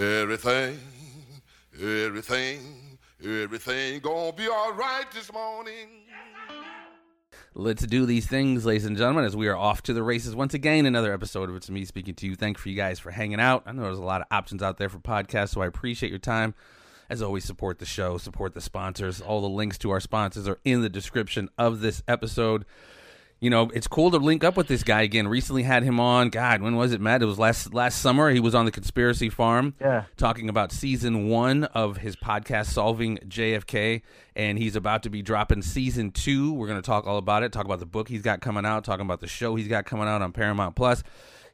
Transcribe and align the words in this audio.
Everything, 0.00 0.78
everything, 1.74 2.98
everything 3.20 3.98
gonna 3.98 4.32
be 4.32 4.46
all 4.46 4.72
right 4.72 5.06
this 5.12 5.32
morning. 5.32 5.88
Let's 7.52 7.84
do 7.84 8.06
these 8.06 8.24
things, 8.24 8.64
ladies 8.64 8.84
and 8.84 8.96
gentlemen, 8.96 9.24
as 9.24 9.34
we 9.34 9.48
are 9.48 9.56
off 9.56 9.82
to 9.82 9.92
the 9.92 10.04
races 10.04 10.36
once 10.36 10.54
again. 10.54 10.86
Another 10.86 11.12
episode 11.12 11.50
of 11.50 11.56
It's 11.56 11.68
Me 11.68 11.84
speaking 11.84 12.14
to 12.14 12.26
you. 12.28 12.36
Thank 12.36 12.64
you 12.64 12.76
guys 12.76 13.00
for 13.00 13.10
hanging 13.10 13.40
out. 13.40 13.64
I 13.66 13.72
know 13.72 13.82
there's 13.82 13.98
a 13.98 14.04
lot 14.04 14.20
of 14.20 14.28
options 14.30 14.62
out 14.62 14.78
there 14.78 14.88
for 14.88 15.00
podcasts, 15.00 15.48
so 15.48 15.62
I 15.62 15.66
appreciate 15.66 16.10
your 16.10 16.20
time. 16.20 16.54
As 17.10 17.20
always, 17.20 17.44
support 17.44 17.80
the 17.80 17.84
show, 17.84 18.18
support 18.18 18.54
the 18.54 18.60
sponsors. 18.60 19.20
All 19.20 19.40
the 19.40 19.48
links 19.48 19.78
to 19.78 19.90
our 19.90 19.98
sponsors 19.98 20.46
are 20.46 20.60
in 20.64 20.80
the 20.80 20.88
description 20.88 21.48
of 21.58 21.80
this 21.80 22.04
episode 22.06 22.64
you 23.40 23.50
know, 23.50 23.70
it's 23.72 23.86
cool 23.86 24.10
to 24.10 24.16
link 24.16 24.42
up 24.42 24.56
with 24.56 24.66
this 24.66 24.82
guy 24.82 25.02
again. 25.02 25.28
Recently 25.28 25.62
had 25.62 25.84
him 25.84 26.00
on. 26.00 26.30
God, 26.30 26.60
when 26.60 26.74
was 26.74 26.92
it, 26.92 27.00
Matt? 27.00 27.22
It 27.22 27.26
was 27.26 27.38
last 27.38 27.72
last 27.72 28.00
summer. 28.00 28.30
He 28.30 28.40
was 28.40 28.54
on 28.54 28.64
the 28.64 28.70
Conspiracy 28.70 29.30
Farm, 29.30 29.74
yeah, 29.80 30.04
talking 30.16 30.48
about 30.48 30.72
season 30.72 31.28
one 31.28 31.64
of 31.64 31.98
his 31.98 32.16
podcast, 32.16 32.66
Solving 32.66 33.18
JFK, 33.18 34.02
and 34.34 34.58
he's 34.58 34.74
about 34.74 35.04
to 35.04 35.10
be 35.10 35.22
dropping 35.22 35.62
season 35.62 36.10
two. 36.10 36.52
We're 36.52 36.66
going 36.66 36.80
to 36.80 36.86
talk 36.86 37.06
all 37.06 37.18
about 37.18 37.42
it. 37.42 37.52
Talk 37.52 37.64
about 37.64 37.78
the 37.78 37.86
book 37.86 38.08
he's 38.08 38.22
got 38.22 38.40
coming 38.40 38.66
out. 38.66 38.84
Talking 38.84 39.06
about 39.06 39.20
the 39.20 39.28
show 39.28 39.54
he's 39.54 39.68
got 39.68 39.86
coming 39.86 40.08
out 40.08 40.20
on 40.20 40.32
Paramount 40.32 40.74
Plus. 40.74 41.02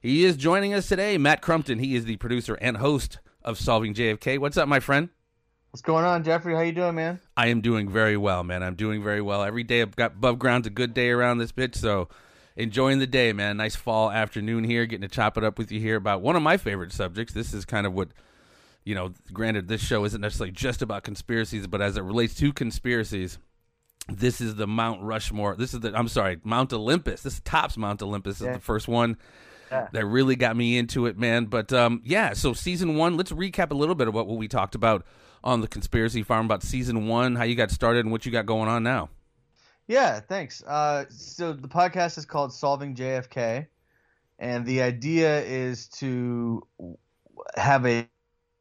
He 0.00 0.24
is 0.24 0.36
joining 0.36 0.74
us 0.74 0.88
today, 0.88 1.18
Matt 1.18 1.42
Crumpton. 1.42 1.78
He 1.78 1.94
is 1.96 2.04
the 2.04 2.16
producer 2.16 2.54
and 2.54 2.78
host 2.78 3.18
of 3.42 3.58
Solving 3.58 3.94
JFK. 3.94 4.38
What's 4.38 4.56
up, 4.56 4.68
my 4.68 4.80
friend? 4.80 5.10
What's 5.74 5.82
going 5.82 6.04
on, 6.04 6.22
Jeffrey? 6.22 6.54
How 6.54 6.60
you 6.60 6.70
doing, 6.70 6.94
man? 6.94 7.18
I 7.36 7.48
am 7.48 7.60
doing 7.60 7.88
very 7.88 8.16
well, 8.16 8.44
man. 8.44 8.62
I'm 8.62 8.76
doing 8.76 9.02
very 9.02 9.20
well. 9.20 9.42
Every 9.42 9.64
day 9.64 9.82
I've 9.82 9.96
got 9.96 10.12
above 10.12 10.38
ground's 10.38 10.68
a 10.68 10.70
good 10.70 10.94
day 10.94 11.10
around 11.10 11.38
this 11.38 11.50
bitch, 11.50 11.74
so 11.74 12.08
enjoying 12.54 13.00
the 13.00 13.08
day, 13.08 13.32
man. 13.32 13.56
Nice 13.56 13.74
fall 13.74 14.12
afternoon 14.12 14.62
here, 14.62 14.86
getting 14.86 15.08
to 15.08 15.12
chop 15.12 15.36
it 15.36 15.42
up 15.42 15.58
with 15.58 15.72
you 15.72 15.80
here 15.80 15.96
about 15.96 16.22
one 16.22 16.36
of 16.36 16.42
my 16.42 16.58
favorite 16.58 16.92
subjects. 16.92 17.34
This 17.34 17.52
is 17.52 17.64
kind 17.64 17.88
of 17.88 17.92
what 17.92 18.10
you 18.84 18.94
know, 18.94 19.14
granted 19.32 19.66
this 19.66 19.80
show 19.80 20.04
isn't 20.04 20.20
necessarily 20.20 20.52
just 20.52 20.80
about 20.80 21.02
conspiracies, 21.02 21.66
but 21.66 21.82
as 21.82 21.96
it 21.96 22.02
relates 22.02 22.36
to 22.36 22.52
conspiracies, 22.52 23.38
this 24.06 24.40
is 24.40 24.54
the 24.54 24.68
Mount 24.68 25.02
Rushmore. 25.02 25.56
This 25.56 25.74
is 25.74 25.80
the 25.80 25.92
I'm 25.92 26.06
sorry, 26.06 26.38
Mount 26.44 26.72
Olympus. 26.72 27.22
This 27.22 27.40
tops 27.40 27.76
Mount 27.76 28.00
Olympus 28.00 28.40
yeah. 28.40 28.50
is 28.50 28.56
the 28.58 28.62
first 28.62 28.86
one. 28.86 29.16
Yeah. 29.72 29.88
That 29.90 30.06
really 30.06 30.36
got 30.36 30.56
me 30.56 30.78
into 30.78 31.06
it, 31.06 31.18
man. 31.18 31.46
But 31.46 31.72
um, 31.72 32.00
yeah, 32.04 32.34
so 32.34 32.52
season 32.52 32.94
one. 32.94 33.16
Let's 33.16 33.32
recap 33.32 33.72
a 33.72 33.74
little 33.74 33.96
bit 33.96 34.06
about 34.06 34.28
what 34.28 34.36
we 34.36 34.46
talked 34.46 34.76
about 34.76 35.04
on 35.44 35.60
the 35.60 35.68
Conspiracy 35.68 36.22
Farm 36.22 36.46
about 36.46 36.62
season 36.62 37.06
one, 37.06 37.36
how 37.36 37.44
you 37.44 37.54
got 37.54 37.70
started, 37.70 38.00
and 38.00 38.10
what 38.10 38.26
you 38.26 38.32
got 38.32 38.46
going 38.46 38.68
on 38.68 38.82
now. 38.82 39.10
Yeah, 39.86 40.18
thanks. 40.18 40.62
Uh, 40.64 41.04
so 41.10 41.52
the 41.52 41.68
podcast 41.68 42.16
is 42.16 42.24
called 42.24 42.52
Solving 42.52 42.96
JFK, 42.96 43.66
and 44.38 44.64
the 44.64 44.80
idea 44.80 45.42
is 45.42 45.88
to 45.88 46.66
have 47.56 47.84
a 47.86 48.08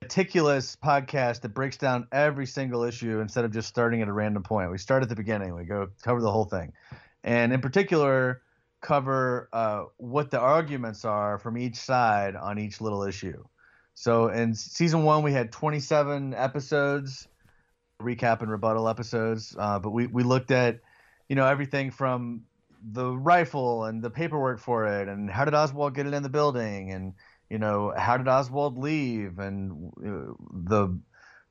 meticulous 0.01 0.75
podcast 0.75 1.41
that 1.41 1.53
breaks 1.53 1.77
down 1.77 2.05
every 2.11 2.45
single 2.45 2.83
issue 2.83 3.21
instead 3.21 3.45
of 3.45 3.51
just 3.51 3.69
starting 3.69 4.01
at 4.01 4.09
a 4.09 4.13
random 4.13 4.43
point. 4.43 4.69
We 4.69 4.77
start 4.77 5.01
at 5.01 5.07
the 5.07 5.15
beginning, 5.15 5.55
we 5.55 5.63
go 5.63 5.87
cover 6.01 6.19
the 6.19 6.31
whole 6.31 6.45
thing, 6.45 6.73
and 7.23 7.53
in 7.53 7.61
particular, 7.61 8.41
cover 8.81 9.47
uh, 9.53 9.85
what 9.95 10.29
the 10.29 10.39
arguments 10.39 11.05
are 11.05 11.39
from 11.39 11.57
each 11.57 11.77
side 11.77 12.35
on 12.35 12.59
each 12.59 12.81
little 12.81 13.03
issue. 13.03 13.41
So 13.95 14.27
in 14.27 14.53
season 14.55 15.03
one, 15.03 15.23
we 15.23 15.33
had 15.33 15.51
27 15.51 16.33
episodes, 16.33 17.27
recap 18.01 18.41
and 18.41 18.51
rebuttal 18.51 18.89
episodes. 18.89 19.55
Uh, 19.57 19.79
but 19.79 19.91
we, 19.91 20.07
we 20.07 20.23
looked 20.23 20.51
at, 20.51 20.79
you 21.29 21.35
know, 21.35 21.45
everything 21.45 21.91
from 21.91 22.43
the 22.91 23.11
rifle 23.15 23.85
and 23.85 24.01
the 24.01 24.09
paperwork 24.09 24.59
for 24.59 24.85
it, 24.85 25.07
and 25.07 25.29
how 25.29 25.45
did 25.45 25.53
Oswald 25.53 25.95
get 25.95 26.05
it 26.05 26.13
in 26.13 26.23
the 26.23 26.29
building, 26.29 26.91
and 26.91 27.13
you 27.49 27.57
know, 27.57 27.93
how 27.95 28.17
did 28.17 28.27
Oswald 28.27 28.77
leave, 28.77 29.39
and 29.39 29.91
uh, 29.97 30.33
the 30.51 30.99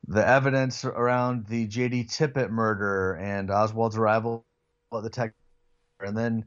the 0.09 0.27
evidence 0.27 0.85
around 0.85 1.47
the 1.47 1.67
J.D. 1.67 2.05
Tippit 2.05 2.51
murder 2.51 3.15
and 3.15 3.51
Oswald's 3.51 3.97
arrival 3.97 4.45
at 4.93 5.03
the 5.03 5.11
tech, 5.11 5.33
and 6.01 6.17
then 6.17 6.45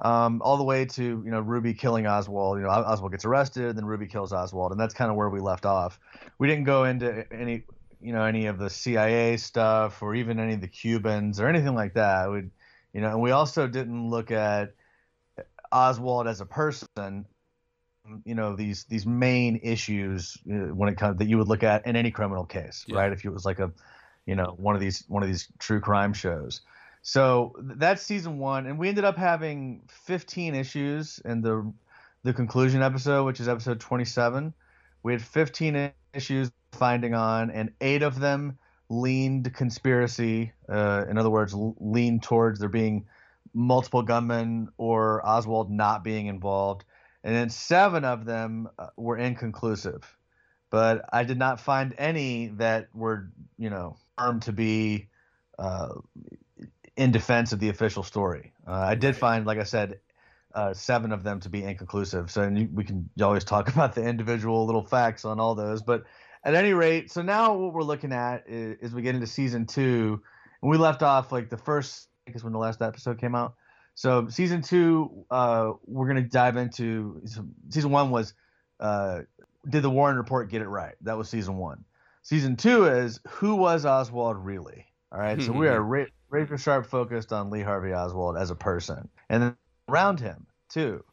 um, 0.00 0.42
all 0.42 0.56
the 0.56 0.64
way 0.64 0.84
to 0.84 1.02
you 1.02 1.30
know 1.30 1.40
Ruby 1.40 1.74
killing 1.74 2.06
Oswald. 2.06 2.58
You 2.58 2.64
know 2.64 2.70
Oswald 2.70 3.12
gets 3.12 3.24
arrested, 3.24 3.76
then 3.76 3.84
Ruby 3.84 4.06
kills 4.06 4.32
Oswald, 4.32 4.72
and 4.72 4.80
that's 4.80 4.94
kind 4.94 5.10
of 5.10 5.16
where 5.16 5.30
we 5.30 5.40
left 5.40 5.64
off. 5.64 5.98
We 6.38 6.48
didn't 6.48 6.64
go 6.64 6.84
into 6.84 7.24
any 7.32 7.64
you 8.00 8.12
know 8.12 8.24
any 8.24 8.46
of 8.46 8.58
the 8.58 8.68
CIA 8.68 9.36
stuff 9.36 10.02
or 10.02 10.14
even 10.14 10.38
any 10.38 10.54
of 10.54 10.60
the 10.60 10.68
Cubans 10.68 11.40
or 11.40 11.48
anything 11.48 11.74
like 11.74 11.94
that. 11.94 12.30
We 12.30 12.44
you 12.92 13.00
know, 13.00 13.08
and 13.08 13.20
we 13.20 13.30
also 13.30 13.66
didn't 13.66 14.10
look 14.10 14.30
at 14.30 14.74
Oswald 15.72 16.26
as 16.26 16.40
a 16.40 16.46
person. 16.46 17.26
You 18.24 18.34
know 18.34 18.54
these 18.54 18.84
these 18.84 19.06
main 19.06 19.60
issues 19.62 20.38
uh, 20.48 20.74
when 20.74 20.88
it 20.88 20.96
comes 20.96 21.18
that 21.18 21.26
you 21.26 21.38
would 21.38 21.48
look 21.48 21.62
at 21.62 21.86
in 21.86 21.96
any 21.96 22.10
criminal 22.10 22.44
case, 22.44 22.84
yeah. 22.86 22.98
right? 22.98 23.12
If 23.12 23.24
it 23.24 23.30
was 23.30 23.44
like 23.44 23.58
a 23.58 23.72
you 24.26 24.36
know 24.36 24.54
one 24.58 24.74
of 24.74 24.80
these 24.80 25.04
one 25.08 25.22
of 25.22 25.28
these 25.28 25.48
true 25.58 25.80
crime 25.80 26.12
shows. 26.12 26.60
So 27.08 27.54
that's 27.60 28.02
season 28.02 28.40
one, 28.40 28.66
and 28.66 28.80
we 28.80 28.88
ended 28.88 29.04
up 29.04 29.16
having 29.16 29.82
15 29.86 30.56
issues 30.56 31.20
in 31.24 31.40
the 31.40 31.72
the 32.24 32.32
conclusion 32.32 32.82
episode, 32.82 33.24
which 33.26 33.38
is 33.38 33.46
episode 33.46 33.78
27. 33.78 34.52
We 35.04 35.12
had 35.12 35.22
15 35.22 35.92
issues 36.14 36.50
finding 36.72 37.14
on, 37.14 37.52
and 37.52 37.70
eight 37.80 38.02
of 38.02 38.18
them 38.18 38.58
leaned 38.88 39.54
conspiracy. 39.54 40.50
Uh, 40.68 41.04
in 41.08 41.16
other 41.16 41.30
words, 41.30 41.54
leaned 41.54 42.24
towards 42.24 42.58
there 42.58 42.68
being 42.68 43.06
multiple 43.54 44.02
gunmen 44.02 44.68
or 44.76 45.24
Oswald 45.24 45.70
not 45.70 46.02
being 46.02 46.26
involved. 46.26 46.84
And 47.22 47.32
then 47.36 47.50
seven 47.50 48.04
of 48.04 48.24
them 48.24 48.68
uh, 48.80 48.88
were 48.96 49.16
inconclusive. 49.16 50.16
But 50.70 51.04
I 51.12 51.22
did 51.22 51.38
not 51.38 51.60
find 51.60 51.94
any 51.98 52.48
that 52.56 52.88
were, 52.92 53.30
you 53.58 53.70
know, 53.70 53.96
armed 54.18 54.42
to 54.42 54.52
be 54.52 55.06
uh, 55.56 55.90
in 56.96 57.10
defense 57.12 57.52
of 57.52 57.60
the 57.60 57.68
official 57.68 58.02
story. 58.02 58.52
Uh, 58.66 58.72
I 58.72 58.94
did 58.94 59.16
find, 59.16 59.46
like 59.46 59.58
I 59.58 59.64
said, 59.64 60.00
uh, 60.54 60.72
seven 60.72 61.12
of 61.12 61.22
them 61.22 61.40
to 61.40 61.50
be 61.50 61.62
inconclusive. 61.62 62.30
So 62.30 62.48
we 62.72 62.84
can 62.84 63.10
always 63.20 63.44
talk 63.44 63.68
about 63.74 63.94
the 63.94 64.02
individual 64.02 64.64
little 64.66 64.84
facts 64.84 65.24
on 65.24 65.38
all 65.38 65.54
those. 65.54 65.82
But 65.82 66.04
at 66.42 66.54
any 66.54 66.72
rate, 66.72 67.10
so 67.10 67.22
now 67.22 67.54
what 67.54 67.74
we're 67.74 67.82
looking 67.82 68.12
at 68.12 68.44
is, 68.48 68.78
is 68.80 68.94
we 68.94 69.02
get 69.02 69.14
into 69.14 69.26
season 69.26 69.66
two, 69.66 70.22
and 70.62 70.70
we 70.70 70.78
left 70.78 71.02
off 71.02 71.32
like 71.32 71.50
the 71.50 71.58
first, 71.58 72.08
I 72.26 72.30
guess 72.30 72.42
when 72.42 72.52
the 72.52 72.58
last 72.58 72.80
episode 72.80 73.20
came 73.20 73.34
out. 73.34 73.54
So 73.94 74.28
season 74.28 74.62
two, 74.62 75.24
uh, 75.30 75.72
we're 75.86 76.06
gonna 76.06 76.22
dive 76.22 76.56
into. 76.56 77.22
Season 77.70 77.90
one 77.90 78.10
was, 78.10 78.34
uh, 78.78 79.22
did 79.68 79.82
the 79.82 79.90
Warren 79.90 80.16
Report 80.16 80.50
get 80.50 80.60
it 80.60 80.68
right? 80.68 80.94
That 81.00 81.16
was 81.16 81.28
season 81.28 81.56
one. 81.56 81.84
Season 82.22 82.56
two 82.56 82.86
is 82.86 83.20
who 83.28 83.54
was 83.54 83.86
Oswald 83.86 84.36
really? 84.36 84.86
All 85.12 85.18
right, 85.18 85.40
so 85.40 85.52
we 85.52 85.68
are 85.68 85.80
ra- 85.80 86.04
razor 86.30 86.58
sharp 86.58 86.86
focused 86.86 87.32
on 87.32 87.50
Lee 87.50 87.62
Harvey 87.62 87.92
Oswald 87.92 88.36
as 88.36 88.50
a 88.50 88.54
person, 88.54 89.08
and 89.28 89.42
then 89.42 89.56
around 89.88 90.20
him 90.20 90.46
too. 90.68 91.04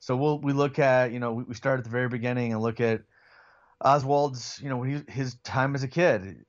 So 0.00 0.16
we'll 0.16 0.38
we 0.38 0.52
look 0.52 0.78
at 0.78 1.12
you 1.12 1.18
know 1.18 1.32
we, 1.32 1.44
we 1.44 1.54
start 1.54 1.78
at 1.78 1.84
the 1.84 1.90
very 1.90 2.08
beginning 2.08 2.52
and 2.52 2.60
look 2.60 2.80
at 2.80 3.02
Oswald's 3.82 4.60
you 4.62 4.68
know 4.68 4.82
he, 4.82 5.02
his 5.08 5.36
time 5.44 5.74
as 5.74 5.82
a 5.82 5.88
kid, 5.88 6.44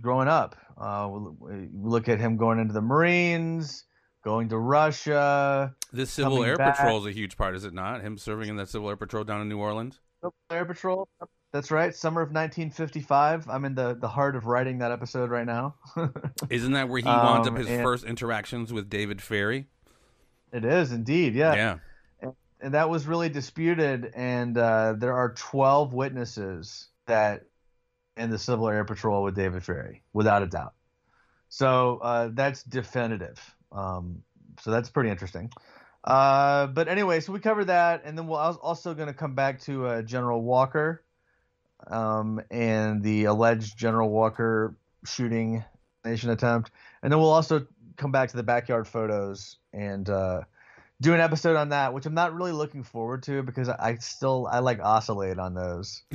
growing 0.00 0.28
up. 0.28 0.56
Uh, 0.76 1.08
we, 1.10 1.20
we 1.50 1.68
look 1.72 2.08
at 2.08 2.18
him 2.18 2.36
going 2.36 2.58
into 2.58 2.72
the 2.72 2.82
Marines, 2.82 3.84
going 4.24 4.48
to 4.48 4.58
Russia. 4.58 5.74
This 5.92 6.10
Civil 6.10 6.44
Air 6.44 6.56
back. 6.56 6.76
Patrol 6.76 6.98
is 6.98 7.06
a 7.06 7.12
huge 7.12 7.36
part, 7.36 7.54
is 7.54 7.64
it 7.64 7.74
not? 7.74 8.02
Him 8.02 8.18
serving 8.18 8.48
in 8.48 8.56
that 8.56 8.68
Civil 8.68 8.88
Air 8.90 8.96
Patrol 8.96 9.24
down 9.24 9.40
in 9.40 9.48
New 9.48 9.58
Orleans. 9.58 10.00
Civil 10.20 10.34
Air 10.50 10.64
Patrol. 10.64 11.08
That's 11.52 11.70
right. 11.70 11.94
Summer 11.94 12.20
of 12.20 12.28
1955. 12.28 13.48
I'm 13.48 13.64
in 13.64 13.74
the, 13.74 13.94
the 13.94 14.08
heart 14.08 14.36
of 14.36 14.44
writing 14.46 14.78
that 14.78 14.92
episode 14.92 15.30
right 15.30 15.46
now. 15.46 15.76
Isn't 16.50 16.72
that 16.72 16.88
where 16.88 17.00
he 17.00 17.08
um, 17.08 17.46
up 17.46 17.56
his 17.56 17.66
and, 17.68 17.82
first 17.82 18.04
interactions 18.04 18.72
with 18.72 18.90
David 18.90 19.22
Ferrie? 19.22 19.66
It 20.52 20.64
is 20.64 20.92
indeed. 20.92 21.34
Yeah. 21.34 21.54
Yeah. 21.54 21.78
And, 22.20 22.32
and 22.60 22.74
that 22.74 22.90
was 22.90 23.06
really 23.06 23.30
disputed. 23.30 24.12
And 24.14 24.58
uh, 24.58 24.94
there 24.98 25.14
are 25.14 25.32
12 25.32 25.94
witnesses 25.94 26.88
that 27.06 27.44
in 28.18 28.28
the 28.28 28.38
Civil 28.38 28.68
Air 28.68 28.84
Patrol 28.84 29.22
with 29.22 29.34
David 29.34 29.62
Ferrie, 29.62 30.02
without 30.12 30.42
a 30.42 30.46
doubt. 30.46 30.74
So 31.48 31.98
uh, 32.02 32.28
that's 32.32 32.62
definitive. 32.62 33.38
Um, 33.72 34.22
so 34.60 34.70
that's 34.70 34.90
pretty 34.90 35.08
interesting. 35.08 35.50
Uh, 36.04 36.66
but 36.66 36.88
anyway, 36.88 37.20
so 37.20 37.32
we 37.32 37.40
covered 37.40 37.66
that, 37.66 38.02
and 38.04 38.18
then 38.18 38.26
we're 38.26 38.38
also 38.38 38.92
going 38.92 39.08
to 39.08 39.14
come 39.14 39.34
back 39.34 39.60
to 39.62 39.86
uh, 39.86 40.02
General 40.02 40.42
Walker 40.42 41.04
um, 41.86 42.40
and 42.50 43.02
the 43.02 43.24
alleged 43.24 43.76
General 43.76 44.10
Walker 44.10 44.76
shooting 45.04 45.64
nation 46.04 46.30
attempt, 46.30 46.70
and 47.02 47.12
then 47.12 47.18
we'll 47.20 47.30
also 47.30 47.66
come 47.96 48.12
back 48.12 48.30
to 48.30 48.36
the 48.36 48.42
backyard 48.42 48.86
photos 48.86 49.56
and 49.72 50.08
uh, 50.08 50.42
do 51.00 51.14
an 51.14 51.20
episode 51.20 51.56
on 51.56 51.70
that, 51.70 51.92
which 51.92 52.06
I'm 52.06 52.14
not 52.14 52.34
really 52.34 52.52
looking 52.52 52.82
forward 52.82 53.22
to 53.24 53.42
because 53.42 53.68
I 53.68 53.96
still 53.96 54.48
I 54.50 54.58
like 54.60 54.80
oscillate 54.80 55.38
on 55.38 55.54
those. 55.54 56.02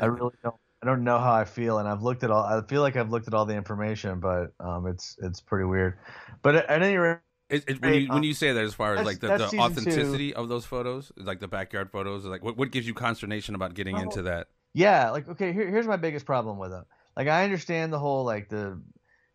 I 0.00 0.06
really 0.06 0.34
don't. 0.42 0.54
I 0.80 0.86
don't 0.86 1.02
know 1.02 1.18
how 1.18 1.32
I 1.32 1.44
feel, 1.44 1.78
and 1.78 1.88
I've 1.88 2.02
looked 2.02 2.22
at 2.22 2.30
all. 2.30 2.44
I 2.44 2.62
feel 2.62 2.82
like 2.82 2.94
I've 2.94 3.10
looked 3.10 3.26
at 3.26 3.34
all 3.34 3.44
the 3.44 3.56
information, 3.56 4.20
but 4.20 4.52
um, 4.60 4.86
it's 4.86 5.16
it's 5.20 5.40
pretty 5.40 5.64
weird. 5.64 5.98
But 6.40 6.54
at, 6.54 6.66
at 6.66 6.82
any 6.82 6.96
rate, 6.96 7.18
it, 7.50 7.64
it, 7.66 7.82
when, 7.82 7.94
you, 7.94 8.08
when 8.08 8.22
you 8.22 8.34
say 8.34 8.52
that, 8.52 8.62
as 8.62 8.74
far 8.74 8.94
as 8.94 9.06
like 9.06 9.20
the, 9.20 9.38
the 9.38 9.58
authenticity 9.58 10.32
two. 10.32 10.36
of 10.36 10.48
those 10.48 10.66
photos, 10.66 11.10
like 11.16 11.40
the 11.40 11.48
backyard 11.48 11.90
photos, 11.90 12.24
like 12.24 12.44
what, 12.44 12.56
what 12.56 12.70
gives 12.70 12.86
you 12.86 12.94
consternation 12.94 13.54
about 13.54 13.74
getting 13.74 13.96
oh, 13.96 14.02
into 14.02 14.22
that? 14.22 14.48
Yeah, 14.74 15.10
like 15.10 15.28
okay, 15.28 15.52
here, 15.52 15.68
here's 15.68 15.86
my 15.86 15.96
biggest 15.96 16.26
problem 16.26 16.58
with 16.58 16.72
him. 16.72 16.84
Like 17.16 17.28
I 17.28 17.44
understand 17.44 17.92
the 17.92 17.98
whole 17.98 18.24
like 18.24 18.48
the, 18.48 18.80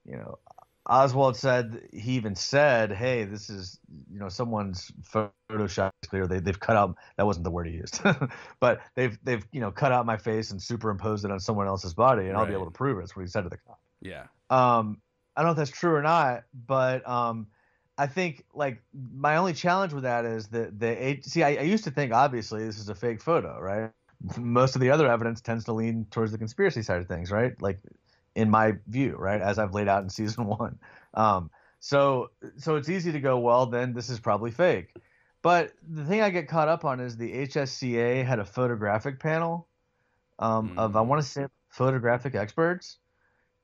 you 0.05 0.15
know, 0.15 0.39
Oswald 0.85 1.37
said 1.37 1.87
he 1.93 2.13
even 2.13 2.35
said, 2.35 2.91
"Hey, 2.91 3.23
this 3.23 3.49
is 3.49 3.79
you 4.11 4.19
know 4.19 4.29
someone's 4.29 4.91
Photoshop 5.49 5.91
clear. 6.07 6.27
They 6.27 6.39
they've 6.39 6.59
cut 6.59 6.75
out 6.75 6.95
that 7.17 7.25
wasn't 7.25 7.45
the 7.45 7.51
word 7.51 7.67
he 7.67 7.73
used, 7.73 8.01
but 8.59 8.81
they've 8.95 9.17
they've 9.23 9.45
you 9.51 9.61
know 9.61 9.71
cut 9.71 9.91
out 9.91 10.05
my 10.05 10.17
face 10.17 10.51
and 10.51 10.61
superimposed 10.61 11.23
it 11.25 11.31
on 11.31 11.39
someone 11.39 11.67
else's 11.67 11.93
body, 11.93 12.27
and 12.27 12.37
I'll 12.37 12.45
be 12.45 12.53
able 12.53 12.65
to 12.65 12.71
prove 12.71 12.97
it." 12.97 13.01
That's 13.01 13.15
what 13.15 13.23
he 13.23 13.27
said 13.27 13.43
to 13.43 13.49
the 13.49 13.57
cop. 13.57 13.79
Yeah. 14.01 14.27
Um, 14.49 15.01
I 15.35 15.41
don't 15.41 15.47
know 15.47 15.51
if 15.51 15.57
that's 15.57 15.71
true 15.71 15.95
or 15.95 16.01
not, 16.01 16.43
but 16.53 17.07
um, 17.07 17.47
I 17.97 18.07
think 18.07 18.45
like 18.53 18.81
my 18.93 19.37
only 19.37 19.53
challenge 19.53 19.93
with 19.93 20.03
that 20.03 20.25
is 20.25 20.47
that 20.47 20.79
the 20.79 21.19
see, 21.21 21.43
I, 21.43 21.55
I 21.55 21.61
used 21.61 21.85
to 21.85 21.91
think 21.91 22.11
obviously 22.11 22.65
this 22.65 22.77
is 22.77 22.89
a 22.89 22.95
fake 22.95 23.21
photo, 23.21 23.59
right? 23.59 23.91
Most 24.37 24.75
of 24.75 24.81
the 24.81 24.89
other 24.91 25.07
evidence 25.09 25.41
tends 25.41 25.65
to 25.65 25.73
lean 25.73 26.05
towards 26.11 26.31
the 26.31 26.37
conspiracy 26.37 26.81
side 26.83 27.01
of 27.01 27.07
things, 27.07 27.31
right? 27.31 27.59
Like 27.61 27.81
in 28.35 28.49
my 28.49 28.73
view, 28.87 29.15
right, 29.17 29.41
as 29.41 29.59
I've 29.59 29.73
laid 29.73 29.87
out 29.87 30.03
in 30.03 30.09
season 30.19 30.45
one. 30.45 30.79
Um, 31.13 31.51
so 31.79 32.31
so 32.57 32.75
it's 32.77 32.89
easy 32.89 33.11
to 33.11 33.19
go, 33.19 33.39
well, 33.39 33.65
then 33.67 33.93
this 33.93 34.09
is 34.09 34.19
probably 34.19 34.51
fake. 34.51 34.95
But 35.41 35.73
the 35.87 36.05
thing 36.05 36.21
I 36.21 36.29
get 36.29 36.47
caught 36.47 36.69
up 36.69 36.85
on 36.85 36.99
is 37.01 37.17
the 37.17 37.33
HSCA 37.33 38.23
had 38.23 38.39
a 38.39 38.45
photographic 38.45 39.19
panel 39.19 39.69
um, 40.39 40.73
of 40.77 40.95
I 40.95 41.01
Mm. 41.01 41.07
want 41.07 41.21
to 41.23 41.27
say 41.27 41.47
photographic 41.69 42.35
experts, 42.35 42.99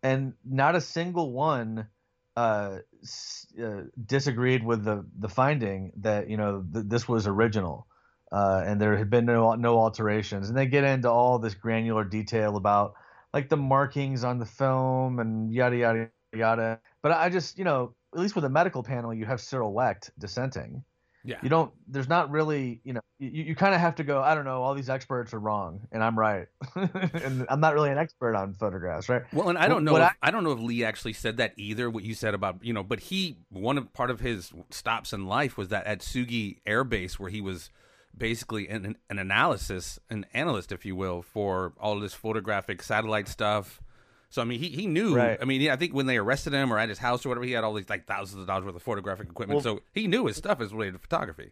and 0.03 0.35
not 0.45 0.75
a 0.75 0.81
single 0.81 1.33
one 1.33 1.89
uh, 2.37 2.79
s- 3.03 3.47
uh, 3.61 3.85
disagreed 4.05 4.63
with 4.65 4.85
the 4.85 5.05
the 5.19 5.29
finding 5.29 5.93
that 5.97 6.29
you 6.29 6.37
know 6.37 6.65
th- 6.73 6.87
this 6.87 7.07
was 7.09 7.27
original, 7.27 7.88
uh, 8.31 8.63
and 8.65 8.79
there 8.79 8.97
had 8.97 9.09
been 9.09 9.25
no 9.25 9.55
no 9.55 9.77
alterations. 9.79 10.49
And 10.49 10.57
they 10.57 10.65
get 10.67 10.83
into 10.83 11.09
all 11.09 11.39
this 11.39 11.53
granular 11.55 12.03
detail 12.03 12.57
about 12.57 12.93
like 13.33 13.49
the 13.49 13.57
markings 13.57 14.23
on 14.23 14.39
the 14.39 14.45
film 14.45 15.19
and 15.19 15.51
yada 15.53 15.77
yada 15.77 16.09
yada. 16.33 16.79
But 17.01 17.11
I 17.13 17.29
just 17.29 17.57
you 17.57 17.63
know 17.63 17.93
at 18.13 18.19
least 18.19 18.35
with 18.35 18.45
a 18.45 18.49
medical 18.49 18.83
panel 18.83 19.13
you 19.13 19.25
have 19.25 19.39
Cyril 19.39 19.71
Wecht 19.71 20.09
dissenting 20.17 20.83
Yeah. 21.23 21.37
you 21.43 21.49
don't 21.49 21.71
there's 21.87 22.07
not 22.09 22.31
really 22.31 22.81
you 22.83 22.93
know 22.93 23.01
you, 23.19 23.43
you 23.43 23.55
kind 23.55 23.75
of 23.75 23.81
have 23.81 23.95
to 23.95 24.03
go 24.03 24.21
i 24.21 24.33
don't 24.33 24.45
know 24.45 24.63
all 24.63 24.73
these 24.73 24.89
experts 24.89 25.31
are 25.33 25.39
wrong 25.39 25.81
and 25.91 26.01
i'm 26.03 26.17
right 26.17 26.47
and 26.75 27.45
i'm 27.49 27.59
not 27.59 27.73
really 27.75 27.91
an 27.91 27.97
expert 27.99 28.35
on 28.35 28.53
photographs 28.55 29.09
right 29.09 29.23
Well, 29.33 29.49
and 29.49 29.57
I 29.59 29.67
don't 29.67 29.83
know. 29.83 29.95
If, 29.97 30.01
I- 30.01 30.13
I, 30.23 30.31
don't 30.31 30.43
know 30.43 30.53
if 30.53 30.59
Lee 30.59 30.83
actually 30.83 31.13
said 31.13 31.37
that 31.37 31.53
either. 31.57 31.87
What 31.89 32.03
you 32.03 32.13
said 32.15 32.33
about 32.33 32.63
you 32.63 32.73
know, 32.73 32.81
but 32.83 32.99
he 32.99 33.37
one 33.49 33.77
of 33.77 33.91
part 33.93 34.09
of 34.09 34.21
his 34.21 34.51
stops 34.71 35.13
in 35.13 35.27
life 35.27 35.55
was 35.57 35.67
that 35.69 35.85
Atsugi 35.85 36.57
Air 36.65 36.83
Base 36.83 37.19
where 37.19 37.29
he 37.29 37.41
was 37.41 37.69
basically 38.17 38.67
an, 38.69 38.97
an 39.09 39.19
analysis, 39.19 39.99
an 40.09 40.25
analyst, 40.33 40.71
if 40.71 40.85
you 40.85 40.95
will, 40.95 41.21
for 41.21 41.73
all 41.79 41.99
this 41.99 42.13
photographic 42.13 42.81
satellite 42.83 43.27
stuff. 43.27 43.81
So 44.29 44.41
I 44.41 44.45
mean, 44.45 44.59
he, 44.59 44.69
he 44.69 44.85
knew. 44.87 45.15
Right. 45.15 45.37
I 45.41 45.45
mean, 45.45 45.69
I 45.69 45.75
think 45.75 45.93
when 45.93 46.05
they 46.05 46.17
arrested 46.17 46.53
him 46.53 46.71
or 46.71 46.77
at 46.77 46.89
his 46.89 46.99
house 46.99 47.25
or 47.25 47.29
whatever, 47.29 47.45
he 47.45 47.53
had 47.53 47.63
all 47.63 47.73
these 47.73 47.89
like 47.89 48.05
thousands 48.05 48.41
of 48.41 48.47
dollars 48.47 48.65
worth 48.65 48.75
of 48.75 48.83
photographic 48.83 49.29
equipment. 49.29 49.63
Well- 49.63 49.77
so 49.77 49.81
he 49.93 50.07
knew 50.07 50.25
his 50.27 50.37
stuff 50.37 50.61
is 50.61 50.71
related 50.71 50.93
to 50.93 50.99
photography. 50.99 51.51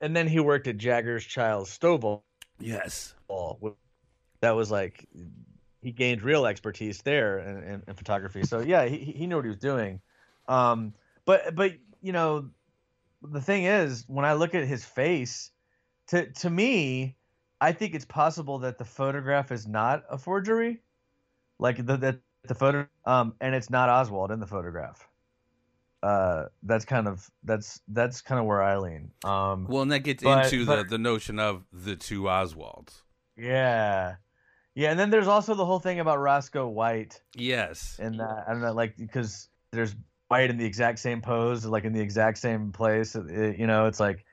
and 0.00 0.16
then 0.16 0.26
he 0.28 0.40
worked 0.40 0.66
at 0.66 0.78
Jaggars-Chiles-Stovall 0.78 2.22
Yes. 2.58 3.14
that 4.40 4.50
was 4.52 4.70
like 4.70 5.06
he 5.82 5.92
gained 5.92 6.22
real 6.22 6.46
expertise 6.46 7.02
there 7.02 7.38
in, 7.38 7.56
in, 7.62 7.82
in 7.88 7.94
photography 7.94 8.42
so 8.44 8.60
yeah 8.60 8.84
he, 8.86 8.98
he 8.98 9.26
knew 9.26 9.36
what 9.36 9.44
he 9.44 9.48
was 9.48 9.56
doing 9.58 10.00
um 10.48 10.92
but 11.24 11.54
but 11.54 11.72
you 12.02 12.12
know 12.12 12.48
the 13.22 13.40
thing 13.40 13.64
is 13.64 14.04
when 14.08 14.24
i 14.26 14.34
look 14.34 14.54
at 14.54 14.64
his 14.64 14.84
face 14.84 15.50
to 16.10 16.26
to 16.32 16.50
me 16.50 17.16
i 17.60 17.72
think 17.72 17.94
it's 17.94 18.04
possible 18.04 18.58
that 18.58 18.78
the 18.78 18.84
photograph 18.84 19.50
is 19.52 19.66
not 19.66 20.04
a 20.10 20.18
forgery 20.18 20.80
like 21.58 21.76
the 21.86 21.96
the, 21.96 22.20
the 22.46 22.54
photo 22.54 22.86
um 23.06 23.34
and 23.40 23.54
it's 23.54 23.70
not 23.70 23.88
oswald 23.88 24.30
in 24.30 24.40
the 24.40 24.46
photograph 24.46 25.08
uh 26.02 26.46
that's 26.62 26.84
kind 26.84 27.06
of 27.06 27.30
that's 27.44 27.80
that's 27.88 28.20
kind 28.22 28.38
of 28.40 28.46
where 28.46 28.62
i 28.62 28.76
lean 28.78 29.10
um 29.24 29.66
Well, 29.68 29.82
and 29.82 29.92
that 29.92 30.00
gets 30.00 30.22
But- 30.22 30.44
into 30.46 30.64
the 30.64 30.76
but- 30.76 30.88
the 30.88 30.98
notion 30.98 31.38
of 31.38 31.64
the 31.72 31.96
two 31.96 32.22
Oswalds. 32.22 33.02
yeah 33.36 34.16
yeah 34.74 34.90
and 34.90 34.98
then 34.98 35.10
there's 35.10 35.28
also 35.28 35.54
the 35.54 35.64
whole 35.66 35.78
thing 35.80 36.00
about 36.00 36.18
roscoe 36.18 36.66
white 36.68 37.20
Yes. 37.34 37.98
and 38.00 38.18
that 38.20 38.44
I 38.48 38.52
don't 38.52 38.62
know, 38.62 38.72
like 38.72 38.96
because 38.96 39.48
there's 39.72 39.94
White 40.28 40.48
in 40.48 40.58
the 40.58 40.64
exact 40.64 41.00
same 41.00 41.20
pose, 41.20 41.66
like 41.66 41.82
in 41.84 41.92
the 41.92 42.00
exact 42.00 42.38
same 42.38 42.70
place. 42.70 43.16
It- 43.16 43.58
you 43.58 43.66
know, 43.66 43.86
it's 43.86 43.98
like, 43.98 44.24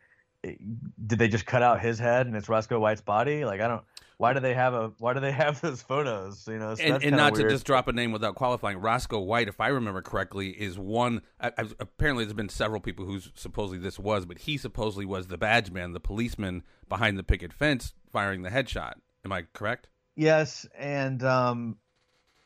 did 0.55 1.19
they 1.19 1.27
just 1.27 1.45
cut 1.45 1.63
out 1.63 1.81
his 1.81 1.99
head 1.99 2.27
and 2.27 2.35
it's 2.35 2.49
Roscoe 2.49 2.79
White's 2.79 3.01
body? 3.01 3.45
Like, 3.45 3.61
I 3.61 3.67
don't. 3.67 3.83
Why 4.17 4.33
do 4.33 4.39
they 4.39 4.55
have 4.55 4.73
a? 4.73 4.91
Why 4.97 5.13
do 5.13 5.19
they 5.19 5.31
have 5.31 5.61
those 5.61 5.81
photos? 5.81 6.47
You 6.47 6.57
know, 6.57 6.75
so 6.75 6.83
and, 6.83 7.03
and 7.03 7.15
not 7.15 7.33
weird. 7.33 7.49
to 7.49 7.53
just 7.53 7.65
drop 7.65 7.87
a 7.87 7.93
name 7.93 8.11
without 8.11 8.35
qualifying, 8.35 8.77
Roscoe 8.79 9.19
White, 9.19 9.47
if 9.47 9.61
I 9.61 9.67
remember 9.67 10.01
correctly, 10.01 10.49
is 10.49 10.77
one. 10.79 11.21
I, 11.39 11.51
I, 11.57 11.65
apparently, 11.79 12.25
there's 12.25 12.33
been 12.33 12.49
several 12.49 12.81
people 12.81 13.05
who 13.05 13.19
supposedly 13.35 13.77
this 13.77 13.99
was, 13.99 14.25
but 14.25 14.39
he 14.39 14.57
supposedly 14.57 15.05
was 15.05 15.27
the 15.27 15.37
badge 15.37 15.71
man, 15.71 15.93
the 15.93 15.99
policeman 15.99 16.63
behind 16.89 17.17
the 17.17 17.23
picket 17.23 17.53
fence 17.53 17.93
firing 18.11 18.41
the 18.41 18.49
headshot. 18.49 18.93
Am 19.23 19.31
I 19.31 19.43
correct? 19.53 19.87
Yes, 20.15 20.65
and 20.75 21.23
um, 21.23 21.77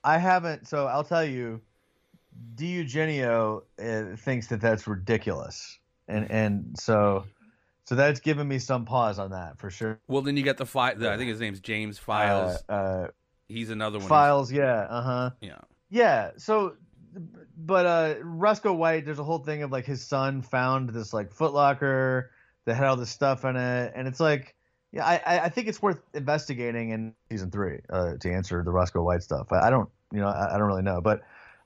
I 0.03 0.17
haven't. 0.17 0.67
So 0.67 0.87
I'll 0.87 1.05
tell 1.05 1.23
you, 1.23 1.61
DiEugenio 2.55 3.61
uh, 3.79 4.15
thinks 4.17 4.47
that 4.47 4.59
that's 4.59 4.87
ridiculous, 4.87 5.79
and 6.07 6.29
and 6.29 6.75
so 6.77 7.25
so 7.85 7.95
that's 7.95 8.19
given 8.19 8.47
me 8.47 8.59
some 8.59 8.85
pause 8.85 9.19
on 9.19 9.31
that 9.31 9.57
for 9.59 9.69
sure. 9.69 9.99
Well, 10.07 10.21
then 10.21 10.37
you 10.37 10.43
got 10.43 10.57
the 10.57 10.65
file. 10.65 10.93
I 11.05 11.17
think 11.17 11.29
his 11.29 11.39
name's 11.39 11.59
James 11.59 11.97
Files. 11.97 12.63
Uh, 12.69 12.71
uh, 12.71 13.07
He's 13.47 13.69
another 13.69 13.99
one. 13.99 14.07
Files, 14.07 14.51
yeah, 14.51 14.87
uh 14.89 15.01
huh. 15.01 15.29
Yeah. 15.41 15.57
Yeah. 15.89 16.31
So, 16.37 16.75
but 17.57 17.85
uh, 17.85 18.15
Roscoe 18.23 18.71
White, 18.73 19.03
there's 19.05 19.19
a 19.19 19.23
whole 19.25 19.39
thing 19.39 19.63
of 19.63 19.71
like 19.71 19.85
his 19.85 20.01
son 20.05 20.41
found 20.41 20.89
this 20.91 21.13
like 21.13 21.33
Footlocker 21.33 22.27
that 22.65 22.75
had 22.75 22.85
all 22.87 22.95
this 22.95 23.09
stuff 23.09 23.43
in 23.43 23.57
it, 23.57 23.91
and 23.93 24.07
it's 24.07 24.19
like, 24.21 24.55
yeah, 24.93 25.05
I 25.05 25.15
I- 25.25 25.39
I 25.45 25.49
think 25.49 25.67
it's 25.67 25.81
worth 25.81 25.99
investigating 26.13 26.91
in 26.91 27.13
season 27.29 27.51
three 27.51 27.79
uh, 27.89 28.13
to 28.21 28.31
answer 28.31 28.63
the 28.63 28.71
Roscoe 28.71 29.03
White 29.03 29.23
stuff. 29.23 29.51
I, 29.51 29.67
I 29.67 29.69
don't, 29.69 29.89
you 30.13 30.21
know, 30.21 30.27
I, 30.27 30.55
I 30.55 30.57
don't 30.57 30.67
really 30.67 30.81
know, 30.83 31.01
but 31.01 31.21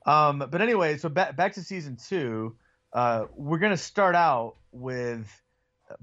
um, 0.06 0.38
but 0.50 0.60
anyway, 0.60 0.96
so 0.96 1.08
back 1.08 1.36
back 1.36 1.52
to 1.54 1.62
season 1.62 1.96
two, 1.96 2.56
uh, 2.92 3.26
we're 3.36 3.58
gonna 3.58 3.76
start 3.76 4.16
out 4.16 4.56
with 4.72 5.28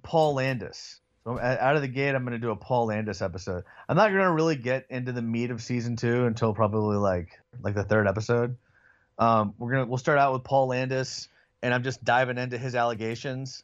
Paul 0.01 0.35
Landis. 0.35 0.99
So 1.23 1.39
out 1.39 1.75
of 1.75 1.81
the 1.81 1.87
gate, 1.87 2.15
I'm 2.15 2.23
gonna 2.25 2.37
do 2.37 2.51
a 2.51 2.55
Paul 2.55 2.87
Landis 2.87 3.21
episode. 3.21 3.63
I'm 3.87 3.95
not 3.95 4.09
gonna 4.09 4.31
really 4.31 4.57
get 4.57 4.85
into 4.89 5.11
the 5.13 5.21
meat 5.21 5.51
of 5.51 5.61
season 5.61 5.95
two 5.95 6.25
until 6.25 6.53
probably 6.53 6.97
like 6.97 7.29
like 7.61 7.75
the 7.75 7.83
third 7.83 8.07
episode. 8.07 8.57
Um, 9.17 9.53
we're 9.57 9.71
gonna 9.71 9.85
we'll 9.85 9.97
start 9.97 10.19
out 10.19 10.33
with 10.33 10.43
Paul 10.43 10.67
Landis, 10.67 11.29
and 11.61 11.73
I'm 11.73 11.83
just 11.83 12.03
diving 12.03 12.37
into 12.37 12.57
his 12.57 12.75
allegations 12.75 13.63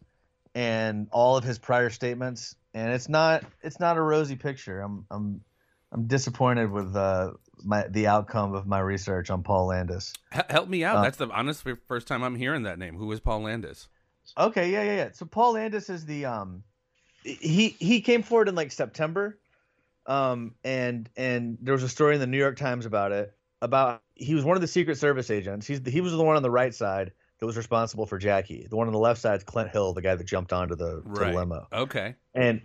and 0.55 1.07
all 1.11 1.37
of 1.37 1.43
his 1.43 1.57
prior 1.57 1.89
statements. 1.89 2.55
And 2.73 2.93
it's 2.93 3.09
not 3.09 3.43
it's 3.61 3.79
not 3.79 3.97
a 3.97 4.01
rosy 4.01 4.35
picture. 4.35 4.79
I'm 4.79 5.05
I'm 5.11 5.41
I'm 5.91 6.07
disappointed 6.07 6.71
with 6.71 6.95
uh, 6.95 7.31
my 7.63 7.87
the 7.89 8.07
outcome 8.07 8.53
of 8.53 8.67
my 8.67 8.79
research 8.79 9.29
on 9.29 9.43
Paul 9.43 9.67
Landis. 9.67 10.13
H- 10.33 10.43
help 10.49 10.69
me 10.69 10.83
out. 10.83 10.97
Uh, 10.97 11.01
That's 11.01 11.17
the 11.17 11.29
honest 11.29 11.65
first 11.87 12.07
time 12.07 12.23
I'm 12.23 12.35
hearing 12.35 12.63
that 12.63 12.79
name. 12.79 12.95
Who 12.95 13.11
is 13.11 13.19
Paul 13.19 13.41
Landis? 13.41 13.87
Okay, 14.37 14.71
yeah, 14.71 14.83
yeah, 14.83 14.95
yeah. 14.95 15.09
So 15.13 15.25
Paul 15.25 15.53
Landis 15.53 15.89
is 15.89 16.05
the 16.05 16.25
um 16.25 16.63
he 17.23 17.69
he 17.79 18.01
came 18.01 18.23
forward 18.23 18.49
in 18.49 18.55
like 18.55 18.71
September. 18.71 19.39
Um 20.05 20.55
and 20.63 21.09
and 21.17 21.57
there 21.61 21.73
was 21.73 21.83
a 21.83 21.89
story 21.89 22.15
in 22.15 22.21
the 22.21 22.27
New 22.27 22.37
York 22.37 22.57
Times 22.57 22.85
about 22.85 23.11
it 23.11 23.33
about 23.61 24.01
he 24.15 24.35
was 24.35 24.43
one 24.43 24.57
of 24.57 24.61
the 24.61 24.67
Secret 24.67 24.97
Service 24.97 25.29
agents. 25.29 25.67
He's 25.67 25.81
the, 25.81 25.91
he 25.91 26.01
was 26.01 26.11
the 26.11 26.23
one 26.23 26.35
on 26.35 26.43
the 26.43 26.51
right 26.51 26.73
side 26.73 27.11
that 27.39 27.45
was 27.45 27.57
responsible 27.57 28.05
for 28.05 28.17
Jackie. 28.17 28.67
The 28.69 28.75
one 28.75 28.87
on 28.87 28.93
the 28.93 28.99
left 28.99 29.21
side 29.21 29.37
is 29.37 29.43
Clint 29.43 29.69
Hill, 29.69 29.93
the 29.93 30.01
guy 30.01 30.15
that 30.15 30.25
jumped 30.25 30.51
onto 30.51 30.75
the, 30.75 31.01
to 31.01 31.19
the 31.19 31.31
limo. 31.31 31.67
Okay. 31.71 32.15
And 32.33 32.61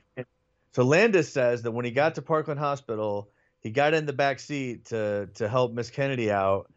so 0.73 0.83
Landis 0.83 1.33
says 1.33 1.63
that 1.63 1.71
when 1.71 1.85
he 1.85 1.93
got 1.93 2.17
to 2.17 2.23
Parkland 2.23 2.59
Hospital, 2.59 3.31
he 3.61 3.71
got 3.71 3.95
in 3.95 4.07
the 4.07 4.13
back 4.13 4.41
seat 4.41 4.87
to 4.87 5.29
to 5.35 5.49
help 5.49 5.73
Miss 5.73 5.91
Kennedy 5.91 6.31
out, 6.31 6.71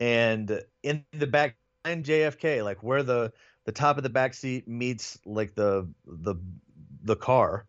and 0.00 0.60
in 0.82 1.04
the 1.12 1.26
back 1.26 1.56
behind 1.82 2.04
JFK, 2.04 2.64
like 2.64 2.82
where 2.82 3.02
the 3.02 3.32
the 3.64 3.72
top 3.72 3.96
of 3.96 4.02
the 4.02 4.10
back 4.10 4.34
seat 4.34 4.66
meets 4.68 5.18
like 5.24 5.54
the 5.54 5.88
the 6.06 6.36
the 7.02 7.16
car, 7.16 7.66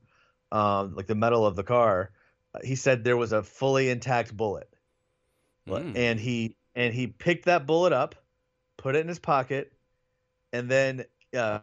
um, 0.51 0.95
like 0.95 1.07
the 1.07 1.15
metal 1.15 1.45
of 1.45 1.55
the 1.55 1.63
car, 1.63 2.11
he 2.63 2.75
said 2.75 3.03
there 3.03 3.17
was 3.17 3.31
a 3.31 3.43
fully 3.43 3.89
intact 3.89 4.35
bullet, 4.35 4.69
Mm. 5.67 5.95
and 5.95 6.19
he 6.19 6.57
and 6.75 6.93
he 6.93 7.07
picked 7.07 7.45
that 7.45 7.65
bullet 7.65 7.93
up, 7.93 8.15
put 8.77 8.95
it 8.95 8.99
in 8.99 9.07
his 9.07 9.19
pocket, 9.19 9.71
and 10.51 10.69
then 10.69 11.05
uh, 11.37 11.59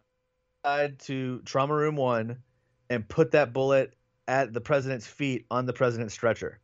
tried 0.65 0.99
to 1.01 1.41
trauma 1.45 1.75
room 1.75 1.97
one 1.97 2.39
and 2.89 3.09
put 3.09 3.33
that 3.33 3.53
bullet 3.53 3.95
at 4.27 4.53
the 4.53 4.61
president's 4.61 5.07
feet 5.07 5.47
on 5.51 5.67
the 5.67 5.73
president's 5.73 6.15
stretcher 6.15 6.61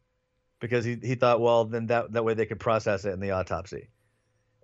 because 0.61 0.85
he, 0.85 0.97
he 1.03 1.15
thought 1.15 1.41
well 1.41 1.65
then 1.65 1.87
that, 1.89 2.13
that 2.13 2.25
way 2.25 2.35
they 2.35 2.47
could 2.47 2.61
process 2.61 3.05
it 3.05 3.11
in 3.11 3.21
the 3.21 3.33
autopsy. 3.33 3.89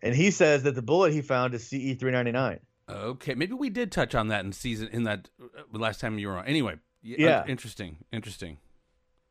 And 0.03 0.15
he 0.15 0.31
says 0.31 0.65
that 0.65 0.75
the 0.75 0.83
bullet 0.83 1.13
he 1.13 1.23
found 1.23 1.55
is 1.55 1.67
ce 1.67 1.71
399 1.71 2.61
Okay, 2.89 3.35
maybe 3.35 3.55
we 3.55 3.71
did 3.71 3.93
touch 3.93 4.15
on 4.15 4.29
that 4.29 4.45
in 4.45 4.53
season 4.53 4.89
in 4.93 5.05
that 5.05 5.29
uh, 5.41 5.63
last 5.79 6.01
time 6.01 6.19
you 6.19 6.29
were 6.29 6.39
on. 6.39 6.47
Anyway, 6.47 6.77
Yeah. 7.03 7.45
interesting, 7.47 7.99
interesting. 8.13 8.59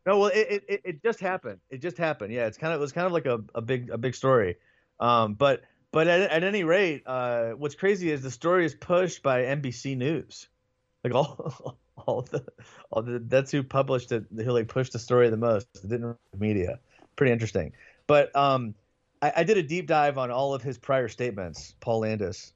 No, 0.05 0.17
well, 0.19 0.31
it, 0.33 0.63
it 0.67 0.81
it 0.83 1.03
just 1.03 1.19
happened. 1.19 1.59
It 1.69 1.77
just 1.79 1.97
happened. 1.97 2.33
Yeah, 2.33 2.47
it's 2.47 2.57
kind 2.57 2.73
of 2.73 2.79
it 2.79 2.81
was 2.81 2.91
kind 2.91 3.05
of 3.05 3.13
like 3.13 3.27
a, 3.27 3.39
a 3.53 3.61
big 3.61 3.89
a 3.91 3.97
big 3.97 4.15
story. 4.15 4.57
Um, 4.99 5.35
but 5.35 5.61
but 5.91 6.07
at, 6.07 6.21
at 6.31 6.43
any 6.43 6.63
rate, 6.63 7.03
uh, 7.05 7.51
what's 7.51 7.75
crazy 7.75 8.09
is 8.11 8.23
the 8.23 8.31
story 8.31 8.65
is 8.65 8.73
pushed 8.73 9.21
by 9.21 9.43
NBC 9.43 9.95
News. 9.97 10.47
Like 11.03 11.13
all 11.15 11.77
all 11.97 12.21
the 12.23 12.43
all 12.89 13.03
the 13.03 13.19
that's 13.19 13.51
who 13.51 13.61
published 13.61 14.11
it. 14.11 14.25
Who 14.35 14.43
like 14.51 14.69
pushed 14.69 14.93
the 14.93 14.99
story 14.99 15.29
the 15.29 15.37
most. 15.37 15.67
It 15.83 15.89
didn't 15.89 16.17
media. 16.37 16.79
Pretty 17.15 17.31
interesting. 17.33 17.73
But 18.07 18.35
um, 18.35 18.73
I, 19.21 19.33
I 19.37 19.43
did 19.43 19.57
a 19.57 19.63
deep 19.63 19.85
dive 19.85 20.17
on 20.17 20.31
all 20.31 20.55
of 20.55 20.63
his 20.63 20.79
prior 20.79 21.09
statements, 21.09 21.75
Paul 21.79 21.99
Landis, 21.99 22.53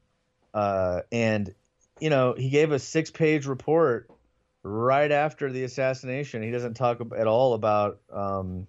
uh, 0.56 1.02
and 1.12 1.54
you 2.00 2.10
know 2.10 2.34
he 2.36 2.50
gave 2.50 2.72
a 2.72 2.80
six 2.80 3.12
page 3.12 3.46
report 3.46 4.10
right 4.64 5.12
after 5.12 5.52
the 5.52 5.64
assassination. 5.64 6.42
He 6.42 6.50
doesn't 6.50 6.74
talk 6.74 7.00
at 7.16 7.28
all 7.28 7.54
about 7.54 8.00
um, 8.12 8.66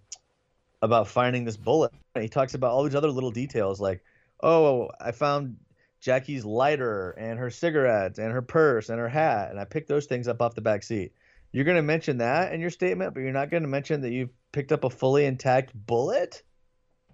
about 0.82 1.08
finding 1.08 1.44
this 1.44 1.56
bullet. 1.56 1.92
He 2.18 2.28
talks 2.28 2.54
about 2.54 2.72
all 2.72 2.82
these 2.82 2.94
other 2.94 3.10
little 3.10 3.30
details, 3.30 3.80
like, 3.80 4.04
oh, 4.42 4.90
I 5.00 5.12
found 5.12 5.56
Jackie's 6.00 6.44
lighter 6.44 7.12
and 7.12 7.38
her 7.38 7.50
cigarettes 7.50 8.18
and 8.18 8.32
her 8.32 8.42
purse 8.42 8.90
and 8.90 8.98
her 8.98 9.08
hat, 9.08 9.50
and 9.50 9.60
I 9.60 9.64
picked 9.64 9.88
those 9.88 10.06
things 10.06 10.28
up 10.28 10.42
off 10.42 10.54
the 10.54 10.60
back 10.60 10.82
seat. 10.82 11.12
You're 11.52 11.64
going 11.64 11.76
to 11.76 11.82
mention 11.82 12.18
that 12.18 12.52
in 12.52 12.60
your 12.60 12.70
statement, 12.70 13.14
but 13.14 13.20
you're 13.20 13.32
not 13.32 13.50
going 13.50 13.62
to 13.62 13.68
mention 13.68 14.02
that 14.02 14.12
you 14.12 14.28
picked 14.52 14.72
up 14.72 14.84
a 14.84 14.90
fully 14.90 15.24
intact 15.24 15.72
bullet 15.74 16.42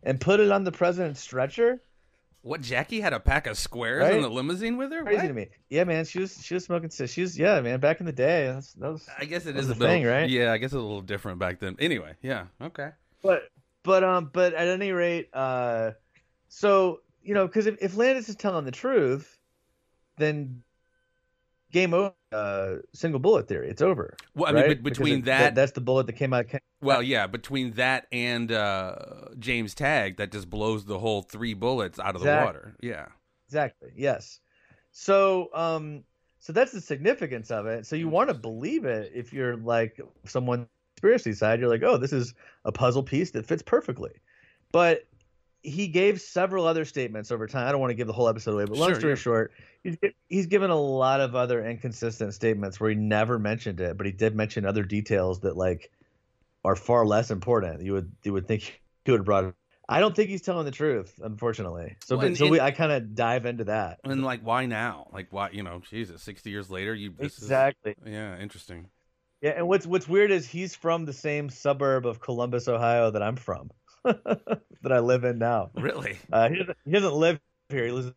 and 0.03 0.21
put 0.21 0.41
it 0.41 0.51
on 0.51 0.65
the 0.65 0.73
president's 0.73 1.21
stretcher. 1.21 1.81
What 2.43 2.61
Jackie 2.61 3.01
had 3.01 3.13
a 3.13 3.21
pack 3.21 3.47
of 3.47 3.57
squares 3.57 4.03
Right? 4.03 4.15
in 4.17 4.23
the 4.23 4.29
limousine 4.29 4.77
with 4.77 4.91
her? 4.93 5.03
Crazy 5.05 5.23
What? 5.23 5.29
to 5.29 5.33
me. 5.33 5.49
Yeah, 5.71 5.85
man. 5.85 6.05
She 6.05 6.19
was 6.19 6.45
she 6.45 6.55
was 6.55 6.65
smoking. 6.65 6.91
She 6.91 7.21
was 7.23 7.39
yeah, 7.39 7.61
man. 7.61 7.79
Back 7.79 8.01
in 8.01 8.07
the 8.07 8.13
day, 8.13 8.47
that's, 8.47 8.73
that 8.75 8.91
was. 8.93 9.09
I 9.17 9.25
guess 9.27 9.47
it 9.47 9.57
is 9.57 9.71
a 9.71 9.75
the 9.75 9.87
thing, 9.87 10.05
right? 10.05 10.29
Yeah, 10.29 10.53
I 10.53 10.59
guess 10.59 10.69
it's 10.69 10.75
a 10.75 10.79
little 10.79 11.03
different 11.03 11.39
back 11.39 11.61
then. 11.61 11.77
Anyway, 11.79 12.15
yeah, 12.21 12.47
okay. 12.61 12.91
But 13.23 13.45
but 13.85 14.03
um 14.03 14.31
but 14.33 14.55
at 14.55 14.67
any 14.67 14.91
rate, 14.91 15.29
uh, 15.33 15.93
so 16.49 17.01
you 17.23 17.35
know, 17.35 17.47
because 17.47 17.67
if, 17.67 17.77
if 17.81 17.97
Landis 17.97 18.29
is 18.29 18.35
telling 18.35 18.65
the 18.65 18.73
truth, 18.73 19.39
then 20.19 20.63
game 21.73 21.95
over. 21.95 22.13
Uh, 22.31 22.77
single 22.95 23.21
bullet 23.21 23.47
theory. 23.49 23.69
It's 23.69 23.83
over. 23.83 24.17
Well, 24.35 24.49
I 24.49 24.53
mean, 24.53 24.63
right? 24.63 24.69
bet- 24.69 24.83
Because 24.83 24.99
between 24.99 25.19
it- 25.19 25.25
that, 25.27 25.55
that's 25.55 25.73
the 25.73 25.81
bullet 25.83 26.07
that 26.07 26.15
came 26.15 26.33
out. 26.33 26.47
well, 26.81 27.03
yeah, 27.03 27.27
between 27.27 27.73
that 27.73 28.07
and 28.11 28.51
uh, 28.51 28.95
James 29.39 29.75
Tague, 29.75 30.17
that 30.17 30.33
just 30.33 30.49
blows 30.49 30.85
the 30.87 30.99
whole 30.99 31.23
three 31.23 31.53
bullets 31.55 31.99
out 31.99 32.15
of 32.17 32.23
the 32.23 32.29
water. 32.45 32.75
Yeah. 32.81 33.07
Exactly. 33.49 33.91
Yes. 33.97 34.41
So 34.93 35.51
um 35.55 36.05
so 36.39 36.53
that's 36.53 36.73
the 36.73 36.81
significance 36.81 37.51
of 37.51 37.67
it. 37.67 37.87
So 37.87 37.97
you 37.97 38.09
want 38.09 38.29
to 38.29 38.35
believe 38.35 38.85
it 38.85 39.13
if 39.15 39.33
you're 39.33 39.57
like 39.57 40.01
someone 40.25 40.67
conspiracy 40.97 41.33
side, 41.35 41.61
you're 41.61 41.69
like, 41.69 41.83
"Oh, 41.83 41.97
this 41.99 42.13
is 42.13 42.35
a 42.65 42.73
puzzle 42.73 43.03
piece 43.03 43.31
that 43.33 43.47
fits 43.47 43.63
perfectly." 43.63 44.13
But 44.73 45.05
he 45.63 45.87
gave 45.89 46.21
several 46.21 46.67
other 46.67 46.85
statements 46.85 47.31
over 47.31 47.47
time. 47.47 47.67
I 47.69 47.73
don't 47.73 47.81
want 47.81 47.91
to 47.91 47.95
give 47.95 48.07
the 48.07 48.13
whole 48.13 48.29
episode 48.29 48.55
away, 48.55 48.65
but 48.65 48.77
long 48.77 48.91
Sure, 48.91 48.99
story 48.99 49.13
yeah. 49.13 49.17
short, 49.17 49.53
he's, 49.85 49.97
he's 50.29 50.47
given 50.47 50.71
a 50.71 50.81
lot 50.81 51.21
of 51.21 51.35
other 51.37 51.65
inconsistent 51.65 52.35
statements 52.35 52.81
where 52.81 52.91
he 52.91 52.97
never 52.97 53.39
mentioned 53.39 53.81
it, 53.81 53.97
but 53.97 54.07
he 54.07 54.13
did 54.13 54.35
mention 54.35 54.65
other 54.67 54.83
details 54.83 55.41
that 55.41 55.57
like 55.57 55.91
are 56.65 56.77
far 56.77 57.07
less 57.07 57.31
important. 57.31 57.83
You 57.83 57.93
would 57.95 58.13
you 58.25 58.33
would 58.33 58.47
think 58.49 58.81
he 59.05 59.11
would 59.11 59.21
have 59.21 59.25
brought 59.27 59.45
it. 59.45 59.55
I 59.89 60.01
don't 60.01 60.15
think 60.17 60.31
he's 60.31 60.43
telling 60.43 60.65
the 60.65 60.71
truth, 60.71 61.21
unfortunately. 61.23 61.97
So, 62.05 62.17
Well, 62.17 62.29
but- 62.29 62.37
so 62.39 62.49
we, 62.49 62.61
I 62.61 62.71
kind 62.71 62.93
of 62.93 63.15
dive 63.15 63.47
into 63.47 63.65
that. 63.65 63.99
And 64.05 64.23
like, 64.25 64.41
why 64.43 64.65
now? 64.67 65.09
Like, 65.13 65.27
why? 65.31 65.51
You 65.51 65.63
know, 65.65 65.83
Jesus, 65.91 66.23
sixty 66.23 66.51
years 66.51 66.71
later, 66.71 66.95
you 66.95 67.13
this 67.19 67.33
is- 67.37 67.43
Exactly. 67.43 67.95
yeah, 68.07 68.39
interesting. 68.39 68.87
Yeah, 69.43 69.51
and 69.57 69.67
what's 69.67 69.87
what's 69.87 70.09
weird 70.09 70.31
is 70.31 70.47
he's 70.49 70.75
from 70.77 71.05
the 71.05 71.13
same 71.13 71.51
suburb 71.51 72.07
of 72.07 72.21
Columbus, 72.21 72.69
Ohio 72.69 73.11
that 73.11 73.23
I'm 73.25 73.35
from, 73.37 73.71
that 74.83 74.93
I 74.93 74.99
live 74.99 75.25
in 75.25 75.39
now. 75.39 75.71
Really? 75.75 76.19
Uh, 76.33 76.49
he 76.49 76.57
doesn't 76.59 76.77
he 76.85 76.91
doesn't 76.93 77.15
live 77.15 77.41
here. 77.69 77.87
He 77.87 77.93
lives. 77.93 78.13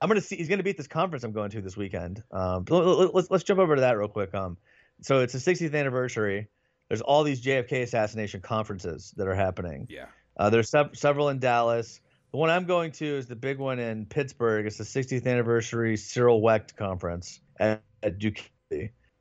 I'm 0.00 0.08
gonna 0.08 0.20
see. 0.20 0.36
He's 0.36 0.48
gonna 0.48 0.62
be 0.62 0.70
at 0.70 0.76
this 0.76 0.86
conference 0.86 1.24
I'm 1.24 1.32
going 1.32 1.50
to 1.50 1.60
this 1.60 1.76
weekend. 1.76 2.22
Um, 2.30 2.64
let- 2.68 2.84
let- 2.84 3.14
let's 3.14 3.30
let's 3.30 3.44
jump 3.44 3.60
over 3.60 3.74
to 3.74 3.80
that 3.82 3.96
real 3.96 4.08
quick. 4.08 4.34
Um, 4.34 4.56
so 5.00 5.20
it's 5.20 5.32
the 5.32 5.38
60th 5.38 5.74
anniversary. 5.74 6.48
There's 6.88 7.00
all 7.00 7.24
these 7.24 7.40
JFK 7.42 7.82
assassination 7.82 8.40
conferences 8.40 9.12
that 9.16 9.26
are 9.26 9.34
happening. 9.34 9.86
Yeah. 9.88 10.06
Uh, 10.36 10.50
there's 10.50 10.68
sev- 10.68 10.90
several 10.94 11.30
in 11.30 11.38
Dallas. 11.38 12.00
The 12.32 12.36
one 12.38 12.50
I'm 12.50 12.64
going 12.66 12.92
to 12.92 13.06
is 13.06 13.26
the 13.26 13.36
big 13.36 13.58
one 13.58 13.78
in 13.78 14.06
Pittsburgh. 14.06 14.66
It's 14.66 14.76
the 14.76 14.84
60th 14.84 15.26
anniversary 15.26 15.96
Cyril 15.96 16.42
Wecht 16.42 16.76
conference 16.76 17.40
at, 17.58 17.82
at 18.02 18.18
Duke, 18.18 18.38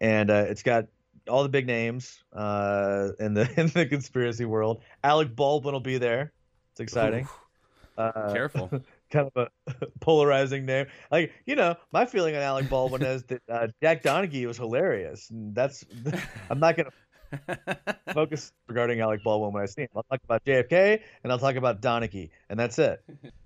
and 0.01 0.29
uh, 0.29 0.45
it's 0.50 0.63
got 0.63 0.88
all 1.30 1.44
the 1.44 1.50
big 1.50 1.68
names 1.68 2.24
uh, 2.34 3.10
in 3.20 3.34
the 3.34 3.50
in 3.60 3.68
the 3.68 3.86
conspiracy 3.86 4.46
world. 4.46 4.82
Alec 5.03 5.36
Baldwin 5.36 5.74
will 5.74 5.80
be 5.80 5.98
there. 5.98 6.32
It's 6.72 6.80
exciting. 6.80 7.27
Uh, 7.98 8.34
careful. 8.34 8.70
kind 9.12 9.30
of 9.36 9.50
a 9.72 9.86
polarizing 10.00 10.65
name. 10.65 10.88
Like 11.12 11.32
you 11.46 11.56
know, 11.56 11.75
my 11.92 12.06
feeling 12.06 12.36
on 12.36 12.42
Alec 12.42 12.70
Baldwin 12.70 13.03
is 13.03 13.24
that 13.25 13.42
uh, 13.50 13.68
Jack 13.82 14.01
Donaghy 14.03 14.48
was 14.48 14.58
hilarious, 14.58 15.30
and 15.30 15.53
that's 15.53 15.86
I'm 16.50 16.60
not 16.60 16.75
gonna 16.77 16.89
focus 18.13 18.51
regarding 18.68 19.00
Alec 19.00 19.24
Baldwin 19.24 19.53
when 19.53 19.63
I 19.63 19.65
see 19.68 19.84
him. 19.84 19.89
I'll 19.96 20.03
talk 20.03 20.20
about 20.24 20.44
JFK 20.46 21.01
and 21.24 21.32
I'll 21.32 21.39
talk 21.39 21.56
about 21.56 21.82
Donaghy, 21.82 22.30
and 22.50 22.60
that's 22.60 22.80
it. 22.80 23.03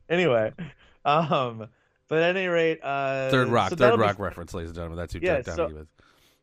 anyway, 0.10 0.53
um, 1.05 1.67
but 2.07 2.19
at 2.22 2.36
any 2.38 2.48
rate, 2.48 2.79
uh, 2.84 3.29
third 3.29 3.50
Rock, 3.50 3.69
so 3.69 3.75
Third 3.75 3.79
that'll 3.86 3.98
be- 3.98 4.03
Rock 4.03 4.19
reference, 4.19 4.53
ladies 4.53 4.69
and 4.69 4.75
gentlemen. 4.75 4.98
That's 4.98 5.13
who 5.13 5.19
Yeah, 5.22 5.41
Jack 5.41 5.55
so- 5.55 5.67
Donaghy 5.67 5.74
was. 5.74 5.88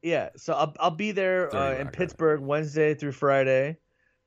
Yeah, 0.05 0.29
so 0.37 0.53
I'll 0.53 0.75
I'll 0.79 0.91
be 0.91 1.13
there 1.13 1.55
uh, 1.55 1.79
in. 1.79 1.89
Pittsburgh 1.89 2.41
Wednesday 2.41 2.95
through 2.95 3.13
Friday 3.13 3.79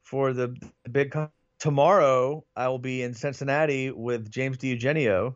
for 0.02 0.34
the, 0.34 0.56
the 0.84 0.90
big. 0.90 1.12
Con- 1.12 1.30
Tomorrow 1.60 2.46
I 2.56 2.68
will 2.68 2.78
be 2.78 3.02
in 3.02 3.16
Cincinnati 3.16 3.90
with 3.90 4.30
James 4.30 4.60
DiEugenio, 4.60 5.34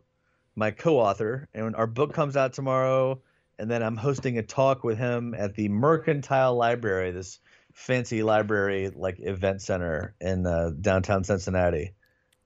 my 0.54 0.70
co-author, 0.70 1.48
and 1.52 1.74
our 1.74 1.88
book 1.88 2.12
comes 2.12 2.36
out 2.36 2.52
tomorrow. 2.52 3.20
And 3.58 3.70
then 3.70 3.82
I'm 3.82 3.96
hosting 3.96 4.38
a 4.38 4.42
talk 4.42 4.84
with 4.84 4.98
him 4.98 5.34
at 5.34 5.54
the 5.54 5.68
Mercantile 5.68 6.54
Library, 6.54 7.10
this 7.10 7.40
fancy 7.72 8.22
library 8.22 8.90
like 8.94 9.18
event 9.18 9.62
center 9.62 10.14
in 10.20 10.46
uh, 10.46 10.70
downtown 10.80 11.24
Cincinnati. 11.24 11.92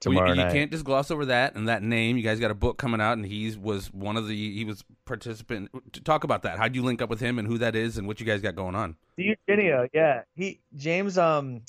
Well, 0.04 0.14
you- 0.14 0.34
you, 0.34 0.34
night. 0.36 0.52
can't 0.52 0.70
just 0.70 0.84
gloss 0.84 1.10
over 1.10 1.24
that 1.26 1.54
and 1.54 1.68
that 1.68 1.82
name. 1.82 2.16
You 2.16 2.22
guys 2.22 2.38
got 2.38 2.50
a 2.50 2.54
book 2.54 2.76
coming 2.78 3.00
out, 3.00 3.14
and 3.14 3.24
he 3.24 3.56
was 3.56 3.92
one 3.92 4.16
of 4.16 4.28
the 4.28 4.54
he 4.54 4.64
was 4.64 4.84
participant. 5.06 5.70
Talk 6.04 6.24
about 6.24 6.42
that, 6.42 6.58
how'd 6.58 6.74
you 6.74 6.82
link 6.82 7.00
up 7.00 7.08
with 7.10 7.20
him, 7.20 7.38
and 7.38 7.48
who 7.48 7.58
that 7.58 7.74
is, 7.74 7.96
and 7.98 8.06
what 8.06 8.20
you 8.20 8.26
guys 8.26 8.40
got 8.42 8.54
going 8.56 8.74
on? 8.74 8.96
Eugenio, 9.16 9.88
yeah. 9.94 10.22
He 10.34 10.60
James 10.74 11.16
um 11.16 11.62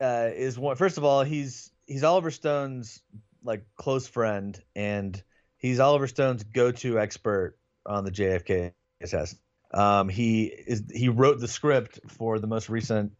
uh 0.00 0.30
is 0.34 0.58
one 0.58 0.76
first 0.76 0.96
of 0.98 1.04
all, 1.04 1.24
he's 1.24 1.70
he's 1.86 2.04
Oliver 2.04 2.30
Stone's 2.30 3.02
like 3.44 3.64
close 3.76 4.06
friend 4.08 4.60
and 4.74 5.22
he's 5.58 5.78
Oliver 5.80 6.06
Stone's 6.08 6.42
go-to 6.44 6.98
expert 6.98 7.56
on 7.86 8.04
the 8.04 8.10
JFK 8.10 8.72
assassin. 9.02 9.38
Um 9.74 10.08
he 10.08 10.44
is 10.46 10.82
he 10.92 11.08
wrote 11.10 11.40
the 11.40 11.48
script 11.48 12.00
for 12.08 12.38
the 12.38 12.46
most 12.46 12.68
recent 12.70 13.12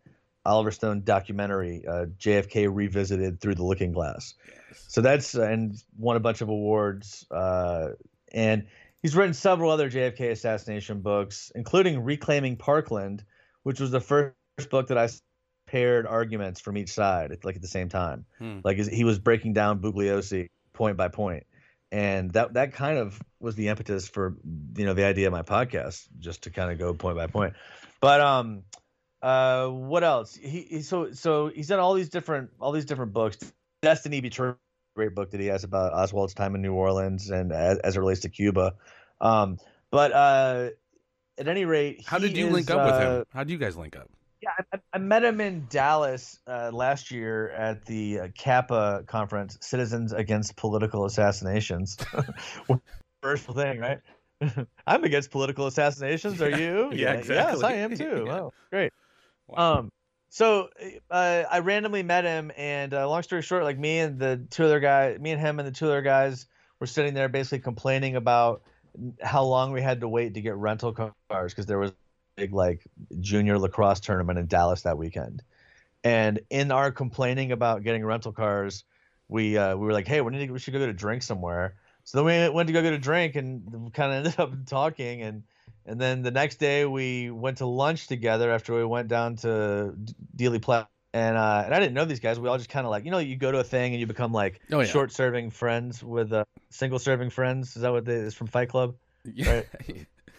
Oliver 0.49 0.71
Stone 0.71 1.03
documentary, 1.05 1.85
uh, 1.87 2.07
JFK 2.19 2.69
revisited 2.73 3.41
through 3.41 3.55
the 3.55 3.65
Looking 3.65 3.93
Glass. 3.93 4.35
So 4.89 5.01
that's 5.01 5.35
and 5.35 5.77
won 5.97 6.17
a 6.17 6.21
bunch 6.21 6.41
of 6.41 6.49
awards. 6.49 7.27
Uh, 7.31 7.91
and 8.33 8.67
he's 9.03 9.15
written 9.15 9.35
several 9.35 9.71
other 9.71 9.91
JFK 9.91 10.31
assassination 10.31 11.01
books, 11.01 11.53
including 11.55 12.03
Reclaiming 12.03 12.57
Parkland, 12.57 13.25
which 13.63 13.79
was 13.79 13.91
the 13.91 14.01
first 14.01 14.35
book 14.71 14.89
that 14.89 14.99
I 14.99 15.09
paired 15.67 16.07
arguments 16.07 16.61
from 16.61 16.79
each 16.79 16.93
side, 16.93 17.37
like 17.45 17.57
at 17.57 17.63
the 17.63 17.69
same 17.69 17.91
time. 17.91 18.25
Hmm. 18.39 18.61
Like 18.65 18.79
he 18.79 19.05
was 19.05 19.19
breaking 19.19 19.53
down 19.53 19.81
Bugliosi 19.81 20.49
point 20.73 20.97
by 20.97 21.09
point, 21.09 21.45
and 21.93 22.31
that 22.33 22.55
that 22.55 22.73
kind 22.73 22.99
of 22.99 23.21
was 23.39 23.55
the 23.55 23.69
impetus 23.69 24.09
for 24.09 24.37
you 24.77 24.87
know 24.87 24.95
the 24.95 25.05
idea 25.05 25.27
of 25.27 25.33
my 25.33 25.43
podcast, 25.43 26.07
just 26.19 26.45
to 26.45 26.51
kind 26.51 26.73
of 26.73 26.79
go 26.79 26.95
point 26.95 27.17
by 27.17 27.27
point. 27.27 27.55
But 28.01 28.21
um, 28.21 28.63
uh, 29.23 29.69
what 29.69 30.05
else? 30.05 30.35
He, 30.35 30.63
he 30.63 30.83
so 30.83 31.13
so 31.13 31.49
he's 31.49 31.69
done 31.69 31.81
all 31.81 31.95
these 31.95 32.09
different 32.09 32.51
all 32.61 32.73
these 32.73 32.85
different 32.85 33.13
books. 33.13 33.39
Destiny 33.83 34.21
Betrayed, 34.21 34.57
great 34.97 35.15
book 35.15 35.31
that 35.31 35.41
he 35.41 35.47
has 35.47 35.65
about 35.65 35.93
Oswald's 35.93 36.35
time 36.35 36.55
in 36.55 36.63
New 36.63 36.75
Orleans 36.75 37.31
and 37.31 37.53
as, 37.53 37.79
as 37.79 37.97
it 37.97 38.01
relates 38.01 38.21
to 38.21 38.29
Cuba. 38.29 38.75
Um, 39.21 39.59
but 39.91 40.13
uh, 40.13 40.71
at 41.39 41.49
any 41.49 41.65
rate, 41.65 42.05
How 42.07 42.19
did 42.19 42.37
you 42.37 42.47
is, 42.49 42.53
link 42.53 42.71
up 42.71 42.85
with 42.85 42.95
uh, 42.95 43.19
him? 43.19 43.25
How 43.33 43.45
did 43.45 43.53
you 43.53 43.59
guys 43.59 43.77
link 43.77 43.97
up? 43.97 44.11
yeah, 44.41 44.51
I, 44.73 44.79
I 44.93 44.99
met 44.99 45.25
him 45.25 45.41
in 45.41 45.67
Dallas 45.69 46.39
uh, 46.47 46.71
last 46.73 47.11
year 47.11 47.51
at 47.51 47.85
the 47.87 48.21
uh, 48.21 48.29
CAPA 48.37 49.05
conference, 49.07 49.59
Citizens 49.61 50.13
Against 50.13 50.57
Political 50.57 51.07
Assassinations. 51.07 51.97
First 53.23 53.47
thing, 53.47 53.81
right? 53.81 53.99
I'm 54.87 55.03
against 55.03 55.31
political 55.33 55.67
assassinations. 55.67 56.41
Are 56.41 56.51
you? 56.61 56.91
Yeah, 56.93 57.15
Yes, 57.15 57.21
exactly. 57.21 57.65
I 57.65 57.73
am 57.73 57.97
too. 57.97 58.25
Yeah. 58.27 58.41
Oh, 58.41 58.53
great. 58.71 58.93
Wow. 59.49 59.79
Um, 59.79 59.93
so 60.31 60.69
uh, 61.11 61.45
I 61.51 61.61
randomly 61.61 62.03
met 62.03 62.25
him, 62.25 62.53
and 62.57 62.93
uh, 62.93 63.09
long 63.09 63.23
story 63.23 63.43
short, 63.43 63.65
like 63.65 63.79
me 63.79 63.99
and 63.99 64.19
the 64.19 64.47
two 64.51 64.65
other 64.65 64.81
guys, 64.81 65.19
me 65.19 65.31
and 65.31 65.41
him 65.41 65.59
and 65.59 65.67
the 65.67 65.73
two 65.73 65.87
other 65.87 66.03
guys 66.03 66.47
were 66.81 66.87
sitting 66.87 67.15
there 67.15 67.29
basically 67.29 67.61
complaining 67.61 68.17
about 68.17 68.63
how 69.23 69.45
long 69.45 69.73
we 69.73 69.81
had 69.81 70.01
to 70.01 70.09
wait 70.09 70.35
to 70.35 70.41
get 70.41 70.55
rental 70.57 70.93
cars 70.93 71.53
because 71.53 71.67
there 71.67 71.79
was 71.79 71.91
a 71.91 71.95
big 72.37 72.53
like 72.53 72.87
junior 73.21 73.59
lacrosse 73.59 74.01
tournament 74.01 74.39
in 74.39 74.47
Dallas 74.47 74.83
that 74.83 74.99
weekend, 74.99 75.43
And 76.05 76.41
in 76.51 76.71
our 76.73 76.93
complaining 76.93 77.53
about 77.53 77.83
getting 77.83 78.05
rental 78.05 78.33
cars, 78.33 78.85
we 79.29 79.57
uh, 79.57 79.77
we 79.77 79.87
were 79.87 79.93
like, 79.93 80.07
hey, 80.07 80.21
we 80.21 80.33
need 80.33 80.47
to, 80.47 80.53
we 80.53 80.59
should 80.59 80.73
go 80.75 80.79
get 80.79 80.89
a 80.89 80.95
drink 80.95 81.23
somewhere. 81.23 81.77
So 82.05 82.19
then 82.19 82.25
we 82.27 82.55
went 82.55 82.69
to 82.69 82.73
go 82.73 82.83
get 82.83 82.93
a 82.93 82.99
drink 82.99 83.37
and 83.37 83.93
kind 83.93 84.13
of 84.13 84.27
ended 84.27 84.41
up 84.41 84.67
talking 84.67 85.23
and 85.23 85.43
and 85.89 86.01
then 86.01 86.23
the 86.23 86.31
next 86.31 86.57
day 86.57 86.85
we 86.85 87.31
went 87.31 87.59
to 87.59 87.67
lunch 87.67 88.07
together 88.07 88.51
after 88.51 88.75
we 88.75 88.85
went 88.85 89.09
down 89.09 89.37
to 89.37 89.95
Dealey 90.37 90.61
Plaza. 90.61 90.89
And 91.15 91.39
uh, 91.39 91.63
and 91.65 91.75
I 91.75 91.81
didn't 91.81 91.95
know 91.95 92.05
these 92.05 92.21
guys. 92.21 92.39
We 92.39 92.49
all 92.51 92.59
just 92.59 92.69
kind 92.69 92.85
of 92.87 92.91
like 92.91 93.07
you 93.07 93.11
know 93.11 93.19
you 93.19 93.35
go 93.37 93.51
to 93.51 93.59
a 93.59 93.65
thing 93.65 93.93
and 93.95 94.01
you 94.01 94.07
become 94.07 94.31
like 94.33 94.61
Oh, 94.71 94.81
yeah. 94.81 94.87
short 94.87 95.11
serving 95.11 95.51
friends 95.51 96.05
with 96.05 96.33
uh, 96.35 96.45
single 96.69 96.99
serving 96.99 97.31
friends. 97.31 97.75
Is 97.77 97.83
that 97.83 97.91
what 97.93 98.05
they, 98.05 98.13
is 98.15 98.35
from 98.35 98.47
Fight 98.47 98.69
Club? 98.69 98.95
Yeah. 99.25 99.63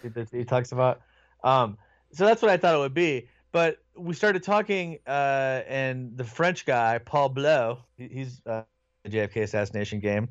that 0.03 0.29
he 0.31 0.45
talks 0.45 0.71
about. 0.71 1.01
Um, 1.43 1.77
so 2.13 2.23
that's 2.25 2.41
what 2.43 2.51
I 2.51 2.57
thought 2.57 2.75
it 2.75 2.79
would 2.79 2.93
be. 2.93 3.27
But 3.51 3.79
we 3.97 4.13
started 4.13 4.43
talking, 4.43 4.99
uh, 5.07 5.61
and 5.67 6.15
the 6.15 6.23
French 6.23 6.67
guy, 6.67 6.99
Paul 6.99 7.31
Bleau, 7.31 7.79
he- 7.97 8.07
he's 8.09 8.39
uh, 8.45 8.61
the 9.03 9.09
JFK 9.09 9.41
assassination 9.43 9.99
game. 9.99 10.29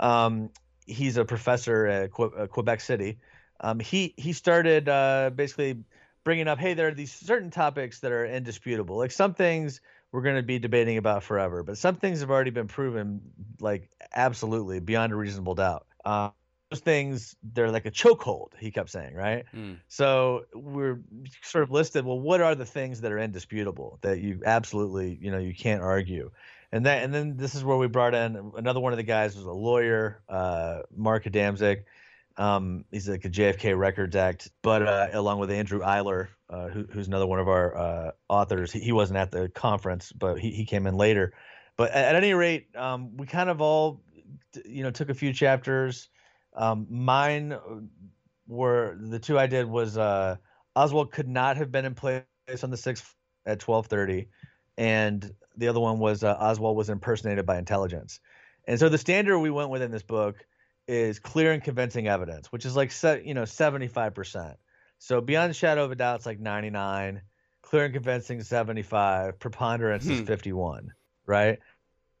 Um, 0.00 0.50
he's 0.86 1.16
a 1.16 1.24
professor 1.24 1.86
at 1.86 2.12
Que- 2.12 2.24
uh, 2.36 2.46
Quebec 2.46 2.82
City. 2.82 3.18
Um, 3.60 3.80
he 3.80 4.14
he 4.16 4.32
started 4.32 4.88
uh, 4.88 5.30
basically 5.34 5.78
bringing 6.24 6.48
up, 6.48 6.58
hey, 6.58 6.74
there 6.74 6.88
are 6.88 6.94
these 6.94 7.12
certain 7.12 7.50
topics 7.50 8.00
that 8.00 8.12
are 8.12 8.26
indisputable. 8.26 8.96
Like 8.96 9.12
some 9.12 9.34
things 9.34 9.80
we're 10.12 10.22
going 10.22 10.36
to 10.36 10.42
be 10.42 10.58
debating 10.58 10.96
about 10.96 11.22
forever, 11.22 11.62
but 11.62 11.78
some 11.78 11.96
things 11.96 12.20
have 12.20 12.30
already 12.30 12.50
been 12.50 12.68
proven, 12.68 13.20
like 13.60 13.88
absolutely 14.14 14.80
beyond 14.80 15.12
a 15.12 15.16
reasonable 15.16 15.54
doubt. 15.54 15.86
Uh, 16.04 16.30
those 16.70 16.80
things 16.80 17.34
they're 17.54 17.70
like 17.70 17.86
a 17.86 17.90
chokehold. 17.90 18.48
He 18.58 18.70
kept 18.70 18.90
saying, 18.90 19.14
right? 19.14 19.44
Mm. 19.54 19.78
So 19.88 20.44
we're 20.54 21.00
sort 21.42 21.64
of 21.64 21.70
listed. 21.70 22.04
Well, 22.04 22.20
what 22.20 22.40
are 22.40 22.54
the 22.54 22.66
things 22.66 23.00
that 23.00 23.12
are 23.12 23.18
indisputable 23.18 23.98
that 24.02 24.20
you 24.20 24.42
absolutely, 24.44 25.18
you 25.20 25.30
know, 25.30 25.38
you 25.38 25.54
can't 25.54 25.82
argue? 25.82 26.30
And 26.70 26.84
that, 26.84 27.02
and 27.02 27.14
then 27.14 27.36
this 27.38 27.54
is 27.54 27.64
where 27.64 27.78
we 27.78 27.86
brought 27.88 28.14
in 28.14 28.52
another 28.56 28.80
one 28.80 28.92
of 28.92 28.98
the 28.98 29.02
guys 29.02 29.34
was 29.34 29.46
a 29.46 29.52
lawyer, 29.52 30.20
uh, 30.28 30.80
Mark 30.94 31.24
Adamczyk. 31.24 31.84
Um, 32.38 32.84
he's 32.92 33.08
like 33.08 33.24
a 33.24 33.30
JFK 33.30 33.76
Records 33.76 34.14
Act, 34.14 34.50
but 34.62 34.86
uh, 34.86 35.08
along 35.12 35.40
with 35.40 35.50
Andrew 35.50 35.82
Iler, 35.82 36.28
uh, 36.48 36.68
who, 36.68 36.84
who's 36.84 37.08
another 37.08 37.26
one 37.26 37.40
of 37.40 37.48
our 37.48 37.76
uh, 37.76 38.10
authors. 38.28 38.72
He, 38.72 38.78
he 38.78 38.92
wasn't 38.92 39.18
at 39.18 39.32
the 39.32 39.48
conference, 39.48 40.12
but 40.12 40.38
he, 40.38 40.52
he 40.52 40.64
came 40.64 40.86
in 40.86 40.94
later. 40.94 41.32
But 41.76 41.90
at, 41.90 42.14
at 42.14 42.14
any 42.14 42.34
rate, 42.34 42.68
um, 42.76 43.16
we 43.16 43.26
kind 43.26 43.50
of 43.50 43.60
all, 43.60 44.02
you 44.64 44.84
know, 44.84 44.90
took 44.92 45.10
a 45.10 45.14
few 45.14 45.32
chapters. 45.32 46.08
Um, 46.54 46.86
mine 46.88 47.58
were 48.46 48.96
the 48.98 49.18
two 49.18 49.38
I 49.38 49.46
did 49.46 49.66
was 49.66 49.98
uh, 49.98 50.36
Oswald 50.76 51.12
could 51.12 51.28
not 51.28 51.56
have 51.56 51.72
been 51.72 51.84
in 51.84 51.94
place 51.94 52.22
on 52.62 52.70
the 52.70 52.76
sixth 52.76 53.14
at 53.46 53.60
twelve 53.60 53.88
thirty, 53.88 54.28
and 54.76 55.34
the 55.56 55.68
other 55.68 55.80
one 55.80 55.98
was 55.98 56.22
uh, 56.22 56.36
Oswald 56.38 56.76
was 56.76 56.88
impersonated 56.88 57.46
by 57.46 57.58
intelligence. 57.58 58.20
And 58.66 58.78
so 58.78 58.88
the 58.88 58.98
standard 58.98 59.38
we 59.38 59.50
went 59.50 59.70
with 59.70 59.82
in 59.82 59.90
this 59.90 60.02
book 60.02 60.44
is 60.88 61.18
clear 61.18 61.52
and 61.52 61.62
convincing 61.62 62.08
evidence, 62.08 62.50
which 62.50 62.64
is 62.64 62.74
like 62.74 62.92
you 63.24 63.34
know 63.34 63.44
seventy 63.44 63.88
five 63.88 64.14
percent. 64.14 64.56
So 64.98 65.20
beyond 65.20 65.54
shadow 65.54 65.84
of 65.84 65.92
a 65.92 65.94
doubt, 65.94 66.16
it's 66.16 66.26
like 66.26 66.40
ninety 66.40 66.70
nine. 66.70 67.22
Clear 67.62 67.84
and 67.84 67.94
convincing 67.94 68.42
seventy 68.42 68.82
five. 68.82 69.38
Preponderance 69.38 70.06
is 70.06 70.20
Hmm. 70.20 70.24
fifty 70.24 70.52
one. 70.52 70.92
Right. 71.26 71.58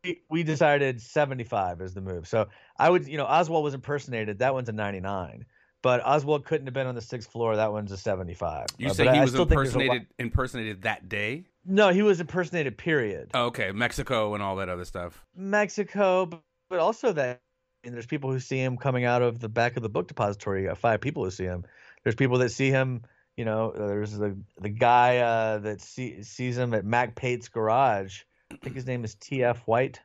We- 0.04 0.22
We 0.30 0.42
decided 0.44 1.00
seventy 1.00 1.44
five 1.44 1.80
is 1.80 1.94
the 1.94 2.00
move. 2.02 2.28
So 2.28 2.48
I 2.78 2.88
would, 2.90 3.08
you 3.08 3.16
know, 3.16 3.24
Oswald 3.24 3.64
was 3.64 3.74
impersonated. 3.74 4.38
That 4.40 4.54
one's 4.54 4.68
a 4.68 4.72
99. 4.72 5.44
But 5.80 6.04
Oswald 6.04 6.44
couldn't 6.44 6.66
have 6.66 6.74
been 6.74 6.86
on 6.88 6.94
the 6.96 7.00
sixth 7.00 7.30
floor. 7.30 7.54
That 7.56 7.72
one's 7.72 7.92
a 7.92 7.96
75. 7.96 8.66
You 8.78 8.88
Uh, 8.88 8.94
say 8.94 9.04
he 9.04 9.10
I 9.10 9.20
was 9.20 9.34
a 9.34 9.42
impersonated 9.42 10.06
impersonated 10.18 10.82
that 10.82 11.08
day? 11.08 11.44
No, 11.64 11.90
he 11.90 12.02
was 12.02 12.20
impersonated. 12.20 12.76
Period. 12.78 13.30
Oh, 13.34 13.46
okay, 13.46 13.70
Mexico 13.72 14.34
and 14.34 14.42
all 14.42 14.56
that 14.56 14.68
other 14.68 14.84
stuff. 14.84 15.24
Mexico, 15.36 16.26
but 16.68 16.78
also 16.78 17.12
that. 17.12 17.40
And 17.84 17.94
there's 17.94 18.06
people 18.06 18.30
who 18.30 18.40
see 18.40 18.58
him 18.58 18.76
coming 18.76 19.04
out 19.04 19.22
of 19.22 19.38
the 19.38 19.48
back 19.48 19.76
of 19.76 19.82
the 19.82 19.88
book 19.88 20.08
depository. 20.08 20.62
You 20.62 20.68
got 20.68 20.78
five 20.78 21.00
people 21.00 21.24
who 21.24 21.30
see 21.30 21.44
him. 21.44 21.64
There's 22.02 22.16
people 22.16 22.38
that 22.38 22.50
see 22.50 22.70
him. 22.70 23.02
You 23.36 23.44
know, 23.44 23.70
uh, 23.70 23.86
there's 23.86 24.12
the 24.12 24.36
the 24.60 24.68
guy 24.68 25.18
uh, 25.18 25.58
that 25.58 25.80
see, 25.80 26.22
sees 26.22 26.58
him 26.58 26.74
at 26.74 26.84
Mack 26.84 27.14
Pate's 27.14 27.48
garage. 27.48 28.22
I 28.50 28.56
think 28.56 28.74
his 28.74 28.86
name 28.86 29.04
is 29.04 29.14
T.F. 29.14 29.62
White. 29.66 30.00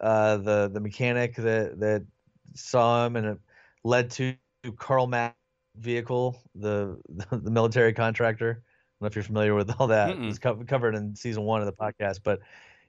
Uh, 0.00 0.36
the 0.38 0.70
the 0.72 0.80
mechanic 0.80 1.34
that 1.36 1.80
that 1.80 2.06
saw 2.54 3.06
him 3.06 3.16
and 3.16 3.26
it 3.26 3.38
led 3.84 4.10
to 4.12 4.34
Carl 4.76 5.06
Mack 5.06 5.36
vehicle, 5.76 6.40
the 6.54 6.98
the 7.30 7.50
military 7.50 7.92
contractor. 7.92 8.50
I 8.50 8.54
don't 8.54 9.00
know 9.00 9.06
if 9.08 9.16
you're 9.16 9.24
familiar 9.24 9.54
with 9.54 9.74
all 9.78 9.88
that. 9.88 10.16
Mm-mm. 10.16 10.28
It's 10.28 10.38
co- 10.38 10.62
covered 10.66 10.94
in 10.94 11.16
season 11.16 11.42
one 11.44 11.60
of 11.60 11.66
the 11.66 11.72
podcast, 11.72 12.20
but 12.22 12.40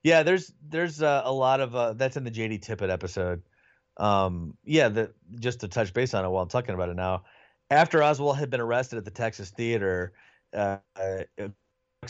yeah, 0.04 0.24
there's 0.24 0.54
there's 0.67 1.02
uh, 1.02 1.22
a 1.24 1.34
lot 1.34 1.60
of 1.60 1.76
uh, 1.76 1.93
that's 1.93 2.17
in 2.17 2.24
the 2.24 2.32
JD 2.32 2.65
Tippit 2.65 2.89
episode. 2.89 3.41
Um, 3.97 4.58
yeah, 4.63 4.89
the, 4.89 5.13
just 5.39 5.60
to 5.62 5.67
touch 5.67 5.93
base 5.93 6.13
on 6.13 6.25
it 6.25 6.30
while 6.30 6.43
I'm 6.43 6.49
talking 6.49 6.75
about 6.75 6.89
it 6.89 6.95
now. 6.95 7.23
After 7.69 8.04
Oswald 8.04 8.38
had 8.38 8.49
been 8.49 8.62
arrested 8.62 8.97
at 8.97 9.06
the 9.06 9.12
Texas 9.12 9.49
Theater, 9.49 10.13
uh, 10.54 10.77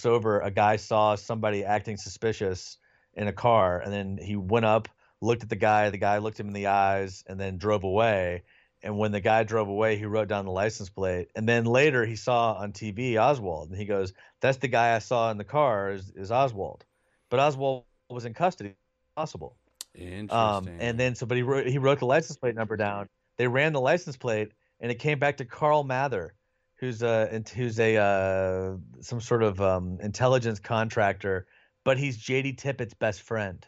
over 0.05 0.39
a 0.39 0.51
guy 0.51 0.77
saw 0.77 1.15
somebody 1.15 1.63
acting 1.63 1.97
suspicious 1.97 2.77
in 3.13 3.27
a 3.27 3.33
car, 3.33 3.79
and 3.79 3.91
then 3.91 4.17
he 4.17 4.35
went 4.35 4.65
up, 4.65 4.87
looked 5.19 5.43
at 5.43 5.49
the 5.49 5.55
guy. 5.55 5.89
The 5.89 5.97
guy 5.97 6.17
looked 6.17 6.39
him 6.39 6.47
in 6.47 6.53
the 6.53 6.67
eyes, 6.67 7.23
and 7.27 7.39
then 7.39 7.57
drove 7.57 7.83
away. 7.83 8.43
And 8.83 8.97
when 8.97 9.11
the 9.11 9.19
guy 9.19 9.43
drove 9.43 9.67
away, 9.67 9.97
he 9.97 10.05
wrote 10.05 10.27
down 10.27 10.45
the 10.45 10.51
license 10.51 10.89
plate. 10.89 11.27
And 11.35 11.47
then 11.47 11.65
later 11.65 12.05
he 12.05 12.15
saw 12.15 12.53
on 12.53 12.71
TV 12.71 13.21
Oswald, 13.21 13.69
and 13.69 13.77
he 13.77 13.85
goes, 13.85 14.13
"That's 14.39 14.57
the 14.57 14.67
guy 14.67 14.95
I 14.95 14.99
saw 14.99 15.29
in 15.29 15.37
the 15.37 15.43
car 15.43 15.91
is, 15.91 16.09
is 16.15 16.31
Oswald." 16.31 16.85
But 17.29 17.39
Oswald 17.39 17.83
was 18.09 18.25
in 18.25 18.33
custody. 18.33 18.75
Possible. 19.15 19.55
Interesting. 19.95 20.29
Um, 20.29 20.67
and 20.79 20.99
then 20.99 21.15
so, 21.15 21.25
but 21.25 21.37
he 21.37 21.43
wrote 21.43 21.67
he 21.67 21.77
wrote 21.77 21.99
the 21.99 22.05
license 22.05 22.37
plate 22.37 22.55
number 22.55 22.77
down. 22.77 23.07
They 23.37 23.47
ran 23.47 23.73
the 23.73 23.81
license 23.81 24.17
plate, 24.17 24.51
and 24.79 24.91
it 24.91 24.99
came 24.99 25.19
back 25.19 25.37
to 25.37 25.45
Carl 25.45 25.83
Mather, 25.83 26.33
who's 26.75 27.01
a 27.03 27.43
who's 27.55 27.79
a 27.79 27.97
uh, 27.97 28.77
some 29.01 29.19
sort 29.19 29.43
of 29.43 29.61
um, 29.61 29.97
intelligence 30.01 30.59
contractor, 30.59 31.45
but 31.83 31.97
he's 31.97 32.17
JD 32.17 32.57
Tippit's 32.57 32.93
best 32.93 33.21
friend. 33.21 33.65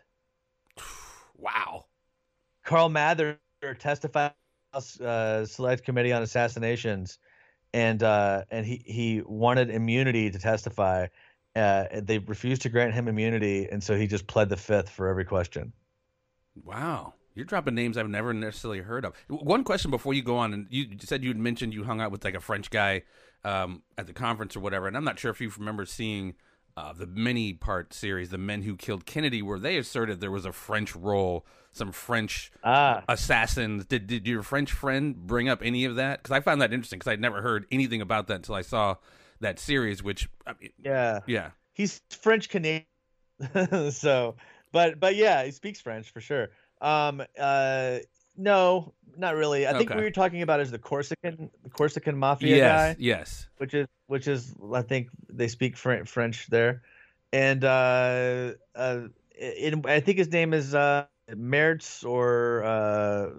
wow. 1.38 1.86
Carl 2.64 2.90
Mather 2.90 3.40
testified 3.80 4.34
uh, 4.74 5.46
select 5.46 5.84
committee 5.84 6.12
on 6.12 6.24
assassinations, 6.24 7.20
and 7.74 8.02
uh, 8.02 8.44
and 8.50 8.66
he 8.66 8.84
he 8.86 9.22
wanted 9.26 9.70
immunity 9.70 10.32
to 10.32 10.40
testify. 10.40 11.08
Uh, 11.56 11.86
they 12.02 12.18
refused 12.18 12.64
to 12.64 12.70
grant 12.70 12.94
him 12.94 13.08
immunity, 13.08 13.68
and 13.72 13.84
so 13.84 13.96
he 13.96 14.08
just 14.08 14.26
pled 14.26 14.50
the 14.50 14.58
fifth 14.58 14.90
for 14.90 15.08
every 15.08 15.26
question. 15.26 15.72
Wow. 16.56 17.14
You're 17.36 17.46
dropping 17.46 17.76
names 17.76 17.98
I've 17.98 18.10
never 18.10 18.34
necessarily 18.34 18.80
heard 18.80 19.06
of. 19.06 19.16
One 19.28 19.64
question 19.64 19.90
before 19.90 20.14
you 20.14 20.22
go 20.22 20.38
on, 20.38 20.54
and 20.54 20.68
you 20.70 20.86
said 21.00 21.24
you'd 21.24 21.38
mentioned 21.38 21.74
you 21.74 21.84
hung 21.84 22.00
out 22.00 22.12
with 22.12 22.24
like 22.24 22.36
a 22.36 22.40
French 22.40 22.70
guy 22.70 23.04
um, 23.44 23.82
at 23.98 24.06
the 24.08 24.14
conference 24.14 24.56
or 24.56 24.60
whatever, 24.60 24.88
and 24.88 24.96
I'm 24.96 25.04
not 25.04 25.18
sure 25.18 25.32
if 25.32 25.42
you 25.42 25.52
remember 25.58 25.86
seeing 25.86 26.36
uh, 26.78 26.94
the 26.94 27.08
many 27.08 27.54
part 27.54 27.94
series, 27.94 28.30
The 28.30 28.38
Men 28.38 28.62
Who 28.64 28.76
Killed 28.76 29.06
Kennedy, 29.06 29.42
where 29.42 29.60
they 29.60 29.78
asserted 29.78 30.22
there 30.22 30.32
was 30.32 30.46
a 30.46 30.52
French 30.52 30.96
role, 30.96 31.46
some 31.72 31.92
French 31.92 32.52
Ah, 32.64 33.04
assassins. 33.08 33.86
Did, 33.86 34.08
did 34.08 34.28
your 34.28 34.44
French 34.44 34.72
friend 34.72 35.16
bring 35.16 35.50
up 35.50 35.62
any 35.64 35.86
of 35.86 35.96
that? 35.96 36.22
Because 36.22 36.36
I 36.36 36.40
found 36.40 36.62
that 36.62 36.74
interesting 36.74 37.00
because 37.00 37.12
I'd 37.12 37.22
never 37.22 37.42
heard 37.42 37.66
anything 37.72 38.02
about 38.02 38.28
that 38.28 38.36
until 38.36 38.56
I 38.56 38.62
saw 38.62 38.96
that 39.40 39.60
series, 39.60 40.04
which, 40.04 40.30
I 40.48 40.54
mean, 40.60 40.72
yeah. 40.84 41.20
yeah. 41.28 41.52
he's 41.74 42.02
French 42.12 42.50
Canadian, 42.50 42.86
so 43.92 44.36
but 44.74 45.00
but 45.00 45.16
yeah, 45.16 45.46
he 45.46 45.52
speaks 45.52 45.80
French 45.80 46.12
for 46.12 46.20
sure. 46.20 46.50
Um, 46.82 47.24
uh, 47.40 48.00
no, 48.36 48.94
not 49.16 49.36
really. 49.36 49.66
I 49.66 49.72
think 49.72 49.90
Okay. 49.90 49.96
what 49.96 50.02
you're 50.02 50.12
talking 50.12 50.42
about 50.42 50.60
is 50.60 50.72
the 50.72 50.80
Corsican, 50.80 51.50
the 51.64 51.70
Corsican 51.70 52.18
mafia 52.18 52.58
yes, 52.58 52.60
guy, 52.68 52.96
yes. 53.00 53.48
which 53.60 53.74
is 53.74 53.88
which 54.08 54.28
is 54.28 54.54
I 54.74 54.82
think 54.82 55.08
they 55.30 55.48
speak 55.48 55.78
French 55.78 56.48
there, 56.48 56.82
and 57.32 57.64
uh, 57.64 58.54
uh, 58.76 59.02
it, 59.32 59.86
I 59.86 60.02
think 60.02 60.18
his 60.18 60.30
name 60.30 60.54
is 60.54 60.76
uh. 60.76 61.06
Mertz 61.32 62.04
or 62.06 62.66
uh, 62.66 63.30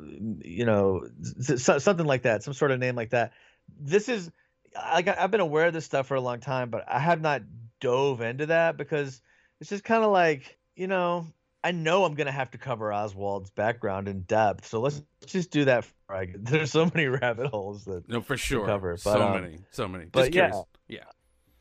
you 0.43 0.65
know 0.65 1.07
something 1.39 2.07
like 2.07 2.23
that, 2.23 2.43
some 2.43 2.55
sort 2.55 2.71
of 2.71 2.81
name 2.81 2.97
like 2.97 3.11
that. 3.11 3.33
This 3.79 4.09
is 4.09 4.31
like 4.75 5.07
I've 5.07 5.31
been 5.31 5.41
aware 5.41 5.67
of 5.67 5.75
this 5.75 5.85
stuff 5.85 6.07
for 6.07 6.15
a 6.15 6.21
long 6.21 6.41
time, 6.41 6.71
but 6.71 6.85
I 6.89 6.99
have 6.99 7.21
not 7.21 7.43
dove 7.81 8.23
into 8.23 8.47
that 8.47 8.79
because 8.79 9.21
it's 9.61 9.69
just 9.69 9.85
kind 9.85 10.03
of 10.03 10.13
like 10.13 10.57
you 10.77 10.87
know 10.87 11.27
I 11.63 11.73
know 11.73 12.05
I'm 12.05 12.15
gonna 12.15 12.33
have 12.33 12.51
to 12.53 12.59
cover 12.59 12.93
Oswald's 12.93 13.51
background 13.51 14.09
in 14.09 14.21
depth, 14.23 14.67
so 14.67 14.81
let's 14.81 15.03
just 15.27 15.51
do 15.51 15.65
that. 15.65 15.85
For, 15.85 15.93
I, 16.11 16.29
there's 16.39 16.73
so 16.73 16.91
many 16.95 17.07
rabbit 17.07 17.47
holes 17.47 17.85
that 17.85 18.09
No, 18.09 18.21
for 18.21 18.37
sure. 18.37 18.67
cover, 18.67 18.97
so 18.97 19.23
um, 19.23 19.33
many, 19.33 19.59
so 19.71 19.89
many. 19.89 20.07
but 20.07 20.21
Just 20.21 20.35
yeah. 20.35 20.49
curious. 20.49 20.65
Yeah. 20.89 21.05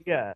yeah 0.05 0.33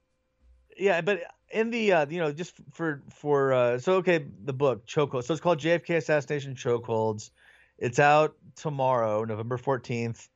yeah 0.80 1.02
but 1.02 1.22
in 1.52 1.70
the 1.70 1.92
uh 1.92 2.06
you 2.10 2.20
know 2.20 2.32
just 2.32 2.56
for 2.72 3.02
for 3.10 3.54
uh 3.54 3.78
so 3.78 3.94
okay 3.94 4.26
the 4.44 4.54
book 4.54 4.86
chokehold 4.86 5.24
so 5.24 5.34
it's 5.34 5.42
called 5.42 5.60
jfk 5.60 5.98
assassination 5.98 6.56
chokeholds 6.56 7.32
it's 7.78 8.00
out 8.00 8.36
tomorrow 8.56 9.24
november 9.24 9.58
14th 9.58 10.30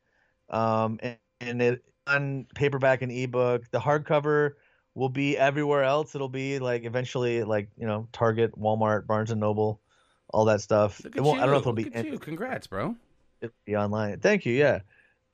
um 0.50 0.98
and, 1.02 1.16
and 1.40 1.62
it 1.62 1.84
on 2.06 2.46
paperback 2.54 3.02
and 3.02 3.12
ebook 3.12 3.70
the 3.70 3.78
hardcover 3.78 4.52
will 4.94 5.08
be 5.08 5.36
everywhere 5.36 5.84
else. 5.84 6.14
It'll 6.14 6.28
be 6.28 6.58
like 6.58 6.84
eventually 6.84 7.44
like 7.44 7.68
you 7.76 7.86
know 7.86 8.08
Target, 8.12 8.58
Walmart, 8.58 9.06
Barnes 9.06 9.30
and 9.30 9.40
Noble, 9.40 9.80
all 10.28 10.46
that 10.46 10.60
stuff. 10.60 11.04
It 11.04 11.20
won't, 11.20 11.36
you. 11.38 11.42
I 11.42 11.46
don't 11.46 11.52
know 11.52 11.58
if 11.58 11.62
it'll 11.62 11.74
Look 11.74 11.92
be 11.92 11.94
at 11.94 12.06
in-. 12.06 12.18
Congrats, 12.18 12.66
bro. 12.66 12.96
it'll 13.40 13.54
be 13.64 13.76
online. 13.76 14.20
Thank 14.20 14.46
you. 14.46 14.54
Yeah. 14.54 14.80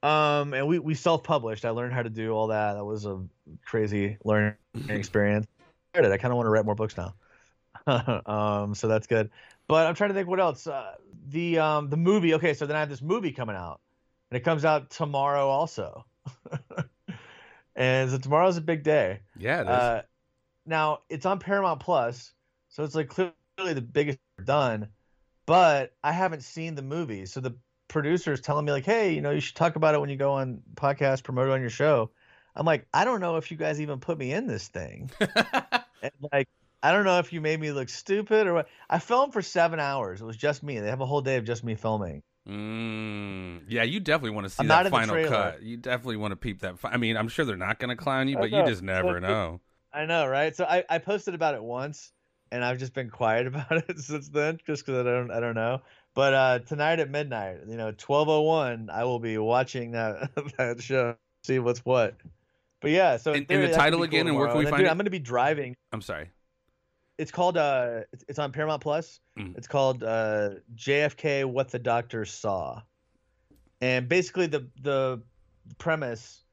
Um, 0.03 0.55
and 0.55 0.67
we 0.69 0.79
we 0.79 0.95
self 0.95 1.25
published. 1.25 1.65
I 1.65 1.71
learned 1.71 1.93
how 1.93 2.03
to 2.03 2.11
do 2.11 2.33
all 2.33 2.49
that. 2.49 2.75
That 2.75 2.85
was 2.85 3.05
a 3.05 3.21
crazy 3.65 4.17
learning 4.25 4.55
experience. 4.89 5.47
I. 5.95 6.01
I 6.01 6.17
kind 6.19 6.33
of 6.33 6.37
want 6.37 6.47
to 6.47 6.51
write 6.51 6.65
more 6.65 6.77
books 6.77 6.97
now. 6.97 7.15
um, 8.27 8.75
so 8.75 8.87
that's 8.87 9.07
good. 9.07 9.31
But 9.67 9.87
I'm 9.87 9.95
trying 9.95 10.11
to 10.11 10.15
think 10.15 10.29
what 10.29 10.41
else. 10.41 10.67
Uh, 10.67 10.95
the 11.29 11.59
um 11.59 11.91
the 11.91 11.97
movie. 11.97 12.35
Okay, 12.35 12.55
so 12.55 12.67
then 12.67 12.77
I 12.77 12.81
have 12.81 12.89
this 12.89 13.03
movie 13.03 13.33
coming 13.33 13.57
out, 13.57 13.81
and 14.31 14.37
it 14.37 14.45
comes 14.45 14.65
out 14.65 14.91
tomorrow 14.91 15.49
also. 15.49 16.05
and 17.79 18.11
so 18.11 18.19
tomorrow's 18.19 18.57
a 18.57 18.61
big 18.61 18.83
day. 18.83 19.21
Yeah, 19.39 19.61
it 19.61 19.67
is. 19.67 19.69
Uh, 19.69 20.03
now 20.67 20.99
it's 21.09 21.25
on 21.25 21.39
Paramount 21.39 21.81
Plus, 21.81 22.33
so 22.69 22.83
it's 22.83 22.95
like 22.95 23.09
clearly 23.09 23.33
the 23.57 23.81
biggest 23.81 24.19
done. 24.45 24.89
But 25.47 25.95
I 26.05 26.13
haven't 26.13 26.43
seen 26.43 26.75
the 26.75 26.83
movie, 26.83 27.25
so 27.25 27.41
the 27.41 27.57
producer 27.87 28.33
is 28.33 28.41
telling 28.41 28.67
me 28.67 28.73
like, 28.73 28.85
"Hey, 28.85 29.15
you 29.15 29.23
know, 29.23 29.31
you 29.31 29.41
should 29.41 29.57
talk 29.57 29.77
about 29.77 29.95
it 29.95 30.01
when 30.01 30.11
you 30.11 30.17
go 30.17 30.33
on 30.33 30.61
podcast, 30.75 31.23
promote 31.23 31.49
it 31.49 31.53
on 31.53 31.61
your 31.61 31.71
show." 31.71 32.11
I'm 32.55 32.67
like, 32.67 32.87
I 32.93 33.05
don't 33.05 33.21
know 33.21 33.37
if 33.37 33.53
you 33.53 33.57
guys 33.57 33.81
even 33.81 34.01
put 34.01 34.19
me 34.19 34.33
in 34.33 34.49
this 34.49 34.67
thing. 34.67 35.11
and 35.21 36.13
like, 36.33 36.49
I 36.83 36.93
don't 36.93 37.05
know 37.05 37.21
if 37.21 37.33
you 37.33 37.41
made 37.41 37.61
me 37.61 37.71
look 37.71 37.89
stupid 37.89 38.49
or 38.49 38.55
what. 38.55 38.69
I 38.91 38.99
filmed 38.99 39.33
for 39.33 39.43
seven 39.43 39.79
hours. 39.79 40.21
It 40.21 40.25
was 40.25 40.37
just 40.37 40.65
me. 40.65 40.81
They 40.81 40.89
have 40.89 41.01
a 41.01 41.07
whole 41.07 41.21
day 41.21 41.37
of 41.37 41.45
just 41.45 41.63
me 41.63 41.77
filming. 41.77 42.23
Mm, 42.49 43.65
yeah, 43.69 43.83
you 43.83 44.01
definitely 44.01 44.31
want 44.31 44.47
to 44.47 44.51
see 44.51 44.61
I'm 44.61 44.69
that 44.69 44.89
final 44.89 45.23
cut. 45.27 45.63
You 45.63 45.77
definitely 45.77 46.17
want 46.17 46.33
to 46.33 46.37
peep 46.37 46.61
that. 46.61 46.79
Fi- 46.79 46.91
I 46.91 46.97
mean, 46.97 47.17
I'm 47.17 47.29
sure 47.29 47.45
they're 47.45 47.57
not 47.57 47.79
going 47.79 47.91
to 47.91 47.97
clown 47.97 48.29
you, 48.29 48.39
but 48.39 48.51
you 48.51 48.65
just 48.65 48.83
never 48.83 49.21
know. 49.21 49.61
I 49.93 50.07
know, 50.07 50.27
right? 50.27 50.55
So 50.57 50.65
I, 50.65 50.85
I 50.89 50.99
posted 50.99 51.35
about 51.35 51.55
it 51.55 51.63
once, 51.63 52.13
and 52.51 52.65
I've 52.65 52.79
just 52.79 52.95
been 52.95 53.11
quiet 53.11 53.47
about 53.49 53.71
it 53.89 53.99
since 53.99 54.29
then, 54.29 54.59
just 54.67 54.87
because 54.87 55.07
I 55.07 55.11
don't 55.11 55.31
I 55.31 55.41
don't 55.41 55.55
know. 55.55 55.83
But 56.15 56.35
uh, 56.35 56.59
tonight 56.61 57.01
at 57.01 57.11
midnight, 57.11 57.59
you 57.67 57.77
know, 57.77 57.93
twelve 57.93 58.29
oh 58.29 58.43
one, 58.43 58.89
I 58.91 59.05
will 59.05 59.19
be 59.19 59.37
watching 59.37 59.93
that 59.93 60.31
that 60.59 60.83
show, 60.83 61.17
see 61.45 61.59
what's 61.59 61.85
what. 61.85 62.17
But 62.81 62.93
yeah, 62.93 63.19
so 63.19 63.35
in 63.35 63.41
the 63.41 63.47
theory, 63.47 63.67
that 63.67 63.73
could 63.73 63.79
title 63.79 64.01
be 64.01 64.09
cool 64.09 64.21
again, 64.21 64.29
and 64.29 64.37
where 64.37 64.49
can 64.49 64.59
we 64.59 64.65
find 64.65 64.77
dude, 64.79 64.87
it? 64.87 64.91
I'm 64.91 64.97
going 64.97 65.05
to 65.05 65.11
be 65.11 65.19
driving. 65.19 65.77
I'm 65.93 66.01
sorry. 66.01 66.31
It's 67.19 67.33
called 67.33 67.57
uh, 67.57 68.01
it's, 68.13 68.25
it's 68.29 68.39
on 68.39 68.53
Paramount 68.53 68.81
Plus. 68.81 69.21
Mm. 69.39 69.57
It's 69.59 69.67
called 69.67 70.03
uh, 70.03 70.51
JFK: 70.75 71.45
What 71.45 71.71
the 71.71 71.79
Doctor 71.79 72.25
Saw, 72.25 72.83
and 73.81 74.09
basically 74.09 74.47
the 74.47 74.69
the 74.81 75.21
premise 75.79 76.45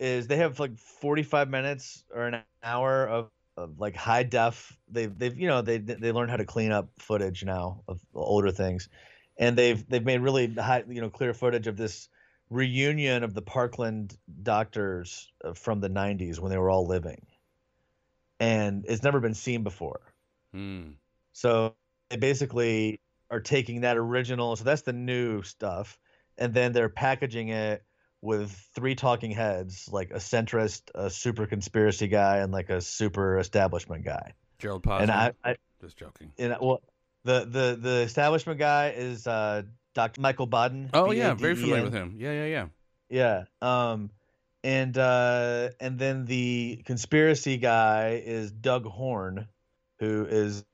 is 0.00 0.26
they 0.26 0.36
have 0.36 0.58
like 0.58 0.76
45 0.78 1.50
minutes 1.50 2.04
or 2.14 2.26
an 2.26 2.42
hour 2.62 3.06
of, 3.06 3.30
of 3.56 3.78
like 3.78 3.94
high 3.94 4.22
def. 4.22 4.76
They've 4.88 5.16
they've 5.16 5.36
you 5.38 5.46
know 5.46 5.62
they 5.62 5.78
they 5.78 6.12
learn 6.12 6.28
how 6.28 6.36
to 6.36 6.44
clean 6.44 6.72
up 6.72 6.88
footage 6.98 7.44
now 7.44 7.82
of 7.86 8.00
older 8.14 8.50
things, 8.50 8.88
and 9.36 9.56
they've 9.56 9.86
they've 9.88 10.04
made 10.04 10.20
really 10.20 10.52
high 10.54 10.84
you 10.88 11.00
know 11.00 11.10
clear 11.10 11.34
footage 11.34 11.66
of 11.66 11.76
this 11.76 12.08
reunion 12.48 13.22
of 13.22 13.34
the 13.34 13.42
Parkland 13.42 14.16
doctors 14.42 15.30
uh, 15.44 15.52
from 15.52 15.80
the 15.80 15.88
90s 15.88 16.40
when 16.40 16.50
they 16.50 16.58
were 16.58 16.70
all 16.70 16.86
living, 16.86 17.26
and 18.40 18.84
it's 18.88 19.02
never 19.02 19.20
been 19.20 19.34
seen 19.34 19.62
before. 19.62 20.00
Mm. 20.54 20.94
So 21.32 21.74
they 22.08 22.16
basically 22.16 23.00
are 23.30 23.40
taking 23.40 23.82
that 23.82 23.96
original. 23.96 24.56
So 24.56 24.64
that's 24.64 24.82
the 24.82 24.92
new 24.92 25.42
stuff, 25.42 25.98
and 26.38 26.52
then 26.52 26.72
they're 26.72 26.88
packaging 26.88 27.48
it 27.48 27.84
with 28.22 28.52
three 28.74 28.94
talking 28.94 29.30
heads, 29.30 29.88
like 29.90 30.10
a 30.10 30.18
centrist, 30.18 30.82
a 30.94 31.08
super 31.08 31.46
conspiracy 31.46 32.08
guy, 32.08 32.38
and 32.38 32.52
like 32.52 32.70
a 32.70 32.80
super 32.80 33.38
establishment 33.38 34.04
guy. 34.04 34.34
Gerald 34.58 34.82
Posner. 34.82 35.00
And 35.02 35.10
I, 35.10 35.32
I 35.42 35.56
just 35.80 35.96
joking. 35.96 36.32
and 36.38 36.56
well, 36.60 36.82
the 37.24 37.40
the 37.40 37.78
the 37.80 38.00
establishment 38.00 38.58
guy 38.58 38.90
is 38.90 39.26
uh, 39.26 39.62
Dr. 39.94 40.20
Michael 40.20 40.46
Baden. 40.46 40.90
Oh 40.92 41.10
yeah, 41.10 41.34
very 41.34 41.54
familiar 41.54 41.82
with 41.82 41.94
him. 41.94 42.16
Yeah, 42.18 42.32
yeah, 42.32 42.46
yeah. 42.46 42.66
Yeah. 43.08 43.44
Um 43.60 44.10
and 44.62 44.96
uh 44.96 45.70
and 45.80 45.98
then 45.98 46.26
the 46.26 46.82
conspiracy 46.84 47.56
guy 47.56 48.22
is 48.24 48.52
Doug 48.52 48.84
Horne, 48.84 49.48
who 50.00 50.26
is 50.28 50.64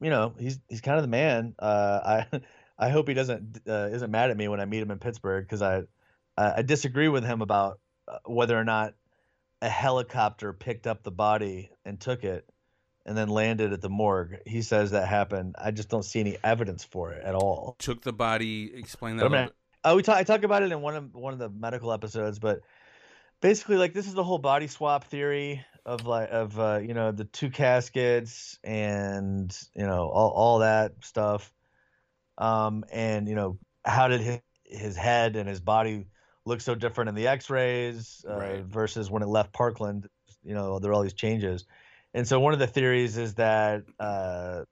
you 0.00 0.10
know, 0.10 0.34
he's 0.38 0.58
he's 0.68 0.80
kind 0.80 0.96
of 0.98 1.02
the 1.02 1.08
man. 1.08 1.54
Uh 1.58 2.26
I 2.32 2.40
I 2.78 2.88
hope 2.90 3.08
he 3.08 3.14
doesn't 3.14 3.60
uh, 3.68 3.88
isn't 3.92 4.10
mad 4.10 4.30
at 4.30 4.36
me 4.36 4.48
when 4.48 4.60
I 4.60 4.64
meet 4.64 4.82
him 4.82 4.90
in 4.90 4.98
Pittsburgh 4.98 5.48
cuz 5.48 5.62
I, 5.62 5.82
I 6.36 6.54
I 6.58 6.62
disagree 6.62 7.08
with 7.08 7.24
him 7.24 7.40
about 7.40 7.78
uh, 8.08 8.18
whether 8.26 8.58
or 8.58 8.64
not 8.64 8.94
a 9.60 9.68
helicopter 9.68 10.52
picked 10.52 10.86
up 10.88 11.02
the 11.04 11.12
body 11.12 11.70
and 11.84 12.00
took 12.00 12.24
it 12.24 12.44
and 13.06 13.16
then 13.16 13.28
landed 13.28 13.72
at 13.72 13.80
the 13.80 13.88
morgue. 13.88 14.38
He 14.46 14.62
says 14.62 14.90
that 14.90 15.06
happened. 15.06 15.54
I 15.58 15.70
just 15.70 15.88
don't 15.88 16.04
see 16.04 16.18
any 16.20 16.36
evidence 16.42 16.82
for 16.84 17.12
it 17.12 17.22
at 17.24 17.34
all. 17.36 17.76
Took 17.78 18.02
the 18.02 18.12
body. 18.12 18.72
Explain 18.74 19.16
that. 19.18 19.22
But 19.22 19.24
A 19.24 19.26
I'm 19.26 19.32
little 19.32 19.44
not- 19.46 19.54
Oh, 19.84 19.96
we 19.96 20.02
talk. 20.02 20.16
I 20.16 20.22
talk 20.22 20.44
about 20.44 20.62
it 20.62 20.70
in 20.72 20.80
one 20.80 20.94
of 20.96 21.14
one 21.14 21.32
of 21.32 21.38
the 21.40 21.48
medical 21.48 21.92
episodes, 21.92 22.38
but 22.38 22.60
basically, 23.40 23.76
like 23.76 23.92
this 23.92 24.06
is 24.06 24.14
the 24.14 24.22
whole 24.24 24.38
body 24.38 24.66
swap 24.68 25.04
theory 25.04 25.64
of 25.84 26.06
like 26.06 26.28
of 26.30 26.58
uh, 26.58 26.80
you 26.82 26.94
know 26.94 27.12
the 27.12 27.24
two 27.24 27.50
caskets 27.50 28.58
and 28.64 29.56
you 29.74 29.86
know 29.86 30.08
all 30.08 30.30
all 30.30 30.58
that 30.60 30.92
stuff, 31.04 31.52
um, 32.38 32.84
and 32.92 33.28
you 33.28 33.34
know 33.34 33.58
how 33.84 34.08
did 34.08 34.20
his, 34.20 34.40
his 34.64 34.96
head 34.96 35.36
and 35.36 35.48
his 35.48 35.60
body 35.60 36.08
look 36.44 36.60
so 36.60 36.74
different 36.74 37.08
in 37.08 37.14
the 37.14 37.26
X-rays 37.28 38.24
uh, 38.28 38.32
Right. 38.32 38.64
versus 38.64 39.10
when 39.10 39.22
it 39.22 39.26
left 39.26 39.52
Parkland? 39.52 40.08
You 40.42 40.54
know, 40.54 40.78
there 40.78 40.90
are 40.90 40.94
all 40.94 41.02
these 41.02 41.14
changes, 41.14 41.66
and 42.14 42.26
so 42.26 42.40
one 42.40 42.52
of 42.52 42.58
the 42.58 42.66
theories 42.66 43.16
is 43.16 43.34
that 43.34 43.84
uh, 43.98 44.64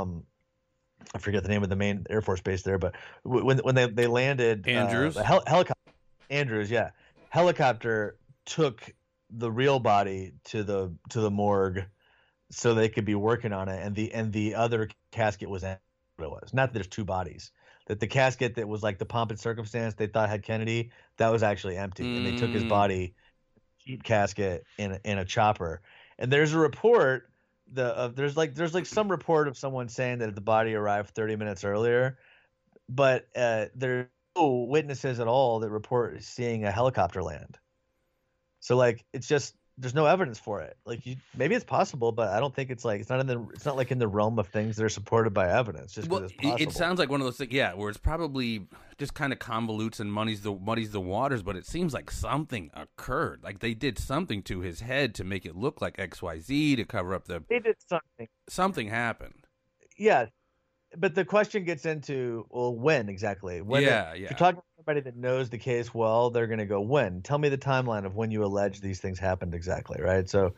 i 1.14 1.18
forget 1.18 1.44
the 1.44 1.50
name 1.50 1.64
of 1.64 1.70
the 1.70 1.76
main 1.76 2.06
air 2.10 2.22
force 2.22 2.42
base 2.42 2.62
there 2.64 2.78
but 2.78 2.96
when 3.24 3.58
when 3.60 3.76
they 3.76 3.88
they 3.88 4.08
landed 4.08 4.66
uh, 4.68 4.72
Andrews? 4.72 5.16
the 5.16 5.24
hel- 5.24 5.44
helicopter 5.46 5.92
andrews 6.30 6.72
yeah 6.72 6.92
helicopter 7.30 8.18
took 8.46 8.92
the 9.30 9.52
real 9.52 9.80
body 9.80 10.34
to 10.46 10.64
the 10.64 10.94
to 11.10 11.22
the 11.22 11.32
morgue 11.32 11.86
so 12.52 12.74
they 12.74 12.90
could 12.90 13.06
be 13.06 13.16
working 13.16 13.52
on 13.54 13.68
it 13.70 13.82
and 13.84 13.96
the 13.96 14.14
and 14.14 14.32
the 14.32 14.56
other 14.56 14.88
casket 15.12 15.50
was 15.50 15.64
empty, 15.64 15.82
it 16.20 16.30
was 16.30 16.54
not 16.54 16.68
that 16.70 16.74
there's 16.74 16.88
two 16.88 17.06
bodies 17.06 17.52
that 17.88 18.00
the 18.00 18.08
casket 18.08 18.56
that 18.56 18.68
was 18.68 18.82
like 18.82 18.98
the 18.98 19.06
pomp 19.06 19.32
and 19.32 19.40
circumstance 19.40 19.94
they 19.96 20.08
thought 20.08 20.30
had 20.30 20.44
kennedy 20.44 20.92
that 21.18 21.32
was 21.32 21.44
actually 21.44 21.76
empty 21.78 22.04
and 22.04 22.26
they 22.26 22.32
took 22.34 22.54
his 22.54 22.64
Mm. 22.64 22.70
body 22.70 23.16
cheap 23.80 24.04
casket 24.04 24.64
in 24.78 25.00
in 25.04 25.18
a 25.18 25.26
chopper 25.26 25.82
and 26.18 26.32
there's 26.32 26.54
a 26.54 26.58
report 26.58 27.30
the 27.76 28.12
there's 28.16 28.36
like 28.36 28.56
there's 28.56 28.74
like 28.74 28.86
some 28.86 29.10
report 29.10 29.48
of 29.48 29.58
someone 29.58 29.88
saying 29.90 30.20
that 30.20 30.34
the 30.34 30.42
body 30.42 30.74
arrived 30.74 31.12
30 31.12 31.36
minutes 31.36 31.64
earlier 31.64 32.18
but 32.90 33.28
uh 33.36 33.66
there's 33.76 34.08
no 34.36 34.66
witnesses 34.70 35.20
at 35.20 35.28
all 35.28 35.60
that 35.60 35.70
report 35.70 36.22
seeing 36.24 36.66
a 36.66 36.72
helicopter 36.72 37.24
land. 37.24 37.58
So 38.60 38.76
like 38.76 39.06
it's 39.14 39.28
just 39.28 39.56
there's 39.78 39.94
no 39.94 40.06
evidence 40.06 40.40
for 40.40 40.62
it 40.62 40.78
like 40.86 41.06
you 41.06 41.16
maybe 41.36 41.54
it's 41.54 41.66
possible 41.66 42.12
but 42.12 42.30
i 42.30 42.40
don't 42.40 42.56
think 42.56 42.70
it's 42.70 42.86
like 42.86 43.02
it's 43.02 43.10
not 43.10 43.20
in 43.20 43.28
the 43.28 43.42
it's 43.54 43.66
not 43.66 43.76
like 43.76 43.92
in 43.92 44.00
the 44.00 44.08
realm 44.08 44.40
of 44.40 44.48
things 44.48 44.78
that 44.78 44.86
are 44.86 44.90
supported 44.90 45.34
by 45.34 45.50
evidence 45.52 45.92
just 45.94 46.10
well, 46.10 46.24
it's 46.24 46.32
it- 46.32 46.40
possible 46.40 46.62
it 46.62 46.72
sounds 46.72 46.98
like 47.00 47.10
one 47.10 47.20
of 47.20 47.26
those 47.26 47.38
things, 47.38 47.52
yeah, 47.52 47.74
where 47.74 47.90
it's 47.90 47.98
probably 47.98 48.68
just 48.98 49.14
kind 49.14 49.34
of 49.34 49.40
convolutes 49.40 50.00
and 50.00 50.12
muddies 50.14 50.42
the 50.42 50.54
muddies 50.54 50.92
the 50.92 51.02
waters, 51.02 51.44
but 51.44 51.58
it 51.58 51.66
seems 51.66 51.94
like 51.94 52.10
something 52.10 52.72
occurred. 52.74 53.42
Like 53.44 53.60
they 53.60 53.74
did 53.74 54.00
something 54.00 54.42
to 54.44 54.62
his 54.62 54.80
head 54.80 55.14
to 55.16 55.26
make 55.26 55.46
it 55.46 55.56
look 55.56 55.82
like 55.82 56.00
X 56.00 56.22
Y 56.22 56.40
Z 56.40 56.78
to 56.78 56.86
cover 56.86 57.14
up 57.14 57.26
the 57.26 57.44
they 57.50 57.60
did 57.60 57.76
something 57.86 58.28
something 58.48 58.88
happened. 58.88 59.46
yeah 59.98 60.28
but 60.98 61.16
the 61.16 61.26
question 61.26 61.64
gets 61.64 61.86
into 61.86 62.46
well 62.50 62.76
when 62.76 63.10
exactly? 63.10 63.62
When 63.62 63.84
yeah, 63.84 64.14
if 64.14 64.20
yeah. 64.20 64.30
you're 64.30 64.38
talking 64.38 64.62
to 64.62 64.64
somebody 64.78 65.02
that 65.02 65.16
knows 65.16 65.50
the 65.50 65.58
case 65.58 65.94
well 65.94 66.30
they're 66.30 66.48
going 66.48 66.60
to 66.60 66.66
go 66.66 66.82
when? 66.82 67.22
Tell 67.22 67.38
me 67.38 67.50
the 67.50 67.58
timeline 67.58 68.06
of 68.06 68.16
when 68.16 68.32
you 68.32 68.44
allege 68.44 68.82
these 68.82 69.00
things 69.00 69.20
happened 69.20 69.54
exactly 69.54 70.02
right? 70.02 70.30
So 70.30 70.54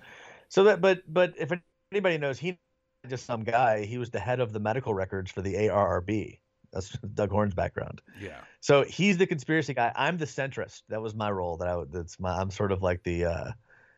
so 0.50 0.64
that 0.66 0.82
but 0.82 1.02
but 1.08 1.34
if 1.38 1.52
anybody 1.92 2.18
knows 2.18 2.40
he 2.40 2.60
just 3.08 3.26
some 3.26 3.44
guy. 3.44 3.86
He 3.86 3.98
was 3.98 4.10
the 4.10 4.20
head 4.20 4.40
of 4.40 4.54
the 4.54 4.60
medical 4.60 4.94
records 4.94 5.32
for 5.32 5.42
the 5.42 5.54
ARRB 5.54 6.40
that's 6.72 6.92
Doug 7.14 7.32
Horne's 7.32 7.54
background. 7.54 8.02
Yeah. 8.20 8.40
so 8.60 8.84
he's 8.84 9.18
the 9.18 9.28
conspiracy 9.28 9.74
guy. 9.74 9.92
I'm 9.96 10.18
the 10.18 10.26
centrist. 10.26 10.84
That 10.90 11.02
was 11.02 11.16
my 11.16 11.32
role 11.32 11.58
that 11.58 11.68
I 11.68 11.76
would 11.76 11.92
that's 11.92 12.20
my 12.20 12.36
I'm 12.38 12.52
sort 12.52 12.72
of 12.72 12.82
like 12.82 13.04
the 13.04 13.26
uh 13.26 13.52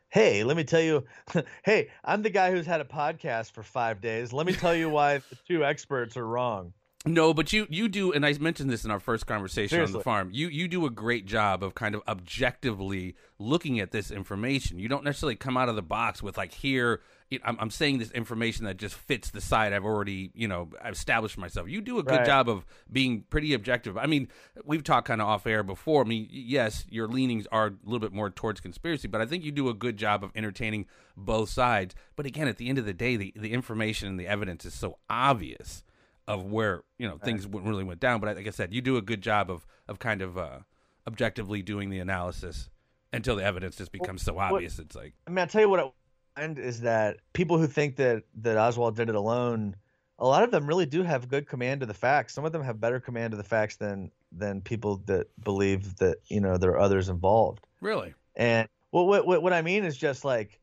Hey, 0.09 0.43
let 0.43 0.57
me 0.57 0.63
tell 0.63 0.81
you. 0.81 1.05
Hey, 1.63 1.89
I'm 2.03 2.23
the 2.23 2.29
guy 2.31 2.51
who's 2.51 2.65
had 2.65 2.81
a 2.81 2.85
podcast 2.85 3.51
for 3.51 3.61
five 3.61 4.01
days. 4.01 4.33
Let 4.33 4.47
me 4.47 4.53
tell 4.53 4.75
you 4.75 4.89
why 4.89 5.19
the 5.19 5.37
two 5.47 5.63
experts 5.63 6.17
are 6.17 6.25
wrong. 6.25 6.73
No, 7.05 7.33
but 7.33 7.53
you 7.53 7.65
you 7.69 7.87
do, 7.87 8.11
and 8.11 8.25
I 8.25 8.33
mentioned 8.33 8.69
this 8.69 8.83
in 8.83 8.91
our 8.91 8.99
first 8.99 9.25
conversation 9.25 9.79
on 9.79 9.93
the 9.93 10.01
farm. 10.01 10.31
You 10.33 10.49
you 10.49 10.67
do 10.67 10.85
a 10.85 10.89
great 10.89 11.25
job 11.25 11.63
of 11.63 11.73
kind 11.73 11.95
of 11.95 12.01
objectively 12.09 13.15
looking 13.37 13.79
at 13.79 13.91
this 13.91 14.11
information. 14.11 14.79
You 14.79 14.89
don't 14.89 15.05
necessarily 15.05 15.37
come 15.37 15.55
out 15.55 15.69
of 15.69 15.77
the 15.77 15.81
box 15.81 16.21
with 16.21 16.37
like 16.37 16.53
here. 16.53 16.99
I'm, 17.45 17.57
I'm 17.59 17.69
saying 17.69 17.99
this 17.99 18.11
information 18.11 18.65
that 18.65 18.77
just 18.77 18.95
fits 18.95 19.29
the 19.29 19.39
side 19.39 19.71
I've 19.71 19.85
already 19.85 20.31
you 20.33 20.49
know 20.49 20.71
established 20.85 21.37
myself. 21.37 21.69
You 21.69 21.79
do 21.79 21.99
a 21.99 22.03
good 22.03 22.17
Right. 22.17 22.25
job 22.25 22.49
of 22.49 22.65
being 22.91 23.21
pretty 23.29 23.53
objective. 23.53 23.97
I 23.97 24.05
mean, 24.05 24.27
we've 24.65 24.83
talked 24.83 25.07
kind 25.07 25.21
of 25.21 25.27
off 25.29 25.47
air 25.47 25.63
before. 25.63 26.03
I 26.03 26.05
mean, 26.07 26.27
yes, 26.29 26.85
your 26.89 27.07
leanings 27.07 27.47
are 27.49 27.67
a 27.67 27.73
little 27.85 27.99
bit 27.99 28.11
more 28.11 28.29
towards 28.29 28.59
conspiracy, 28.59 29.07
but 29.07 29.21
I 29.21 29.25
think 29.25 29.45
you 29.45 29.53
do 29.53 29.69
a 29.69 29.73
good 29.73 29.95
job 29.95 30.21
of 30.21 30.31
entertaining 30.35 30.85
both 31.15 31.49
sides. 31.49 31.95
But 32.17 32.25
again, 32.25 32.49
at 32.49 32.57
the 32.57 32.67
end 32.67 32.77
of 32.77 32.85
the 32.85 32.93
day, 32.93 33.15
the 33.15 33.31
the 33.37 33.53
information 33.53 34.09
and 34.09 34.19
the 34.19 34.27
evidence 34.27 34.65
is 34.65 34.73
so 34.73 34.97
obvious 35.09 35.83
of 36.29 36.45
where 36.45 36.83
you 36.99 37.07
know 37.07 37.17
things 37.17 37.45
w 37.45 37.67
really 37.67 37.83
went 37.83 37.99
down. 37.99 38.21
But 38.21 38.37
like 38.37 38.47
I 38.47 38.51
said, 38.51 38.73
you 38.73 38.81
do 38.81 38.95
a 38.95 39.01
good 39.01 39.21
job 39.21 39.49
of 39.49 39.65
of 39.89 39.99
kind 39.99 40.21
of 40.21 40.37
uh, 40.37 40.59
objectively 41.07 41.61
doing 41.61 41.89
the 41.89 41.99
analysis 41.99 42.69
until 43.11 43.35
the 43.35 43.43
evidence 43.43 43.75
just 43.75 43.91
becomes 43.91 44.21
so 44.21 44.37
obvious. 44.37 44.79
It's 44.79 44.95
like 44.95 45.15
I 45.27 45.31
mean, 45.31 45.39
I'll 45.39 45.47
tell 45.47 45.61
you 45.61 45.69
what 45.69 45.79
I 45.79 45.91
find 46.39 46.59
is 46.59 46.81
that 46.81 47.17
people 47.33 47.57
who 47.57 47.67
think 47.67 47.95
that 47.97 48.23
that 48.41 48.57
Oswald 48.57 48.95
did 48.95 49.09
it 49.09 49.15
alone, 49.15 49.75
a 50.19 50.27
lot 50.27 50.43
of 50.43 50.51
them 50.51 50.67
really 50.67 50.85
do 50.85 51.01
have 51.01 51.27
good 51.27 51.47
command 51.47 51.81
of 51.81 51.87
the 51.87 51.95
facts. 51.95 52.35
Some 52.35 52.45
of 52.45 52.51
them 52.51 52.63
have 52.63 52.79
better 52.79 52.99
command 52.99 53.33
of 53.33 53.37
the 53.37 53.43
facts 53.43 53.77
than 53.77 54.11
than 54.31 54.61
people 54.61 54.97
that 55.07 55.27
believe 55.43 55.95
that 55.97 56.17
you 56.27 56.39
know 56.39 56.57
there 56.57 56.71
are 56.71 56.79
others 56.79 57.09
involved. 57.09 57.65
really, 57.81 58.13
And 58.35 58.69
well, 58.91 59.07
what 59.07 59.25
what 59.25 59.41
what 59.41 59.51
I 59.51 59.63
mean 59.63 59.83
is 59.83 59.97
just 59.97 60.23
like 60.23 60.59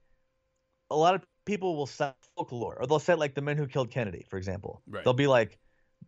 a 0.90 0.96
lot 0.96 1.16
of 1.16 1.26
people 1.46 1.76
will 1.76 1.86
cite 1.86 2.14
folklore, 2.36 2.76
or 2.78 2.86
they'll 2.86 2.98
say 2.98 3.14
like 3.14 3.34
the 3.34 3.40
men 3.40 3.56
who 3.56 3.66
killed 3.66 3.90
Kennedy, 3.90 4.26
for 4.28 4.36
example. 4.36 4.82
Right. 4.86 5.02
They'll 5.04 5.14
be 5.14 5.26
like, 5.26 5.58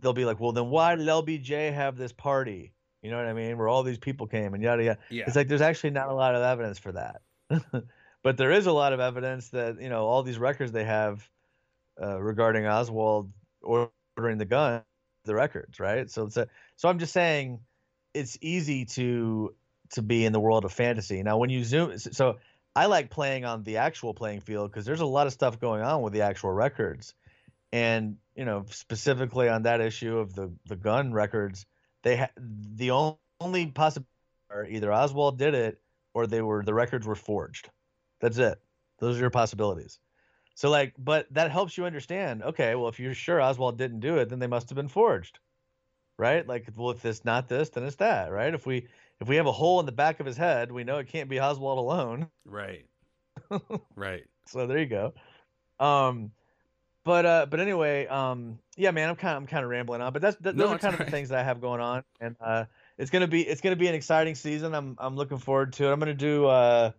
they'll 0.01 0.13
be 0.13 0.27
like, 0.27 0.39
well, 0.39 0.53
then 0.53 0.69
why 0.69 0.95
did 0.97 1.07
LBJ 1.07 1.73
have 1.73 1.97
this 1.97 2.13
party? 2.13 2.75
You 3.03 3.11
know 3.11 3.17
what 3.17 3.27
I 3.27 3.33
mean? 3.33 3.57
Where 3.57 3.69
all 3.69 3.83
these 3.85 3.99
people 3.99 4.27
came 4.27 4.53
and 4.53 4.63
yada 4.63 4.85
yada. 4.85 4.99
yeah, 5.09 5.25
It's 5.27 5.37
like 5.37 5.49
there's 5.49 5.63
actually 5.63 5.91
not 5.91 6.09
a 6.09 6.15
lot 6.15 6.35
of 6.35 6.43
evidence 6.43 6.79
for 6.79 6.93
that, 6.93 7.23
but 8.23 8.37
there 8.37 8.51
is 8.51 8.67
a 8.67 8.73
lot 8.73 8.93
of 8.93 9.01
evidence 9.01 9.51
that 9.51 9.81
you 9.81 9.89
know 9.89 10.05
all 10.05 10.23
these 10.23 10.39
records 10.39 10.73
they 10.73 10.85
have 10.85 11.31
uh, 12.01 12.21
regarding 12.21 12.67
Oswald 12.67 13.33
ordering 13.63 14.39
the 14.39 14.45
gun, 14.45 14.83
the 15.25 15.35
records, 15.35 15.81
right? 15.81 16.11
So 16.11 16.27
it's 16.27 16.37
a, 16.37 16.49
so 16.77 16.89
I'm 16.89 16.99
just 16.99 17.13
saying, 17.13 17.61
it's 18.15 18.37
easy 18.41 18.85
to 18.87 19.55
to 19.91 20.03
be 20.03 20.25
in 20.25 20.33
the 20.33 20.41
world 20.41 20.65
of 20.65 20.73
fantasy. 20.73 21.23
Now, 21.23 21.39
when 21.39 21.51
you 21.51 21.65
zoom, 21.65 21.97
so 21.99 22.39
I 22.79 22.87
like 22.87 23.11
playing 23.11 23.45
on 23.45 23.65
the 23.65 23.79
actual 23.79 24.15
playing 24.15 24.41
field 24.43 24.71
because 24.71 24.87
there's 24.87 25.01
a 25.01 25.07
lot 25.07 25.27
of 25.27 25.33
stuff 25.33 25.59
going 25.59 25.83
on 25.83 26.01
with 26.01 26.13
the 26.13 26.23
actual 26.23 26.53
records, 26.53 27.13
and 27.73 28.19
you 28.37 28.45
know 28.45 28.67
specifically 28.71 29.49
on 29.49 29.65
that 29.65 29.81
issue 29.81 30.17
of 30.19 30.33
the 30.33 30.53
the 30.67 30.77
gun 30.77 31.13
records, 31.13 31.67
they 32.05 32.19
ha- 32.19 32.31
the 32.37 32.91
on- 32.91 33.17
only 33.41 33.67
possibility 33.67 34.09
are 34.51 34.65
either 34.65 34.93
Oswald 34.93 35.39
did 35.39 35.55
it 35.55 35.81
or 36.15 36.29
they 36.29 36.41
were 36.41 36.63
the 36.63 36.73
records 36.73 37.05
were 37.05 37.17
forged. 37.17 37.69
That's 38.21 38.39
it. 38.39 38.61
Those 39.01 39.17
are 39.17 39.23
your 39.23 39.31
possibilities. 39.31 39.99
So 40.55 40.71
like, 40.71 40.95
but 40.97 41.27
that 41.35 41.51
helps 41.51 41.77
you 41.77 41.85
understand. 41.85 42.45
Okay, 42.45 42.77
well, 42.77 42.89
if 42.91 43.01
you're 43.01 43.15
sure 43.15 43.41
Oswald 43.43 43.77
didn't 43.77 44.01
do 44.03 44.19
it, 44.19 44.29
then 44.29 44.39
they 44.39 44.47
must 44.47 44.69
have 44.71 44.77
been 44.77 44.87
forged, 44.89 45.41
right? 46.19 46.47
Like, 46.47 46.69
well, 46.77 46.91
if 46.91 47.05
it's 47.05 47.25
not 47.25 47.49
this, 47.49 47.71
then 47.71 47.85
it's 47.85 47.97
that, 47.97 48.31
right? 48.33 48.55
If 48.55 48.67
we 48.67 48.87
if 49.21 49.29
we 49.29 49.37
have 49.37 49.47
a 49.47 49.53
hole 49.53 49.81
in 49.81 49.87
the 49.87 49.93
back 49.93 50.21
of 50.21 50.27
his 50.27 50.37
head, 50.37 50.71
we 50.71 50.85
know 50.85 50.99
it 50.99 51.09
can't 51.09 51.29
be 51.29 51.41
Oswald 51.41 51.79
alone. 51.79 52.29
right, 52.45 52.87
right. 53.97 54.25
So 54.47 54.67
there 54.67 54.79
you 54.79 54.87
go. 54.87 55.13
Um, 55.81 56.33
but 57.05 57.27
uh, 57.27 57.47
but 57.49 57.61
anyway, 57.61 58.07
um, 58.07 58.59
yeah, 58.77 58.91
man, 58.91 59.09
I'm 59.09 59.17
kind 59.17 59.37
of 59.37 59.43
I'm 59.43 59.47
kind 59.47 59.65
of 59.65 59.71
rambling 59.71 60.03
on, 60.03 60.13
but 60.13 60.21
that's 60.21 60.37
that, 60.43 60.57
No, 60.57 60.67
those 60.67 60.77
are 60.77 60.79
kind 60.79 60.95
of 60.95 61.05
the 61.07 61.11
things 61.11 61.31
that 61.31 61.39
I 61.39 61.43
have 61.43 61.61
going 61.61 61.81
on, 61.81 62.05
and 62.21 62.37
uh, 62.41 62.67
it's 62.99 63.11
gonna 63.11 63.27
be 63.27 63.43
it's 63.43 63.61
gonna 63.61 63.77
be 63.77 63.89
an 63.89 63.95
exciting 63.95 64.35
season. 64.35 64.75
I'm 64.75 64.97
I'm 64.99 65.17
looking 65.17 65.39
forward 65.39 65.73
to 65.75 65.89
it. 65.89 65.93
I'm 65.93 65.99
gonna 65.99 66.15
do 66.15 66.47
uh, 66.47 66.91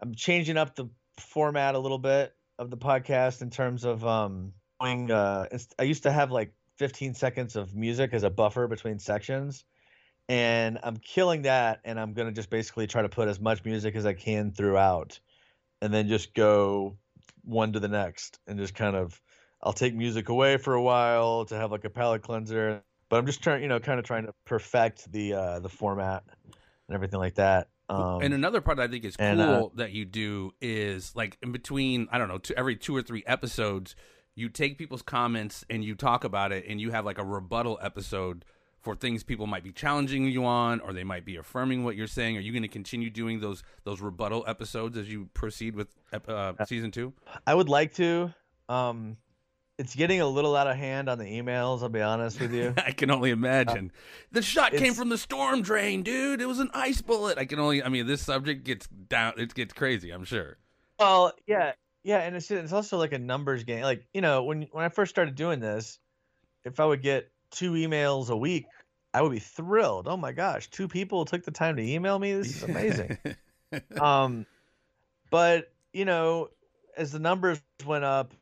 I'm 0.00 0.14
changing 0.14 0.56
up 0.56 0.74
the 0.74 0.88
format 1.18 1.74
a 1.74 1.78
little 1.78 1.98
bit 1.98 2.34
of 2.58 2.70
the 2.70 2.76
podcast 2.76 3.42
in 3.42 3.50
terms 3.50 3.84
of 3.84 4.04
um, 4.06 4.52
going. 4.80 5.10
Uh, 5.10 5.46
I 5.78 5.84
used 5.84 6.02
to 6.02 6.12
have 6.12 6.30
like 6.30 6.52
15 6.76 7.14
seconds 7.14 7.56
of 7.56 7.74
music 7.74 8.12
as 8.12 8.22
a 8.22 8.30
buffer 8.30 8.66
between 8.66 8.98
sections. 8.98 9.64
And 10.28 10.78
I'm 10.82 10.96
killing 10.96 11.42
that, 11.42 11.80
and 11.84 12.00
I'm 12.00 12.14
gonna 12.14 12.32
just 12.32 12.48
basically 12.50 12.86
try 12.86 13.02
to 13.02 13.08
put 13.08 13.28
as 13.28 13.40
much 13.40 13.64
music 13.64 13.94
as 13.94 14.06
I 14.06 14.14
can 14.14 14.52
throughout, 14.52 15.20
and 15.82 15.92
then 15.92 16.08
just 16.08 16.34
go 16.34 16.96
one 17.42 17.74
to 17.74 17.80
the 17.80 17.88
next 17.88 18.38
and 18.46 18.58
just 18.58 18.74
kind 18.74 18.96
of 18.96 19.20
I'll 19.62 19.72
take 19.74 19.94
music 19.94 20.28
away 20.28 20.56
for 20.56 20.74
a 20.74 20.82
while 20.82 21.44
to 21.46 21.56
have 21.56 21.70
like 21.70 21.84
a 21.84 21.90
palate 21.90 22.22
cleanser. 22.22 22.82
But 23.10 23.18
I'm 23.18 23.26
just 23.26 23.42
trying, 23.42 23.62
you 23.62 23.68
know, 23.68 23.80
kind 23.80 23.98
of 23.98 24.06
trying 24.06 24.26
to 24.26 24.34
perfect 24.44 25.10
the 25.12 25.34
uh 25.34 25.60
the 25.60 25.68
format 25.68 26.24
and 26.88 26.94
everything 26.94 27.20
like 27.20 27.34
that. 27.34 27.68
Um 27.90 28.22
and 28.22 28.32
another 28.32 28.62
part 28.62 28.78
I 28.78 28.88
think 28.88 29.04
is 29.04 29.16
cool 29.16 29.26
and, 29.26 29.40
uh, 29.40 29.68
that 29.74 29.92
you 29.92 30.06
do 30.06 30.52
is 30.60 31.14
like 31.14 31.36
in 31.42 31.52
between, 31.52 32.08
I 32.10 32.18
don't 32.18 32.28
know, 32.28 32.38
two, 32.38 32.54
every 32.56 32.76
two 32.76 32.96
or 32.96 33.02
three 33.02 33.22
episodes, 33.26 33.94
you 34.34 34.48
take 34.48 34.78
people's 34.78 35.02
comments 35.02 35.64
and 35.68 35.84
you 35.84 35.94
talk 35.94 36.24
about 36.24 36.50
it, 36.50 36.64
and 36.66 36.80
you 36.80 36.92
have 36.92 37.04
like 37.04 37.18
a 37.18 37.24
rebuttal 37.24 37.78
episode 37.82 38.44
for 38.84 38.94
things 38.94 39.24
people 39.24 39.46
might 39.46 39.64
be 39.64 39.72
challenging 39.72 40.26
you 40.26 40.44
on, 40.44 40.80
or 40.80 40.92
they 40.92 41.04
might 41.04 41.24
be 41.24 41.36
affirming 41.36 41.84
what 41.84 41.96
you're 41.96 42.06
saying. 42.06 42.36
Are 42.36 42.40
you 42.40 42.52
going 42.52 42.62
to 42.62 42.68
continue 42.68 43.10
doing 43.10 43.40
those 43.40 43.64
those 43.84 44.00
rebuttal 44.00 44.44
episodes 44.46 44.96
as 44.96 45.10
you 45.10 45.28
proceed 45.34 45.74
with 45.74 45.88
uh, 46.28 46.52
season 46.66 46.90
two? 46.90 47.12
I 47.46 47.54
would 47.54 47.68
like 47.68 47.94
to. 47.94 48.32
Um 48.68 49.16
it's 49.76 49.94
getting 49.94 50.20
a 50.20 50.26
little 50.26 50.54
out 50.54 50.68
of 50.68 50.76
hand 50.76 51.08
on 51.08 51.18
the 51.18 51.24
emails, 51.24 51.82
I'll 51.82 51.88
be 51.88 52.00
honest 52.00 52.40
with 52.40 52.52
you. 52.52 52.74
I 52.86 52.92
can 52.92 53.10
only 53.10 53.30
imagine. 53.30 53.90
the 54.30 54.42
shot 54.42 54.72
came 54.72 54.94
from 54.94 55.08
the 55.08 55.18
storm 55.18 55.62
drain, 55.62 56.02
dude. 56.02 56.40
It 56.40 56.46
was 56.46 56.60
an 56.60 56.70
ice 56.72 57.00
bullet. 57.00 57.38
I 57.38 57.44
can 57.44 57.58
only. 57.58 57.82
I 57.82 57.88
mean, 57.88 58.06
this 58.06 58.22
subject 58.22 58.64
gets 58.64 58.86
down. 58.86 59.34
It 59.36 59.52
gets 59.54 59.72
crazy. 59.72 60.10
I'm 60.10 60.24
sure. 60.24 60.58
Well, 61.00 61.32
yeah, 61.46 61.72
yeah, 62.04 62.18
and 62.18 62.36
it's 62.36 62.50
it's 62.50 62.72
also 62.72 62.98
like 62.98 63.12
a 63.12 63.18
numbers 63.18 63.64
game. 63.64 63.82
Like 63.82 64.06
you 64.14 64.20
know, 64.20 64.44
when 64.44 64.68
when 64.70 64.84
I 64.84 64.90
first 64.90 65.10
started 65.10 65.34
doing 65.34 65.58
this, 65.58 65.98
if 66.64 66.78
I 66.78 66.84
would 66.84 67.02
get 67.02 67.30
two 67.54 67.72
emails 67.72 68.28
a 68.28 68.36
week, 68.36 68.66
I 69.14 69.22
would 69.22 69.32
be 69.32 69.38
thrilled. 69.38 70.08
Oh 70.08 70.16
my 70.16 70.32
gosh, 70.32 70.68
two 70.68 70.88
people 70.88 71.24
took 71.24 71.44
the 71.44 71.50
time 71.50 71.76
to 71.76 71.82
email 71.82 72.18
me. 72.18 72.32
This 72.32 72.56
is 72.56 72.62
amazing. 72.64 73.16
um, 74.00 74.44
but 75.30 75.72
you 75.92 76.04
know, 76.04 76.48
as 76.96 77.12
the 77.12 77.20
numbers 77.20 77.62
went 77.86 78.04
up, 78.04 78.34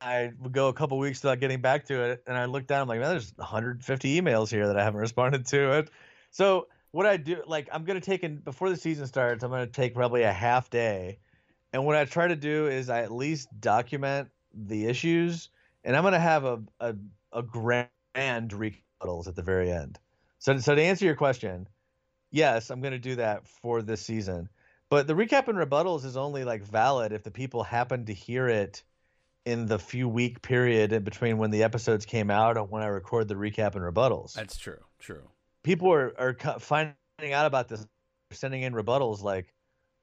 I 0.00 0.32
would 0.40 0.52
go 0.52 0.68
a 0.68 0.72
couple 0.72 0.98
weeks 0.98 1.22
without 1.22 1.40
getting 1.40 1.60
back 1.60 1.86
to 1.86 2.02
it, 2.02 2.22
and 2.26 2.36
I 2.36 2.46
looked 2.46 2.66
down. 2.66 2.82
I'm 2.82 2.88
like, 2.88 3.00
man, 3.00 3.10
there's 3.10 3.32
150 3.36 4.20
emails 4.20 4.50
here 4.50 4.66
that 4.66 4.76
I 4.76 4.84
haven't 4.84 5.00
responded 5.08 5.46
to 5.46 5.78
it. 5.78 5.90
So 6.30 6.66
what 6.90 7.06
I 7.06 7.16
do, 7.16 7.42
like, 7.46 7.68
I'm 7.72 7.84
gonna 7.84 8.00
take 8.00 8.24
in 8.24 8.38
before 8.38 8.68
the 8.68 8.76
season 8.76 9.06
starts. 9.06 9.44
I'm 9.44 9.50
gonna 9.50 9.66
take 9.66 9.94
probably 9.94 10.22
a 10.22 10.32
half 10.32 10.70
day, 10.70 11.18
and 11.72 11.84
what 11.86 11.96
I 11.96 12.04
try 12.04 12.26
to 12.26 12.36
do 12.36 12.66
is 12.66 12.90
I 12.90 13.02
at 13.02 13.12
least 13.12 13.48
document 13.60 14.28
the 14.52 14.86
issues, 14.86 15.50
and 15.84 15.96
I'm 15.96 16.02
gonna 16.02 16.18
have 16.18 16.44
a 16.44 16.62
a, 16.80 16.94
a 17.32 17.42
grand 17.42 17.88
rebuttals 18.16 19.28
at 19.28 19.36
the 19.36 19.42
very 19.42 19.70
end. 19.70 19.98
So 20.38 20.58
so 20.58 20.74
to 20.74 20.82
answer 20.82 21.04
your 21.04 21.14
question, 21.14 21.68
yes, 22.30 22.70
I'm 22.70 22.80
gonna 22.80 22.98
do 22.98 23.16
that 23.16 23.46
for 23.46 23.82
this 23.82 24.00
season. 24.00 24.48
But 24.88 25.06
the 25.06 25.14
recap 25.14 25.48
and 25.48 25.58
rebuttals 25.58 26.04
is 26.04 26.16
only 26.16 26.44
like 26.44 26.62
valid 26.62 27.12
if 27.12 27.24
the 27.24 27.30
people 27.30 27.64
happen 27.64 28.06
to 28.06 28.14
hear 28.14 28.48
it 28.48 28.82
in 29.44 29.66
the 29.66 29.78
few 29.78 30.08
week 30.08 30.42
period 30.42 30.92
in 30.92 31.02
between 31.02 31.38
when 31.38 31.50
the 31.50 31.62
episodes 31.62 32.04
came 32.04 32.30
out 32.30 32.56
and 32.56 32.70
when 32.70 32.82
I 32.82 32.86
record 32.86 33.28
the 33.28 33.34
recap 33.34 33.74
and 33.74 33.82
rebuttals. 33.82 34.34
That's 34.34 34.56
true. 34.56 34.78
True. 34.98 35.22
People 35.62 35.92
are 35.92 36.14
are 36.18 36.60
finding 36.60 36.94
out 37.32 37.46
about 37.46 37.68
this, 37.68 37.84
sending 38.32 38.62
in 38.62 38.72
rebuttals 38.74 39.22
like 39.22 39.52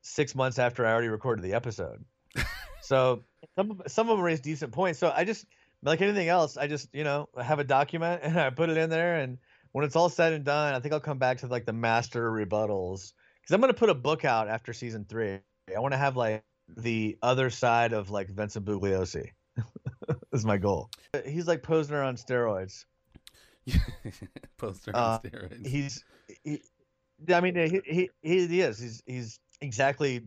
six 0.01 0.35
months 0.35 0.59
after 0.59 0.85
I 0.85 0.91
already 0.91 1.07
recorded 1.07 1.43
the 1.43 1.53
episode. 1.53 2.03
so 2.81 3.23
some 3.55 3.81
some 3.87 4.09
of 4.09 4.17
them 4.17 4.25
raise 4.25 4.41
decent 4.41 4.71
points. 4.73 4.99
So 4.99 5.13
I 5.15 5.23
just 5.23 5.45
like 5.83 6.01
anything 6.01 6.27
else, 6.27 6.57
I 6.57 6.67
just 6.67 6.89
you 6.93 7.03
know 7.03 7.29
have 7.41 7.59
a 7.59 7.63
document 7.63 8.21
and 8.23 8.39
I 8.39 8.49
put 8.49 8.69
it 8.69 8.77
in 8.77 8.89
there, 8.89 9.17
and 9.17 9.37
when 9.71 9.85
it's 9.85 9.95
all 9.95 10.09
said 10.09 10.33
and 10.33 10.45
done, 10.45 10.73
I 10.73 10.79
think 10.79 10.93
I'll 10.93 10.99
come 10.99 11.19
back 11.19 11.39
to 11.39 11.47
like 11.47 11.65
the 11.65 11.73
master 11.73 12.31
rebuttals 12.31 13.13
because 13.41 13.53
I'm 13.53 13.61
gonna 13.61 13.73
put 13.73 13.89
a 13.89 13.95
book 13.95 14.25
out 14.25 14.47
after 14.47 14.73
season 14.73 15.05
three. 15.05 15.39
I 15.75 15.79
want 15.79 15.93
to 15.93 15.97
have 15.97 16.17
like 16.17 16.43
the 16.77 17.17
other 17.21 17.49
side 17.49 17.93
of 17.93 18.09
like 18.09 18.29
Vincent 18.29 18.65
Bugliosi. 18.65 19.29
is 20.33 20.45
my 20.45 20.57
goal. 20.57 20.89
He's 21.25 21.47
like 21.47 21.61
Posner 21.61 22.05
on 22.05 22.15
steroids. 22.17 22.85
Poster 24.57 24.91
Uh, 24.93 24.99
on 24.99 25.19
steroids. 25.21 25.65
He's, 25.65 26.03
he, 26.43 26.61
I 27.33 27.41
mean, 27.41 27.55
he, 27.55 27.81
he 27.85 28.09
he 28.21 28.47
he 28.47 28.61
is. 28.61 28.79
He's 28.79 29.03
he's 29.05 29.39
exactly. 29.61 30.21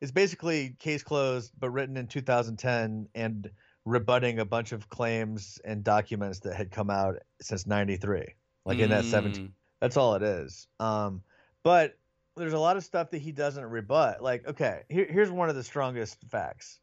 It's 0.00 0.10
basically 0.10 0.74
case 0.80 1.04
closed, 1.04 1.52
but 1.56 1.70
written 1.70 1.96
in 1.96 2.08
2010 2.08 3.08
and 3.14 3.50
rebutting 3.84 4.38
a 4.38 4.44
bunch 4.44 4.72
of 4.72 4.88
claims 4.88 5.60
and 5.64 5.82
documents 5.82 6.40
that 6.40 6.54
had 6.54 6.70
come 6.70 6.90
out 6.90 7.16
since 7.40 7.66
'93, 7.66 8.34
like 8.64 8.78
in 8.78 8.90
that 8.90 9.04
17 9.04 9.46
Mm, 9.46 9.50
That's 9.80 9.96
all 9.96 10.14
it 10.14 10.22
is. 10.22 10.66
Um, 10.78 11.22
but 11.62 11.96
there's 12.36 12.52
a 12.52 12.58
lot 12.58 12.76
of 12.76 12.84
stuff 12.84 13.10
that 13.10 13.18
he 13.18 13.32
doesn't 13.32 13.64
rebut. 13.64 14.22
Like, 14.22 14.46
okay, 14.48 14.82
here, 14.88 15.06
here's 15.08 15.30
one 15.30 15.48
of 15.48 15.54
the 15.54 15.62
strongest 15.64 16.18
facts. 16.30 16.78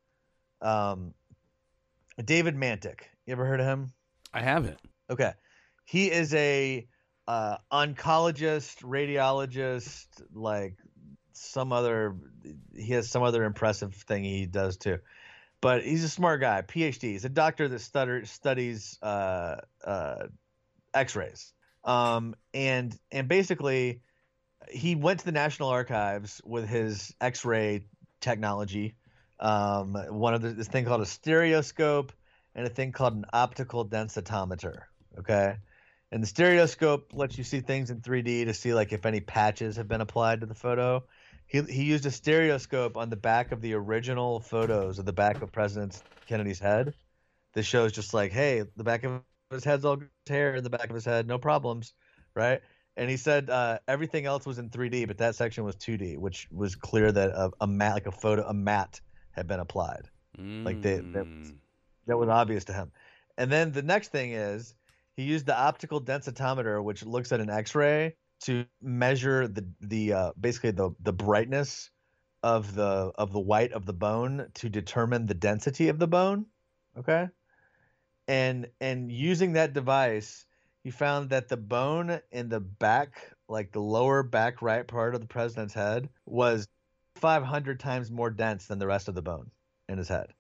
Um, 0.61 1.13
David 2.23 2.55
Mantik. 2.55 3.01
You 3.25 3.31
ever 3.31 3.45
heard 3.45 3.59
of 3.59 3.65
him? 3.65 3.93
I 4.33 4.41
haven't. 4.41 4.77
Okay. 5.09 5.31
he 5.85 6.11
is 6.11 6.33
a 6.35 6.87
uh, 7.27 7.57
oncologist, 7.71 8.83
radiologist, 8.83 10.07
like 10.33 10.75
some 11.33 11.71
other. 11.71 12.15
He 12.75 12.93
has 12.93 13.09
some 13.09 13.23
other 13.23 13.43
impressive 13.43 13.93
thing 13.95 14.23
he 14.23 14.45
does 14.45 14.77
too, 14.77 14.99
but 15.61 15.83
he's 15.83 16.03
a 16.03 16.09
smart 16.09 16.41
guy. 16.41 16.61
PhD. 16.61 17.01
He's 17.01 17.25
a 17.25 17.29
doctor 17.29 17.67
that 17.67 17.79
stutter, 17.79 18.25
studies 18.25 18.97
uh, 19.01 19.57
uh, 19.83 20.27
X-rays. 20.93 21.53
Um, 21.83 22.35
and 22.53 22.97
and 23.11 23.27
basically, 23.27 24.01
he 24.69 24.95
went 24.95 25.19
to 25.19 25.25
the 25.25 25.31
National 25.31 25.69
Archives 25.69 26.41
with 26.45 26.67
his 26.67 27.13
X-ray 27.19 27.85
technology. 28.19 28.95
Um, 29.39 29.93
one 29.93 30.33
of 30.33 30.41
the, 30.41 30.49
this 30.49 30.67
thing 30.67 30.85
called 30.85 31.01
a 31.01 31.05
stereoscope 31.05 32.11
and 32.53 32.67
a 32.67 32.69
thing 32.69 32.91
called 32.91 33.13
an 33.13 33.25
optical 33.31 33.87
densitometer. 33.87 34.81
Okay, 35.19 35.55
and 36.11 36.21
the 36.21 36.27
stereoscope 36.27 37.11
lets 37.13 37.37
you 37.37 37.43
see 37.43 37.61
things 37.61 37.89
in 37.89 38.01
3D 38.01 38.45
to 38.45 38.53
see 38.53 38.73
like 38.73 38.91
if 38.91 39.05
any 39.05 39.21
patches 39.21 39.77
have 39.77 39.87
been 39.87 40.01
applied 40.01 40.41
to 40.41 40.45
the 40.45 40.55
photo. 40.55 41.03
He 41.49 41.61
he 41.63 41.83
used 41.83 42.05
a 42.05 42.11
stereoscope 42.11 42.95
on 42.95 43.09
the 43.09 43.15
back 43.15 43.51
of 43.51 43.59
the 43.59 43.73
original 43.73 44.39
photos 44.39 44.99
of 44.99 45.05
the 45.05 45.13
back 45.13 45.41
of 45.41 45.51
President 45.51 46.01
Kennedy's 46.27 46.59
head. 46.59 46.93
This 47.53 47.65
shows 47.65 47.91
just 47.91 48.13
like, 48.13 48.31
hey, 48.31 48.63
the 48.77 48.83
back 48.83 49.03
of 49.03 49.23
his 49.49 49.63
head's 49.63 49.83
all 49.83 49.97
hair 50.27 50.55
in 50.55 50.63
the 50.63 50.69
back 50.69 50.89
of 50.89 50.95
his 50.95 51.05
head, 51.05 51.27
no 51.27 51.39
problems, 51.39 51.93
right? 52.35 52.61
And 52.95 53.09
he 53.09 53.17
said 53.17 53.49
uh, 53.49 53.79
everything 53.87 54.27
else 54.27 54.45
was 54.45 54.59
in 54.59 54.69
3D, 54.69 55.07
but 55.07 55.17
that 55.17 55.35
section 55.35 55.63
was 55.63 55.75
2D, 55.77 56.19
which 56.19 56.47
was 56.51 56.75
clear 56.75 57.11
that 57.11 57.29
a, 57.31 57.51
a 57.61 57.67
mat, 57.67 57.93
like 57.95 58.05
a 58.05 58.11
photo, 58.11 58.45
a 58.45 58.53
mat 58.53 59.01
had 59.31 59.47
been 59.47 59.59
applied. 59.59 60.09
Mm. 60.37 60.65
Like 60.65 60.81
they, 60.81 60.97
that, 60.97 61.25
was, 61.25 61.53
that 62.05 62.17
was 62.17 62.29
obvious 62.29 62.65
to 62.65 62.73
him. 62.73 62.91
And 63.37 63.51
then 63.51 63.71
the 63.71 63.81
next 63.81 64.09
thing 64.09 64.33
is 64.33 64.75
he 65.15 65.23
used 65.23 65.47
the 65.47 65.57
optical 65.57 65.99
densitometer, 65.99 66.83
which 66.83 67.03
looks 67.05 67.31
at 67.31 67.39
an 67.39 67.49
X-ray 67.49 68.15
to 68.41 68.65
measure 68.81 69.47
the 69.47 69.67
the 69.81 70.13
uh, 70.13 70.31
basically 70.39 70.71
the 70.71 70.91
the 71.01 71.13
brightness 71.13 71.91
of 72.43 72.75
the 72.75 73.11
of 73.15 73.33
the 73.33 73.39
white 73.39 73.73
of 73.73 73.85
the 73.85 73.93
bone 73.93 74.47
to 74.55 74.69
determine 74.69 75.25
the 75.25 75.33
density 75.33 75.89
of 75.89 75.99
the 75.99 76.07
bone. 76.07 76.45
Okay, 76.97 77.27
and 78.27 78.67
and 78.79 79.11
using 79.11 79.53
that 79.53 79.73
device, 79.73 80.45
he 80.83 80.91
found 80.91 81.29
that 81.31 81.49
the 81.49 81.57
bone 81.57 82.19
in 82.31 82.49
the 82.49 82.59
back, 82.59 83.33
like 83.47 83.71
the 83.71 83.81
lower 83.81 84.23
back 84.23 84.61
right 84.61 84.87
part 84.87 85.15
of 85.15 85.21
the 85.21 85.27
president's 85.27 85.73
head, 85.73 86.09
was 86.25 86.67
500 87.15 87.79
times 87.79 88.11
more 88.11 88.29
dense 88.29 88.67
than 88.67 88.79
the 88.79 88.87
rest 88.87 89.07
of 89.07 89.15
the 89.15 89.21
bone 89.21 89.51
in 89.89 89.97
his 89.97 90.07
head. 90.07 90.33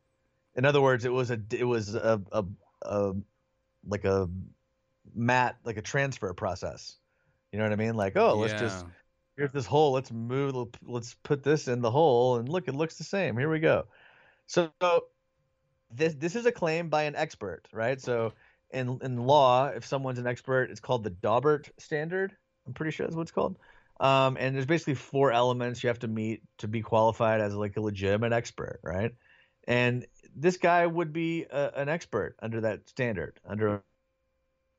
In 0.55 0.65
other 0.65 0.81
words, 0.81 1.05
it 1.05 1.11
was 1.13 1.31
a 1.31 1.39
it 1.51 1.65
was 1.65 1.95
a, 1.95 2.21
a, 2.31 2.45
a 2.83 3.13
like 3.87 4.05
a 4.05 4.29
mat 5.15 5.57
like 5.63 5.77
a 5.77 5.81
transfer 5.81 6.33
process. 6.33 6.97
You 7.51 7.59
know 7.59 7.65
what 7.65 7.73
I 7.73 7.77
mean? 7.77 7.95
Like, 7.95 8.15
oh, 8.15 8.35
let's 8.35 8.53
Yeah. 8.53 8.59
just 8.59 8.85
here's 9.37 9.51
this 9.51 9.65
hole. 9.65 9.91
Let's 9.93 10.11
move. 10.11 10.55
Let's 10.83 11.15
put 11.15 11.43
this 11.43 11.67
in 11.67 11.81
the 11.81 11.91
hole, 11.91 12.37
and 12.37 12.47
look, 12.49 12.67
it 12.67 12.75
looks 12.75 12.97
the 12.97 13.03
same. 13.03 13.37
Here 13.37 13.49
we 13.49 13.59
go. 13.59 13.87
So 14.47 14.71
this 15.91 16.15
this 16.15 16.35
is 16.35 16.45
a 16.45 16.51
claim 16.51 16.89
by 16.89 17.03
an 17.03 17.15
expert, 17.15 17.67
right? 17.73 17.99
So 17.99 18.33
in 18.71 18.99
in 19.01 19.17
law, 19.17 19.67
if 19.67 19.85
someone's 19.85 20.19
an 20.19 20.27
expert, 20.27 20.69
it's 20.71 20.79
called 20.79 21.03
the 21.03 21.11
Daubert 21.11 21.69
standard. 21.79 22.35
I'm 22.67 22.73
pretty 22.73 22.91
sure 22.91 23.05
that's 23.05 23.15
what 23.15 23.23
it's 23.23 23.31
called. 23.31 23.57
Um, 23.99 24.37
and 24.39 24.55
there's 24.55 24.65
basically 24.65 24.95
four 24.95 25.31
elements 25.31 25.83
you 25.83 25.87
have 25.89 25.99
to 25.99 26.07
meet 26.07 26.43
to 26.59 26.67
be 26.67 26.81
qualified 26.81 27.41
as 27.41 27.53
like 27.55 27.75
a 27.75 27.81
legitimate 27.81 28.31
expert, 28.31 28.79
right? 28.83 29.13
And 29.67 30.05
this 30.35 30.57
guy 30.57 30.85
would 30.87 31.11
be 31.11 31.43
a, 31.43 31.71
an 31.75 31.89
expert 31.89 32.35
under 32.41 32.61
that 32.61 32.87
standard, 32.87 33.39
under 33.43 33.83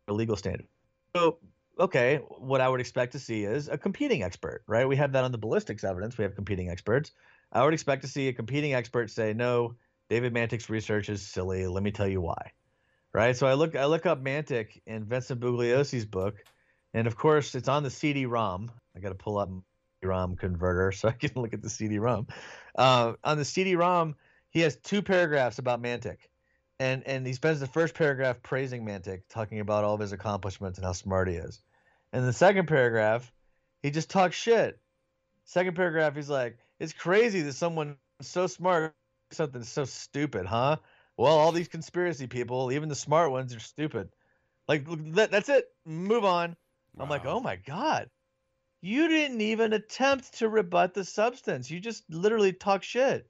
a 0.09 0.13
legal 0.13 0.37
standard. 0.37 0.67
So, 1.15 1.39
okay, 1.81 2.17
what 2.39 2.61
I 2.61 2.69
would 2.69 2.81
expect 2.81 3.13
to 3.13 3.19
see 3.19 3.45
is 3.45 3.69
a 3.69 3.79
competing 3.79 4.23
expert, 4.23 4.63
right? 4.67 4.87
We 4.87 4.97
have 4.97 5.13
that 5.13 5.25
on 5.25 5.33
the 5.33 5.39
ballistics 5.39 5.83
evidence. 5.83 6.17
We 6.19 6.25
have 6.25 6.35
competing 6.35 6.69
experts. 6.69 7.13
I 7.53 7.65
would 7.65 7.75
expect 7.75 8.03
to 8.03 8.09
see 8.09 8.29
a 8.29 8.33
competing 8.33 8.75
expert 8.75 9.11
say, 9.11 9.33
"No, 9.33 9.75
David 10.09 10.33
Mantik's 10.35 10.71
research 10.71 11.09
is 11.09 11.27
silly. 11.27 11.67
Let 11.67 11.83
me 11.83 11.91
tell 11.91 12.07
you 12.07 12.21
why." 12.21 12.53
Right? 13.13 13.37
So 13.37 13.47
I 13.47 13.55
look 13.55 13.75
I 13.75 13.87
look 13.87 14.07
up 14.07 14.23
Mantik 14.23 14.81
in 14.87 15.05
Vincent 15.05 15.41
Bugliosi's 15.41 16.07
book, 16.07 16.37
and 16.95 17.07
of 17.07 17.17
course 17.17 17.55
it's 17.55 17.69
on 17.69 17.83
the 17.83 17.91
CD-ROM. 17.91 18.71
I 18.97 19.01
got 19.01 19.09
to 19.09 19.15
pull 19.17 19.39
up 19.39 19.49
CD-ROM 19.49 20.37
converter 20.37 20.93
so 20.97 21.09
I 21.09 21.13
can 21.13 21.33
look 21.35 21.55
at 21.55 21.63
the 21.63 21.71
CD-ROM. 21.71 22.29
Uh, 22.77 23.15
on 23.25 23.39
the 23.39 23.45
CD-ROM, 23.45 24.15
he 24.51 24.61
has 24.61 24.77
two 24.77 25.03
paragraphs 25.03 25.59
about 25.59 25.83
Mantik 25.83 26.19
and 26.81 27.07
and 27.07 27.27
he 27.27 27.35
spends 27.35 27.61
the 27.61 27.67
first 27.67 27.95
paragraph 27.95 28.43
praising 28.43 28.85
Mantik, 28.85 29.23
talking 29.29 29.61
about 29.61 29.85
all 29.85 29.95
of 29.95 30.01
his 30.01 30.13
accomplishments 30.13 30.79
and 30.79 30.85
how 30.85 30.93
smart 30.93 31.29
he 31.29 31.35
is. 31.35 31.61
And 32.13 32.27
the 32.27 32.33
second 32.33 32.67
paragraph, 32.67 33.33
he 33.83 33.91
just 33.91 34.11
talks 34.11 34.37
shit. 34.37 34.81
Second 35.45 35.77
paragraph, 35.77 36.15
he's 36.15 36.31
like, 36.31 36.59
"It's 36.79 36.93
crazy 36.93 37.43
that 37.43 37.55
someone 37.55 37.99
so 38.21 38.47
smart 38.47 38.95
something 39.33 39.63
so 39.63 39.85
stupid, 39.85 40.47
huh? 40.47 40.77
Well, 41.17 41.37
all 41.37 41.53
these 41.53 41.69
conspiracy 41.69 42.27
people, 42.27 42.73
even 42.73 42.89
the 42.89 42.95
smart 42.95 43.31
ones, 43.31 43.55
are 43.55 43.61
stupid. 43.61 44.11
Like 44.69 44.85
that, 45.15 45.31
that's 45.31 45.49
it. 45.49 45.67
Move 45.85 46.25
on." 46.25 46.57
I'm 46.99 47.09
like, 47.09 47.25
"Oh 47.27 47.41
my 47.41 47.57
god." 47.57 48.11
You 48.83 49.09
didn't 49.09 49.41
even 49.43 49.75
attempt 49.75 50.39
to 50.39 50.49
rebut 50.49 50.95
the 50.95 51.05
substance. 51.05 51.71
You 51.71 51.81
just 51.81 52.05
literally 52.11 52.53
talk 52.53 52.83
shit. 52.83 53.29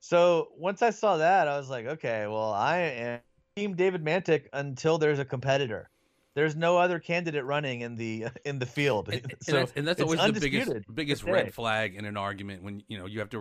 So 0.00 0.52
once 0.56 0.82
I 0.82 0.90
saw 0.90 1.16
that, 1.16 1.48
I 1.48 1.56
was 1.56 1.70
like, 1.70 1.86
okay, 1.86 2.26
well, 2.26 2.52
I 2.52 2.78
am 2.78 3.20
Team 3.56 3.74
David 3.74 4.04
Mantik 4.04 4.48
until 4.52 4.98
there's 4.98 5.18
a 5.18 5.24
competitor. 5.24 5.88
There's 6.34 6.56
no 6.56 6.78
other 6.78 6.98
candidate 6.98 7.44
running 7.44 7.82
in 7.82 7.94
the 7.94 8.26
in 8.44 8.58
the 8.58 8.66
field. 8.66 9.08
And, 9.08 9.22
and 9.22 9.34
so 9.40 9.52
that's, 9.52 9.72
and 9.76 9.86
that's 9.86 10.00
always 10.00 10.20
the 10.20 10.32
biggest 10.32 10.72
biggest 10.92 11.24
red 11.24 11.54
flag 11.54 11.94
in 11.94 12.04
an 12.04 12.16
argument 12.16 12.62
when 12.62 12.82
you 12.88 12.98
know 12.98 13.06
you 13.06 13.20
have 13.20 13.30
to 13.30 13.38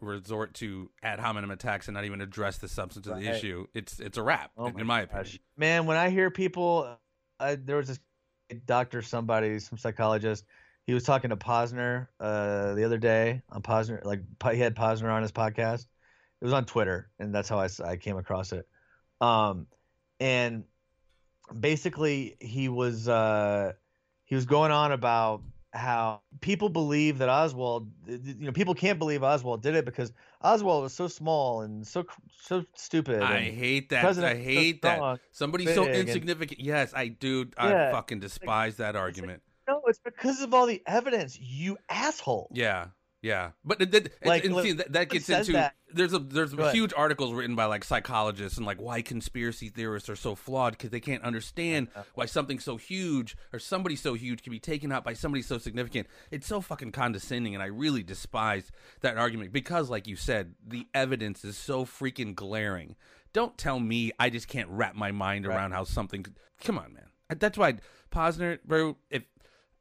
resort 0.00 0.54
to 0.54 0.90
ad 1.02 1.20
hominem 1.20 1.50
attacks 1.50 1.88
and 1.88 1.94
not 1.94 2.04
even 2.04 2.20
address 2.20 2.58
the 2.58 2.68
substance 2.68 3.06
of 3.06 3.18
the 3.18 3.28
issue. 3.28 3.66
It's 3.74 4.00
it's 4.00 4.18
a 4.18 4.22
wrap, 4.22 4.50
Oh 4.56 4.66
in, 4.66 4.74
my 4.74 4.80
in 4.80 4.86
my 4.86 5.00
gosh. 5.06 5.10
opinion. 5.12 5.40
Man, 5.56 5.86
when 5.86 5.96
I 5.96 6.10
hear 6.10 6.30
people, 6.30 6.96
I, 7.38 7.54
there 7.54 7.76
was 7.76 7.88
this 7.88 8.00
doctor, 8.66 9.02
somebody, 9.02 9.58
some 9.58 9.78
psychologist. 9.78 10.44
He 10.84 10.94
was 10.94 11.04
talking 11.04 11.30
to 11.30 11.36
Posner 11.36 12.08
uh, 12.18 12.74
the 12.74 12.84
other 12.84 12.98
day 12.98 13.42
on 13.50 13.62
Posner, 13.62 14.04
like 14.04 14.20
he 14.50 14.58
had 14.58 14.74
Posner 14.74 15.12
on 15.12 15.22
his 15.22 15.30
podcast. 15.30 15.86
It 16.40 16.44
was 16.44 16.52
on 16.52 16.64
Twitter, 16.64 17.08
and 17.20 17.32
that's 17.32 17.48
how 17.48 17.60
I, 17.60 17.68
I 17.84 17.96
came 17.96 18.16
across 18.16 18.50
it. 18.50 18.66
Um, 19.20 19.68
and 20.18 20.64
basically, 21.58 22.36
he 22.40 22.68
was 22.68 23.08
uh, 23.08 23.72
he 24.24 24.34
was 24.34 24.46
going 24.46 24.70
on 24.70 24.92
about 24.92 25.42
how 25.72 26.20
people 26.40 26.68
believe 26.68 27.18
that 27.18 27.28
Oswald, 27.30 27.90
you 28.06 28.34
know, 28.46 28.52
people 28.52 28.74
can't 28.74 28.98
believe 28.98 29.22
Oswald 29.22 29.62
did 29.62 29.74
it 29.74 29.84
because 29.84 30.12
Oswald 30.42 30.82
was 30.82 30.92
so 30.92 31.08
small 31.08 31.62
and 31.62 31.86
so 31.86 32.04
so 32.42 32.64
stupid. 32.74 33.22
I 33.22 33.40
hate 33.40 33.88
that. 33.88 34.04
I 34.04 34.08
was 34.08 34.16
so 34.18 34.26
hate 34.26 34.82
that. 34.82 35.20
Somebody 35.30 35.66
so 35.66 35.84
big 35.84 35.94
and- 35.94 36.08
insignificant. 36.08 36.60
Yes, 36.60 36.92
I 36.94 37.08
do. 37.08 37.46
I 37.56 37.90
fucking 37.90 38.20
despise 38.20 38.76
that 38.76 38.96
argument. 38.96 39.42
No, 39.68 39.80
it's 39.86 40.00
because 40.00 40.42
of 40.42 40.52
all 40.52 40.66
the 40.66 40.82
evidence, 40.86 41.38
you 41.38 41.78
asshole. 41.88 42.50
Yeah, 42.52 42.88
yeah, 43.22 43.50
but 43.64 43.80
it, 43.80 43.94
it, 43.94 44.12
Like, 44.24 44.44
and 44.44 44.56
see, 44.56 44.72
that, 44.72 44.92
that 44.92 45.08
gets 45.08 45.28
into 45.28 45.52
that. 45.52 45.74
there's 45.94 46.12
a 46.12 46.18
there's 46.18 46.52
huge 46.72 46.92
articles 46.96 47.32
written 47.32 47.54
by 47.54 47.66
like 47.66 47.84
psychologists 47.84 48.58
and 48.58 48.66
like 48.66 48.80
why 48.80 49.00
conspiracy 49.00 49.68
theorists 49.68 50.08
are 50.10 50.16
so 50.16 50.34
flawed 50.34 50.72
because 50.72 50.90
they 50.90 51.00
can't 51.00 51.22
understand 51.22 51.88
why 52.14 52.26
something 52.26 52.58
so 52.58 52.76
huge 52.76 53.36
or 53.52 53.58
somebody 53.58 53.94
so 53.96 54.14
huge 54.14 54.42
can 54.42 54.50
be 54.50 54.58
taken 54.58 54.90
out 54.90 55.04
by 55.04 55.12
somebody 55.12 55.40
so 55.42 55.56
significant. 55.58 56.08
It's 56.30 56.46
so 56.46 56.60
fucking 56.60 56.92
condescending, 56.92 57.54
and 57.54 57.62
I 57.62 57.66
really 57.66 58.02
despise 58.02 58.72
that 59.00 59.16
argument 59.16 59.52
because, 59.52 59.88
like 59.88 60.06
you 60.08 60.16
said, 60.16 60.54
the 60.66 60.86
evidence 60.92 61.44
is 61.44 61.56
so 61.56 61.84
freaking 61.84 62.34
glaring. 62.34 62.96
Don't 63.32 63.56
tell 63.56 63.78
me 63.80 64.12
I 64.18 64.28
just 64.30 64.48
can't 64.48 64.68
wrap 64.68 64.94
my 64.94 65.10
mind 65.12 65.46
Right. 65.46 65.56
around 65.56 65.72
how 65.72 65.84
something. 65.84 66.26
Come 66.64 66.76
on, 66.76 66.92
man. 66.92 67.06
That's 67.38 67.56
why 67.56 67.76
Posner, 68.10 68.58
bro. 68.64 68.96
If 69.08 69.22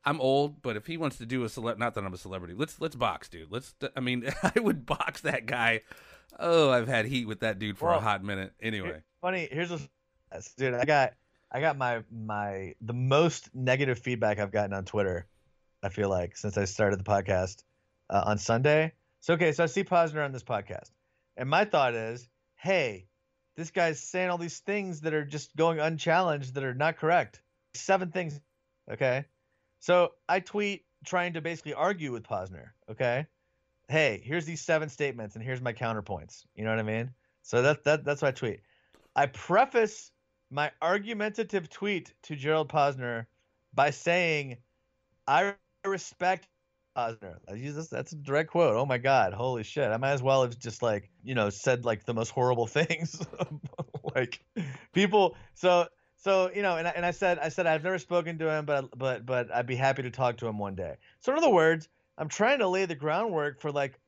I'm 0.03 0.19
old, 0.19 0.61
but 0.61 0.75
if 0.75 0.87
he 0.87 0.97
wants 0.97 1.17
to 1.17 1.25
do 1.25 1.43
a 1.43 1.47
celeb, 1.47 1.77
not 1.77 1.93
that 1.93 2.03
I'm 2.03 2.13
a 2.13 2.17
celebrity, 2.17 2.55
let's 2.57 2.81
let's 2.81 2.95
box, 2.95 3.29
dude. 3.29 3.51
Let's. 3.51 3.75
I 3.95 3.99
mean, 3.99 4.29
I 4.43 4.59
would 4.59 4.85
box 4.85 5.21
that 5.21 5.45
guy. 5.45 5.81
Oh, 6.39 6.71
I've 6.71 6.87
had 6.87 7.05
heat 7.05 7.27
with 7.27 7.41
that 7.41 7.59
dude 7.59 7.77
for 7.77 7.91
a 7.91 7.99
hot 7.99 8.23
minute. 8.23 8.53
Anyway, 8.61 9.01
Funny, 9.21 9.47
here's 9.51 9.71
a 9.71 9.79
dude. 10.57 10.73
I 10.73 10.85
got 10.85 11.13
I 11.51 11.61
got 11.61 11.77
my 11.77 12.03
my 12.11 12.75
the 12.81 12.93
most 12.93 13.53
negative 13.53 13.99
feedback 13.99 14.39
I've 14.39 14.51
gotten 14.51 14.73
on 14.73 14.85
Twitter. 14.85 15.27
I 15.83 15.89
feel 15.89 16.09
like 16.09 16.37
since 16.37 16.57
I 16.57 16.65
started 16.65 16.99
the 16.99 17.03
podcast 17.03 17.63
uh, 18.09 18.23
on 18.25 18.37
Sunday. 18.37 18.93
So 19.19 19.35
okay, 19.35 19.51
so 19.51 19.63
I 19.63 19.67
see 19.67 19.83
Posner 19.83 20.25
on 20.25 20.31
this 20.31 20.43
podcast, 20.43 20.89
and 21.37 21.47
my 21.47 21.65
thought 21.65 21.93
is, 21.93 22.27
hey, 22.55 23.05
this 23.55 23.69
guy's 23.69 23.99
saying 23.99 24.29
all 24.29 24.39
these 24.39 24.59
things 24.59 25.01
that 25.01 25.13
are 25.13 25.25
just 25.25 25.55
going 25.55 25.79
unchallenged 25.79 26.55
that 26.55 26.63
are 26.63 26.73
not 26.73 26.97
correct. 26.97 27.41
Seven 27.75 28.11
things, 28.11 28.39
okay. 28.91 29.25
So 29.81 30.13
I 30.29 30.39
tweet 30.39 30.85
trying 31.05 31.33
to 31.33 31.41
basically 31.41 31.73
argue 31.73 32.11
with 32.11 32.23
Posner. 32.23 32.69
Okay, 32.89 33.25
hey, 33.89 34.21
here's 34.23 34.45
these 34.45 34.61
seven 34.61 34.87
statements, 34.87 35.35
and 35.35 35.43
here's 35.43 35.59
my 35.59 35.73
counterpoints. 35.73 36.45
You 36.55 36.63
know 36.63 36.69
what 36.69 36.79
I 36.79 36.83
mean? 36.83 37.11
So 37.41 37.61
that 37.63 37.83
that 37.83 38.05
that's 38.05 38.21
what 38.21 38.29
I 38.29 38.31
tweet. 38.31 38.61
I 39.15 39.25
preface 39.25 40.11
my 40.51 40.71
argumentative 40.81 41.69
tweet 41.69 42.13
to 42.23 42.35
Gerald 42.35 42.69
Posner 42.69 43.25
by 43.73 43.89
saying, 43.89 44.57
"I 45.27 45.55
respect 45.83 46.47
Posner." 46.95 47.37
This. 47.47 47.87
That's 47.87 48.11
a 48.11 48.17
direct 48.17 48.51
quote. 48.51 48.75
Oh 48.75 48.85
my 48.85 48.99
god, 48.99 49.33
holy 49.33 49.63
shit! 49.63 49.89
I 49.89 49.97
might 49.97 50.11
as 50.11 50.21
well 50.21 50.43
have 50.43 50.59
just 50.59 50.83
like 50.83 51.09
you 51.23 51.33
know 51.33 51.49
said 51.49 51.85
like 51.85 52.05
the 52.05 52.13
most 52.13 52.29
horrible 52.29 52.67
things, 52.77 53.19
like 54.15 54.43
people. 54.93 55.35
So 55.55 55.87
so 56.21 56.51
you 56.53 56.61
know, 56.61 56.77
and 56.77 56.87
I, 56.87 56.91
and 56.91 57.05
I 57.05 57.11
said 57.11 57.39
I 57.39 57.49
said 57.49 57.67
I've 57.67 57.83
never 57.83 57.97
spoken 57.99 58.37
to 58.39 58.51
him, 58.51 58.65
but 58.65 58.97
but 58.97 59.25
but 59.25 59.51
I'd 59.51 59.67
be 59.67 59.75
happy 59.75 60.03
to 60.03 60.11
talk 60.11 60.37
to 60.37 60.47
him 60.47 60.59
one 60.59 60.75
day. 60.75 60.97
So 61.19 61.33
in 61.33 61.39
other 61.39 61.49
words, 61.49 61.89
I'm 62.19 62.29
trying 62.29 62.59
to 62.59 62.69
lay 62.69 62.85
the 62.85 62.95
groundwork 62.95 63.59
for 63.59 63.71
like 63.71 63.99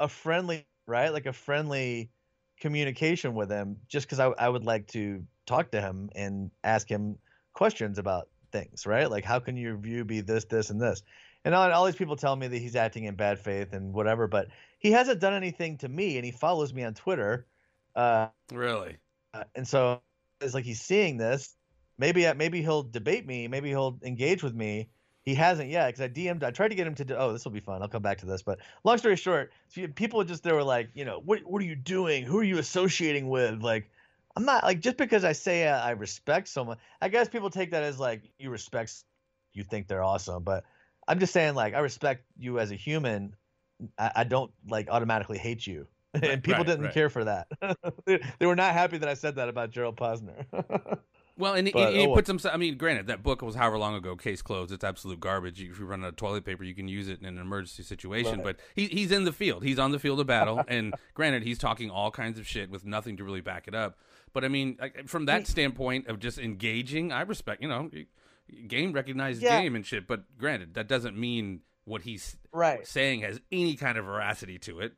a 0.00 0.08
friendly 0.08 0.66
right, 0.86 1.10
like 1.12 1.26
a 1.26 1.32
friendly 1.32 2.12
communication 2.60 3.34
with 3.34 3.50
him, 3.50 3.80
just 3.88 4.06
because 4.08 4.20
I 4.20 4.28
I 4.30 4.48
would 4.50 4.64
like 4.64 4.88
to 4.88 5.26
talk 5.46 5.70
to 5.72 5.80
him 5.80 6.10
and 6.16 6.50
ask 6.64 6.88
him 6.90 7.18
questions 7.54 7.98
about 7.98 8.30
things, 8.52 8.86
right? 8.86 9.10
Like 9.10 9.24
how 9.24 9.40
can 9.40 9.56
your 9.56 9.76
view 9.78 10.04
be 10.04 10.20
this, 10.20 10.46
this, 10.46 10.70
and 10.70 10.80
this? 10.82 11.02
And 11.44 11.54
all, 11.54 11.70
all 11.72 11.86
these 11.86 11.96
people 11.96 12.16
tell 12.16 12.36
me 12.36 12.48
that 12.48 12.58
he's 12.58 12.76
acting 12.76 13.04
in 13.04 13.16
bad 13.16 13.38
faith 13.38 13.72
and 13.72 13.94
whatever, 13.94 14.26
but 14.28 14.48
he 14.80 14.92
hasn't 14.92 15.20
done 15.20 15.34
anything 15.34 15.78
to 15.78 15.88
me, 15.88 16.16
and 16.18 16.26
he 16.26 16.32
follows 16.32 16.74
me 16.74 16.84
on 16.84 16.94
Twitter. 16.94 17.46
Uh, 17.94 18.30
Really? 18.52 18.98
uh, 19.34 19.44
and 19.54 19.66
so 19.68 20.02
it's 20.40 20.54
like 20.54 20.64
he's 20.64 20.80
seeing 20.80 21.16
this. 21.16 21.54
Maybe 21.98 22.26
uh, 22.26 22.34
maybe 22.34 22.62
he'll 22.62 22.84
debate 22.84 23.26
me. 23.26 23.48
Maybe 23.48 23.70
he'll 23.70 23.98
engage 24.02 24.42
with 24.42 24.54
me. 24.54 24.88
He 25.24 25.34
hasn't 25.34 25.68
yet 25.68 25.88
because 25.88 26.00
I 26.00 26.08
DM'd. 26.08 26.44
I 26.44 26.50
tried 26.50 26.68
to 26.68 26.74
get 26.74 26.86
him 26.86 26.94
to. 26.94 27.04
Do, 27.04 27.16
oh, 27.16 27.32
this 27.32 27.44
will 27.44 27.52
be 27.52 27.60
fun. 27.60 27.82
I'll 27.82 27.88
come 27.88 28.02
back 28.02 28.18
to 28.18 28.26
this. 28.26 28.42
But 28.42 28.60
long 28.84 28.98
story 28.98 29.16
short, 29.16 29.52
people 29.94 30.22
just 30.24 30.42
they 30.42 30.52
were 30.52 30.62
like, 30.62 30.90
you 30.94 31.04
know, 31.04 31.20
what 31.24 31.40
what 31.44 31.60
are 31.60 31.66
you 31.66 31.76
doing? 31.76 32.24
Who 32.24 32.38
are 32.38 32.44
you 32.44 32.58
associating 32.58 33.28
with? 33.28 33.62
Like, 33.62 33.90
I'm 34.36 34.44
not 34.44 34.64
like 34.64 34.80
just 34.80 34.96
because 34.96 35.24
I 35.24 35.32
say 35.32 35.66
uh, 35.66 35.78
I 35.78 35.90
respect 35.90 36.48
someone. 36.48 36.78
I 37.00 37.08
guess 37.08 37.28
people 37.28 37.50
take 37.50 37.72
that 37.72 37.82
as 37.82 37.98
like 37.98 38.22
you 38.38 38.50
respect, 38.50 38.94
you 39.52 39.64
think 39.64 39.88
they're 39.88 40.04
awesome. 40.04 40.44
But 40.44 40.64
I'm 41.06 41.18
just 41.18 41.32
saying 41.32 41.54
like 41.54 41.74
I 41.74 41.80
respect 41.80 42.24
you 42.38 42.60
as 42.60 42.70
a 42.70 42.76
human. 42.76 43.34
I, 43.98 44.12
I 44.16 44.24
don't 44.24 44.52
like 44.68 44.88
automatically 44.88 45.38
hate 45.38 45.66
you. 45.66 45.88
And 46.14 46.42
people 46.42 46.58
right, 46.58 46.66
didn't 46.66 46.84
right. 46.86 46.94
care 46.94 47.10
for 47.10 47.24
that. 47.24 47.48
they, 48.04 48.20
they 48.38 48.46
were 48.46 48.56
not 48.56 48.72
happy 48.72 48.98
that 48.98 49.08
I 49.08 49.14
said 49.14 49.36
that 49.36 49.48
about 49.48 49.70
Gerald 49.70 49.96
Posner. 49.96 50.44
Well, 51.38 51.54
and 51.54 51.68
he, 51.68 51.72
But, 51.72 51.94
he 51.94 52.04
oh, 52.04 52.14
puts 52.14 52.26
himself. 52.26 52.52
I 52.52 52.58
mean, 52.58 52.76
granted, 52.76 53.06
that 53.06 53.22
book 53.22 53.42
was 53.42 53.54
however 53.54 53.78
long 53.78 53.94
ago. 53.94 54.16
Case 54.16 54.42
closed. 54.42 54.72
It's 54.72 54.82
absolute 54.82 55.20
garbage. 55.20 55.62
If 55.62 55.78
you 55.78 55.86
run 55.86 56.02
out 56.02 56.08
of 56.08 56.16
toilet 56.16 56.44
paper, 56.44 56.64
you 56.64 56.74
can 56.74 56.88
use 56.88 57.08
it 57.08 57.20
in 57.20 57.26
an 57.26 57.38
emergency 57.38 57.84
situation. 57.84 58.40
But 58.42 58.56
he, 58.74 58.86
he's 58.86 59.12
in 59.12 59.22
the 59.22 59.32
field. 59.32 59.62
He's 59.62 59.78
on 59.78 59.92
the 59.92 60.00
field 60.00 60.18
of 60.18 60.26
battle. 60.26 60.64
and 60.68 60.94
granted, 61.14 61.44
he's 61.44 61.56
talking 61.56 61.90
all 61.90 62.10
kinds 62.10 62.40
of 62.40 62.46
shit 62.48 62.70
with 62.70 62.84
nothing 62.84 63.16
to 63.18 63.24
really 63.24 63.40
back 63.40 63.68
it 63.68 63.74
up. 63.74 63.98
But 64.32 64.44
I 64.44 64.48
mean, 64.48 64.78
from 65.06 65.26
that 65.26 65.46
standpoint 65.46 66.08
of 66.08 66.18
just 66.18 66.38
engaging, 66.38 67.12
I 67.12 67.20
respect. 67.20 67.62
You 67.62 67.68
know, 67.68 67.88
game 68.66 68.92
recognized 68.92 69.40
Yeah. 69.40 69.60
game 69.60 69.76
and 69.76 69.86
shit. 69.86 70.08
But 70.08 70.24
granted, 70.38 70.74
that 70.74 70.88
doesn't 70.88 71.16
mean 71.16 71.60
what 71.84 72.02
he's 72.02 72.36
right. 72.52 72.84
saying 72.86 73.20
has 73.20 73.40
any 73.52 73.76
kind 73.76 73.96
of 73.96 74.04
veracity 74.04 74.58
to 74.58 74.80
it. 74.80 74.94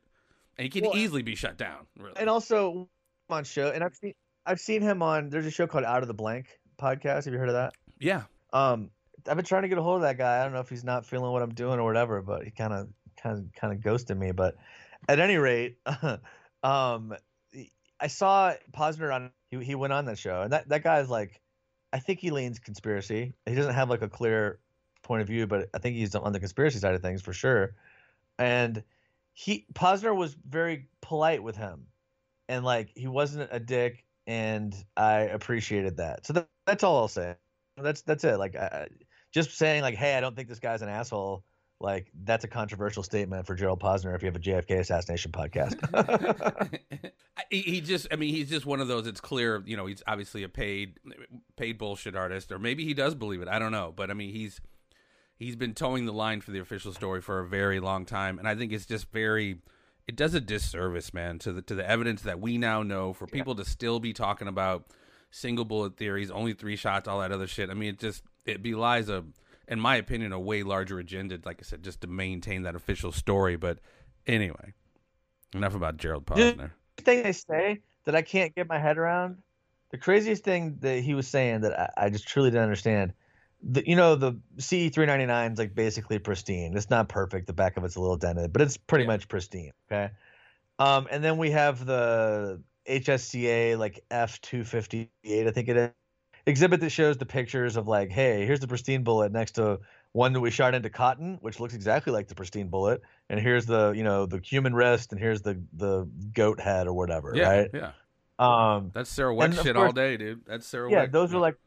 And 0.57 0.63
he 0.63 0.69
can 0.69 0.83
Well, 0.83 0.97
easily 0.97 1.21
be 1.21 1.35
shut 1.35 1.57
down. 1.57 1.87
Really. 1.97 2.13
And 2.17 2.29
also 2.29 2.89
on 3.29 3.43
show, 3.43 3.69
and 3.71 3.83
I've 3.83 3.95
seen 3.95 4.13
I've 4.45 4.59
seen 4.59 4.81
him 4.81 5.01
on. 5.01 5.29
There's 5.29 5.45
a 5.45 5.51
show 5.51 5.67
called 5.67 5.85
Out 5.85 6.01
of 6.01 6.07
the 6.07 6.13
Blank 6.13 6.47
podcast. 6.79 7.25
Have 7.25 7.33
you 7.33 7.39
heard 7.39 7.49
of 7.49 7.55
that? 7.55 7.73
yeah. 7.99 8.23
Um, 8.53 8.89
I've 9.27 9.35
been 9.37 9.45
trying 9.45 9.61
to 9.61 9.67
get 9.69 9.77
a 9.77 9.81
hold 9.83 9.97
of 9.97 10.01
that 10.01 10.17
guy. 10.17 10.39
I 10.39 10.43
don't 10.43 10.51
know 10.51 10.59
if 10.59 10.69
he's 10.69 10.83
not 10.83 11.05
feeling 11.05 11.31
what 11.31 11.41
I'm 11.41 11.53
doing 11.53 11.79
or 11.79 11.83
whatever, 11.83 12.21
but 12.21 12.43
he 12.43 12.51
kind 12.51 12.73
of 12.73 12.89
kind 13.21 13.37
of 13.37 13.53
kind 13.53 13.73
of 13.73 13.81
ghosted 13.81 14.17
me. 14.17 14.31
But 14.31 14.55
at 15.07 15.19
any 15.19 15.37
rate, 15.37 15.77
um, 16.63 17.13
I 17.99 18.07
saw 18.07 18.53
Posner 18.75 19.13
on. 19.13 19.31
He, 19.49 19.63
he 19.63 19.75
went 19.75 19.93
on 19.93 20.05
that 20.05 20.17
show, 20.17 20.41
and 20.41 20.51
that 20.53 20.69
that 20.69 20.83
guy 20.83 20.99
is 20.99 21.09
like, 21.09 21.39
I 21.93 21.99
think 21.99 22.19
he 22.19 22.31
leans 22.31 22.59
conspiracy. 22.59 23.33
He 23.45 23.55
doesn't 23.55 23.73
have 23.73 23.89
like 23.89 24.01
a 24.01 24.09
clear 24.09 24.59
point 25.03 25.21
of 25.21 25.27
view, 25.27 25.47
but 25.47 25.69
I 25.73 25.77
think 25.77 25.95
he's 25.95 26.15
on 26.15 26.33
the 26.33 26.39
conspiracy 26.39 26.79
side 26.79 26.95
of 26.95 27.01
things 27.01 27.21
for 27.21 27.33
sure. 27.33 27.75
And 28.39 28.83
he 29.33 29.65
Posner 29.73 30.15
was 30.15 30.35
very 30.47 30.87
polite 31.01 31.43
with 31.43 31.55
him, 31.55 31.87
and 32.49 32.63
like 32.65 32.91
he 32.95 33.07
wasn't 33.07 33.49
a 33.51 33.59
dick, 33.59 34.03
and 34.27 34.75
I 34.97 35.21
appreciated 35.21 35.97
that. 35.97 36.25
So 36.25 36.33
that, 36.33 36.49
that's 36.65 36.83
all 36.83 36.97
I'll 36.97 37.07
say. 37.07 37.35
That's 37.77 38.01
that's 38.01 38.23
it. 38.23 38.37
Like, 38.37 38.55
I, 38.55 38.87
just 39.31 39.57
saying 39.57 39.81
like, 39.81 39.95
hey, 39.95 40.15
I 40.15 40.21
don't 40.21 40.35
think 40.35 40.49
this 40.49 40.59
guy's 40.59 40.81
an 40.81 40.89
asshole. 40.89 41.43
Like, 41.79 42.11
that's 42.23 42.43
a 42.43 42.47
controversial 42.47 43.01
statement 43.01 43.47
for 43.47 43.55
Gerald 43.55 43.79
Posner 43.79 44.13
if 44.15 44.21
you 44.21 44.27
have 44.27 44.35
a 44.35 44.39
JFK 44.39 44.79
assassination 44.79 45.31
podcast. 45.31 45.79
he, 47.49 47.61
he 47.61 47.81
just 47.81 48.07
i 48.11 48.15
mean 48.15 48.33
he's 48.33 48.49
just 48.49 48.65
one 48.65 48.79
of 48.79 48.87
those 48.87 49.07
it's 49.07 49.21
clear 49.21 49.61
you 49.65 49.77
know 49.77 49.85
he's 49.85 50.03
obviously 50.07 50.43
a 50.43 50.49
paid 50.49 50.97
paid 51.57 51.77
bullshit 51.77 52.15
artist 52.15 52.51
or 52.51 52.59
maybe 52.59 52.85
he 52.85 52.93
does 52.93 53.15
believe 53.15 53.41
it 53.41 53.47
i 53.47 53.59
don't 53.59 53.71
know 53.71 53.93
but 53.95 54.09
i 54.09 54.13
mean 54.13 54.33
he's 54.33 54.59
he's 55.41 55.55
been 55.55 55.73
towing 55.73 56.05
the 56.05 56.13
line 56.13 56.41
for 56.41 56.51
the 56.51 56.59
official 56.59 56.93
story 56.93 57.21
for 57.21 57.39
a 57.39 57.47
very 57.47 57.79
long 57.79 58.05
time 58.05 58.39
and 58.39 58.47
i 58.47 58.55
think 58.55 58.71
it's 58.71 58.85
just 58.85 59.11
very 59.11 59.57
it 60.07 60.15
does 60.15 60.33
a 60.33 60.41
disservice 60.41 61.13
man 61.13 61.39
to 61.39 61.51
the 61.51 61.61
to 61.61 61.75
the 61.75 61.87
evidence 61.87 62.21
that 62.21 62.39
we 62.39 62.57
now 62.57 62.83
know 62.83 63.13
for 63.13 63.27
people 63.27 63.55
to 63.55 63.65
still 63.65 63.99
be 63.99 64.13
talking 64.13 64.47
about 64.47 64.85
single 65.29 65.65
bullet 65.65 65.97
theories 65.97 66.29
only 66.31 66.53
three 66.53 66.75
shots 66.75 67.07
all 67.07 67.19
that 67.19 67.31
other 67.31 67.47
shit 67.47 67.69
i 67.69 67.73
mean 67.73 67.89
it 67.89 67.99
just 67.99 68.23
it 68.45 68.61
belies 68.61 69.09
a 69.09 69.23
in 69.67 69.79
my 69.79 69.95
opinion 69.95 70.31
a 70.31 70.39
way 70.39 70.63
larger 70.63 70.99
agenda 70.99 71.39
like 71.45 71.59
i 71.59 71.63
said 71.63 71.83
just 71.83 72.01
to 72.01 72.07
maintain 72.07 72.63
that 72.63 72.75
official 72.75 73.11
story 73.11 73.55
but 73.55 73.79
anyway 74.27 74.73
enough 75.53 75.75
about 75.75 75.97
gerald 75.97 76.23
Yeah. 76.35 76.51
posner 76.51 76.71
thing 77.01 77.23
they 77.23 77.31
say 77.31 77.81
that 78.05 78.15
I 78.15 78.21
can't 78.21 78.53
get 78.55 78.67
my 78.67 78.79
head 78.79 78.97
around. 78.97 79.37
The 79.89 79.97
craziest 79.97 80.43
thing 80.43 80.77
that 80.81 81.01
he 81.01 81.13
was 81.13 81.27
saying 81.27 81.61
that 81.61 81.77
I, 81.77 82.05
I 82.05 82.09
just 82.09 82.27
truly 82.27 82.49
didn't 82.49 82.63
understand. 82.63 83.13
The, 83.63 83.87
you 83.87 83.95
know, 83.95 84.15
the 84.15 84.39
CE 84.57 84.89
three 84.93 85.05
ninety 85.05 85.25
nine 85.25 85.53
is 85.53 85.59
like 85.59 85.75
basically 85.75 86.19
pristine. 86.19 86.75
It's 86.75 86.89
not 86.89 87.09
perfect. 87.09 87.47
The 87.47 87.53
back 87.53 87.77
of 87.77 87.83
it's 87.83 87.95
a 87.95 88.01
little 88.01 88.17
dented, 88.17 88.51
but 88.53 88.61
it's 88.61 88.77
pretty 88.77 89.03
Yeah. 89.03 89.09
much 89.11 89.27
pristine. 89.27 89.71
Okay. 89.91 90.11
Um, 90.79 91.07
and 91.11 91.23
then 91.23 91.37
we 91.37 91.51
have 91.51 91.85
the 91.85 92.61
HSCA 92.87 93.77
like 93.77 94.03
F 94.09 94.41
two 94.41 94.63
fifty 94.63 95.11
eight, 95.23 95.47
I 95.47 95.51
think 95.51 95.69
it 95.69 95.77
is. 95.77 95.89
Exhibit 96.47 96.79
that 96.79 96.89
shows 96.89 97.17
the 97.17 97.25
pictures 97.25 97.77
of 97.77 97.87
like, 97.87 98.09
hey, 98.09 98.47
here's 98.47 98.59
the 98.59 98.67
pristine 98.67 99.03
bullet 99.03 99.31
next 99.31 99.51
to 99.53 99.79
one 100.13 100.33
that 100.33 100.39
we 100.39 100.49
shot 100.49 100.73
into 100.73 100.89
cotton, 100.89 101.37
which 101.41 101.59
looks 101.59 101.75
exactly 101.75 102.11
like 102.11 102.27
the 102.27 102.33
pristine 102.35 102.67
bullet, 102.67 103.01
and 103.29 103.39
here's 103.39 103.67
the 103.67 103.91
you 103.91 104.03
know 104.03 104.25
the 104.25 104.39
human 104.43 104.73
wrist, 104.73 105.11
and 105.11 105.21
here's 105.21 105.43
the 105.43 105.61
the 105.73 106.09
goat 106.33 106.59
head 106.59 106.87
or 106.87 106.93
whatever, 106.93 107.33
yeah 107.35 107.47
right? 107.47 107.69
yeah 107.73 107.91
Um, 108.39 108.89
That's 108.91 109.09
Sarah 109.11 109.37
of 109.37 109.53
shit 109.53 109.77
all 109.77 109.91
day, 109.91 110.17
dude. 110.17 110.41
That's 110.47 110.65
Sarah 110.65 110.89
yeah, 110.89 111.05
those 111.05 111.31
are 111.31 111.37
like, 111.37 111.57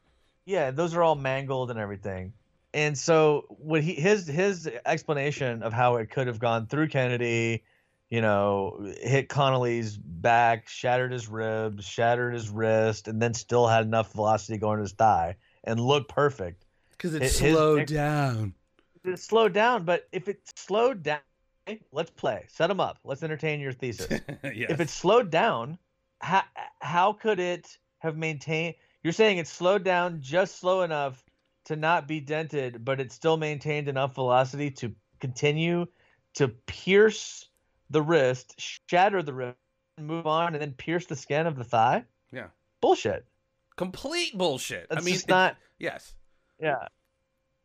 yeah, 0.45 0.71
those 0.71 0.93
are 0.95 1.03
all 1.03 1.15
mangled 1.15 1.71
and 1.71 1.79
everything. 1.79 2.33
And 2.73 2.97
so 2.97 3.45
what 3.49 3.81
he 3.83 3.93
his 3.93 4.27
his 4.27 4.69
explanation 4.85 5.63
of 5.63 5.71
how 5.73 5.95
it 5.95 6.09
could 6.09 6.27
have 6.27 6.39
gone 6.39 6.67
through 6.67 6.89
Kennedy, 6.89 7.63
you 8.09 8.21
know, 8.21 8.93
hit 9.01 9.29
Connolly's 9.29 9.97
back, 9.97 10.67
shattered 10.67 11.11
his 11.11 11.27
ribs, 11.29 11.85
shattered 11.85 12.33
his 12.33 12.49
wrist, 12.49 13.07
and 13.07 13.21
then 13.21 13.33
still 13.33 13.65
had 13.67 13.85
enough 13.85 14.11
velocity 14.11 14.57
going 14.57 14.77
to 14.77 14.81
his 14.83 14.91
thigh 14.91 15.37
and 15.63 15.79
looked 15.79 16.09
perfect. 16.09 16.65
because 16.91 17.13
it 17.15 17.21
his- 17.21 17.39
his 17.39 17.53
slowed 17.55 17.77
next- 17.79 17.91
down. 17.93 18.53
It 19.05 19.19
slowed 19.19 19.53
down, 19.53 19.85
but 19.85 20.07
if 20.11 20.27
it 20.27 20.39
slowed 20.57 21.03
down, 21.03 21.19
let's 21.91 22.09
play. 22.11 22.45
Set 22.49 22.67
them 22.67 22.79
up. 22.79 22.97
Let's 23.03 23.21
entertain 23.23 23.59
your 23.59 23.71
thesis. 23.71 24.07
yes. 24.43 24.69
if 24.71 24.79
it 24.79 24.89
slowed 24.89 25.29
down, 25.29 25.77
how 26.21 26.43
how 26.81 27.13
could 27.13 27.39
it 27.39 27.77
have 27.99 28.17
maintained? 28.17 28.75
You're 29.05 29.13
saying 29.13 29.37
it 29.37 29.47
slowed 29.47 29.83
down 29.83 30.19
just 30.19 30.59
slow 30.59 30.81
enough 30.81 31.23
to 31.65 31.75
not 31.75 32.07
be 32.07 32.19
dented, 32.19 32.83
but 32.83 32.99
it 32.99 33.11
still 33.11 33.37
maintained 33.37 33.87
enough 33.87 34.15
velocity 34.15 34.71
to 34.71 34.95
continue 35.19 35.85
to 36.33 36.47
pierce 36.47 37.47
the 37.91 38.01
wrist, 38.01 38.59
shatter 38.59 39.21
the 39.21 39.31
wrist, 39.31 39.57
move 40.01 40.25
on, 40.25 40.55
and 40.55 40.61
then 40.63 40.71
pierce 40.71 41.05
the 41.05 41.15
skin 41.15 41.45
of 41.45 41.55
the 41.55 41.63
thigh. 41.63 42.03
Yeah. 42.31 42.47
bullshit. 42.81 43.27
complete 43.75 44.35
bullshit. 44.35 44.87
That's 44.89 45.03
I 45.03 45.05
mean, 45.05 45.13
just 45.13 45.29
not. 45.29 45.55
yes. 45.77 46.15
Yeah, 46.59 46.87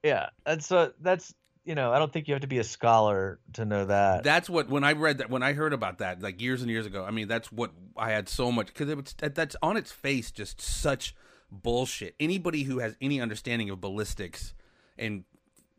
yeah. 0.02 0.28
And 0.44 0.62
so 0.62 0.92
that's 1.00 1.34
you 1.64 1.74
know 1.74 1.90
I 1.90 1.98
don't 1.98 2.12
think 2.12 2.28
you 2.28 2.34
have 2.34 2.42
to 2.42 2.48
be 2.48 2.58
a 2.58 2.64
scholar 2.64 3.38
to 3.54 3.64
know 3.64 3.86
that. 3.86 4.24
That's 4.24 4.50
what 4.50 4.68
when 4.68 4.84
I 4.84 4.92
read 4.92 5.16
that 5.18 5.30
when 5.30 5.42
I 5.42 5.54
heard 5.54 5.72
about 5.72 6.00
that 6.00 6.20
like 6.20 6.42
years 6.42 6.60
and 6.60 6.70
years 6.70 6.84
ago. 6.84 7.02
I 7.02 7.10
mean, 7.12 7.28
that's 7.28 7.50
what 7.50 7.70
I 7.96 8.10
had 8.10 8.28
so 8.28 8.52
much 8.52 8.66
because 8.66 8.90
it 8.90 8.96
was 8.98 9.14
that's 9.18 9.56
on 9.62 9.78
its 9.78 9.90
face 9.90 10.30
just 10.30 10.60
such 10.60 11.14
bullshit. 11.50 12.14
Anybody 12.20 12.62
who 12.64 12.78
has 12.78 12.96
any 13.00 13.20
understanding 13.20 13.70
of 13.70 13.80
ballistics 13.80 14.54
and 14.98 15.24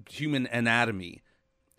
human 0.10 0.48
anatomy 0.48 1.22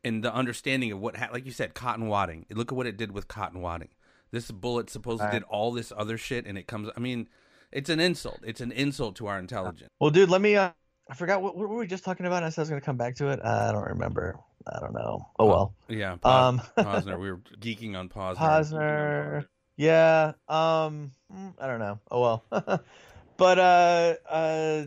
and 0.04 0.22
the 0.24 0.32
understanding 0.34 0.92
of 0.92 1.00
what, 1.00 1.16
ha- 1.16 1.28
like 1.32 1.44
you 1.46 1.52
said, 1.52 1.74
cotton 1.74 2.06
wadding. 2.08 2.46
Look 2.50 2.72
at 2.72 2.76
what 2.76 2.86
it 2.86 2.96
did 2.96 3.12
with 3.12 3.28
cotton 3.28 3.60
wadding. 3.60 3.88
This 4.30 4.50
bullet 4.50 4.88
supposedly 4.90 5.26
Right. 5.26 5.32
did 5.34 5.42
all 5.44 5.72
this 5.72 5.92
other 5.96 6.16
shit, 6.16 6.46
and 6.46 6.56
it 6.56 6.66
comes. 6.66 6.88
I 6.96 7.00
mean, 7.00 7.28
it's 7.70 7.90
an 7.90 8.00
insult. 8.00 8.40
It's 8.42 8.60
an 8.62 8.72
insult 8.72 9.16
to 9.16 9.26
our 9.26 9.38
intelligence. 9.38 9.90
Well, 10.00 10.10
dude, 10.10 10.30
let 10.30 10.40
me. 10.40 10.56
Uh, 10.56 10.70
I 11.10 11.14
forgot 11.14 11.42
what, 11.42 11.56
what 11.56 11.68
were 11.68 11.76
we 11.76 11.86
just 11.86 12.04
talking 12.04 12.24
about. 12.24 12.42
I 12.42 12.48
said 12.48 12.60
I 12.60 12.62
was 12.62 12.68
going 12.70 12.80
to 12.80 12.84
come 12.84 12.96
back 12.96 13.16
to 13.16 13.28
it. 13.28 13.40
I 13.44 13.70
don't 13.72 13.84
remember. 13.88 14.38
I 14.66 14.80
don't 14.80 14.94
know. 14.94 15.28
Oh 15.38 15.46
well. 15.46 15.74
Yeah, 15.88 16.16
Pos- 16.16 16.32
Um, 16.32 16.62
Posner. 16.78 17.18
We 17.20 17.30
were 17.30 17.38
geeking 17.60 17.94
on 17.94 18.08
Posner. 18.08 18.36
Posner. 18.38 19.46
Yeah. 19.76 20.32
Um. 20.48 21.10
mm, 21.30 21.52
I 21.60 21.66
don't 21.66 21.80
know. 21.80 21.98
Oh 22.10 22.20
well. 22.22 22.44
but 23.36 23.58
uh, 23.58 24.14
uh, 24.28 24.84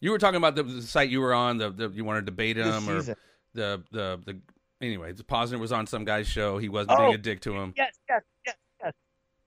You 0.00 0.10
were 0.10 0.18
talking 0.18 0.36
about 0.36 0.54
the, 0.56 0.62
the 0.62 0.82
site 0.82 1.10
you 1.10 1.20
were 1.20 1.34
on. 1.34 1.58
The, 1.58 1.70
the 1.70 1.88
you 1.90 2.04
wanted 2.04 2.20
to 2.20 2.26
debate 2.26 2.56
him 2.56 2.88
or 2.88 3.02
the 3.02 3.16
the 3.54 3.82
the. 3.92 4.40
Anyway, 4.82 5.12
The 5.12 5.22
Posner 5.24 5.58
was 5.60 5.72
on 5.72 5.86
some 5.86 6.04
guy's 6.04 6.26
show. 6.26 6.56
He 6.56 6.70
wasn't 6.70 6.92
Oh. 6.98 7.02
being 7.02 7.14
a 7.14 7.18
dick 7.18 7.40
to 7.42 7.54
him. 7.54 7.74
Yes, 7.76 7.98
yes, 8.08 8.22
yes, 8.46 8.56
yes. 8.82 8.92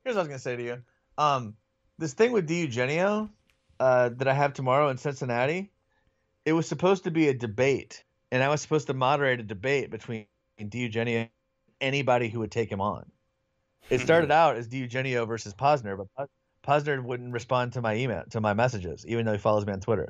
Here's 0.03 0.15
what 0.15 0.19
I 0.19 0.23
was 0.23 0.27
gonna 0.27 0.39
say 0.39 0.55
to 0.55 0.63
you. 0.63 0.81
Um, 1.17 1.55
this 1.97 2.13
thing 2.13 2.31
with 2.33 2.47
DiEugenio, 2.47 3.29
uh, 3.79 4.09
that 4.09 4.27
I 4.27 4.33
have 4.33 4.53
tomorrow 4.53 4.89
in 4.89 4.97
Cincinnati, 4.97 5.71
it 6.45 6.53
was 6.53 6.67
supposed 6.67 7.05
to 7.05 7.11
be 7.11 7.29
a 7.29 7.33
debate, 7.33 8.03
and 8.31 8.43
I 8.43 8.49
was 8.49 8.61
supposed 8.61 8.87
to 8.87 8.93
moderate 8.93 9.39
a 9.39 9.43
debate 9.43 9.89
between 9.89 10.27
DiEugenio 10.59 11.21
and 11.21 11.29
anybody 11.81 12.29
who 12.29 12.39
would 12.39 12.51
take 12.51 12.71
him 12.71 12.81
on. 12.81 13.11
It 13.89 13.99
started 14.01 14.29
out 14.31 14.55
as 14.55 14.67
DiEugenio 14.67 15.27
versus 15.27 15.53
Posner, 15.55 15.97
but 15.97 16.07
Pos- 16.15 16.29
Posner 16.63 17.03
wouldn't 17.03 17.33
respond 17.33 17.73
to 17.73 17.81
my 17.81 17.95
email 17.95 18.23
to 18.31 18.41
my 18.41 18.53
messages, 18.53 19.05
even 19.05 19.25
though 19.25 19.33
he 19.33 19.37
follows 19.37 19.65
me 19.65 19.73
on 19.73 19.79
Twitter. 19.79 20.09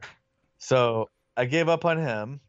So 0.58 1.10
I 1.36 1.46
gave 1.46 1.68
up 1.68 1.84
on 1.84 1.98
him, 1.98 2.40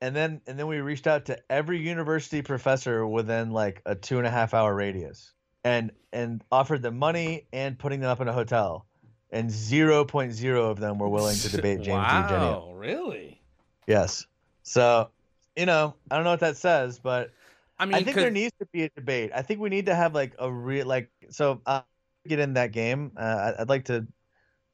and 0.00 0.14
then 0.14 0.40
and 0.46 0.58
then 0.58 0.66
we 0.66 0.80
reached 0.80 1.06
out 1.06 1.26
to 1.26 1.38
every 1.50 1.78
university 1.78 2.42
professor 2.42 3.06
within 3.06 3.50
like 3.50 3.82
a 3.86 3.94
two 3.94 4.18
and 4.18 4.26
a 4.26 4.30
half 4.30 4.54
hour 4.54 4.74
radius, 4.74 5.32
and 5.64 5.92
and 6.12 6.44
offered 6.52 6.82
them 6.82 6.98
money 6.98 7.46
and 7.52 7.78
putting 7.78 8.00
them 8.00 8.10
up 8.10 8.20
in 8.20 8.28
a 8.28 8.32
hotel, 8.32 8.86
and 9.30 9.50
zero 9.50 10.04
point 10.04 10.32
zero 10.32 10.70
of 10.70 10.78
them 10.78 10.98
were 10.98 11.08
willing 11.08 11.36
to 11.36 11.48
debate 11.48 11.80
James. 11.82 11.88
Wow, 11.96 12.72
really? 12.74 13.40
Yes. 13.86 14.26
So, 14.62 15.10
you 15.56 15.64
know, 15.64 15.94
I 16.10 16.16
don't 16.16 16.24
know 16.24 16.30
what 16.30 16.40
that 16.40 16.56
says, 16.56 16.98
but 16.98 17.30
I 17.78 17.86
mean, 17.86 17.94
I 17.94 18.02
think 18.02 18.16
there 18.16 18.30
needs 18.30 18.52
to 18.58 18.66
be 18.66 18.84
a 18.84 18.90
debate. 18.90 19.30
I 19.34 19.42
think 19.42 19.60
we 19.60 19.68
need 19.68 19.86
to 19.86 19.94
have 19.94 20.14
like 20.14 20.34
a 20.38 20.50
real 20.50 20.86
like 20.86 21.10
so 21.30 21.60
uh, 21.66 21.82
get 22.28 22.40
in 22.40 22.54
that 22.54 22.72
game. 22.72 23.12
Uh, 23.16 23.52
I'd 23.58 23.68
like 23.68 23.86
to 23.86 24.06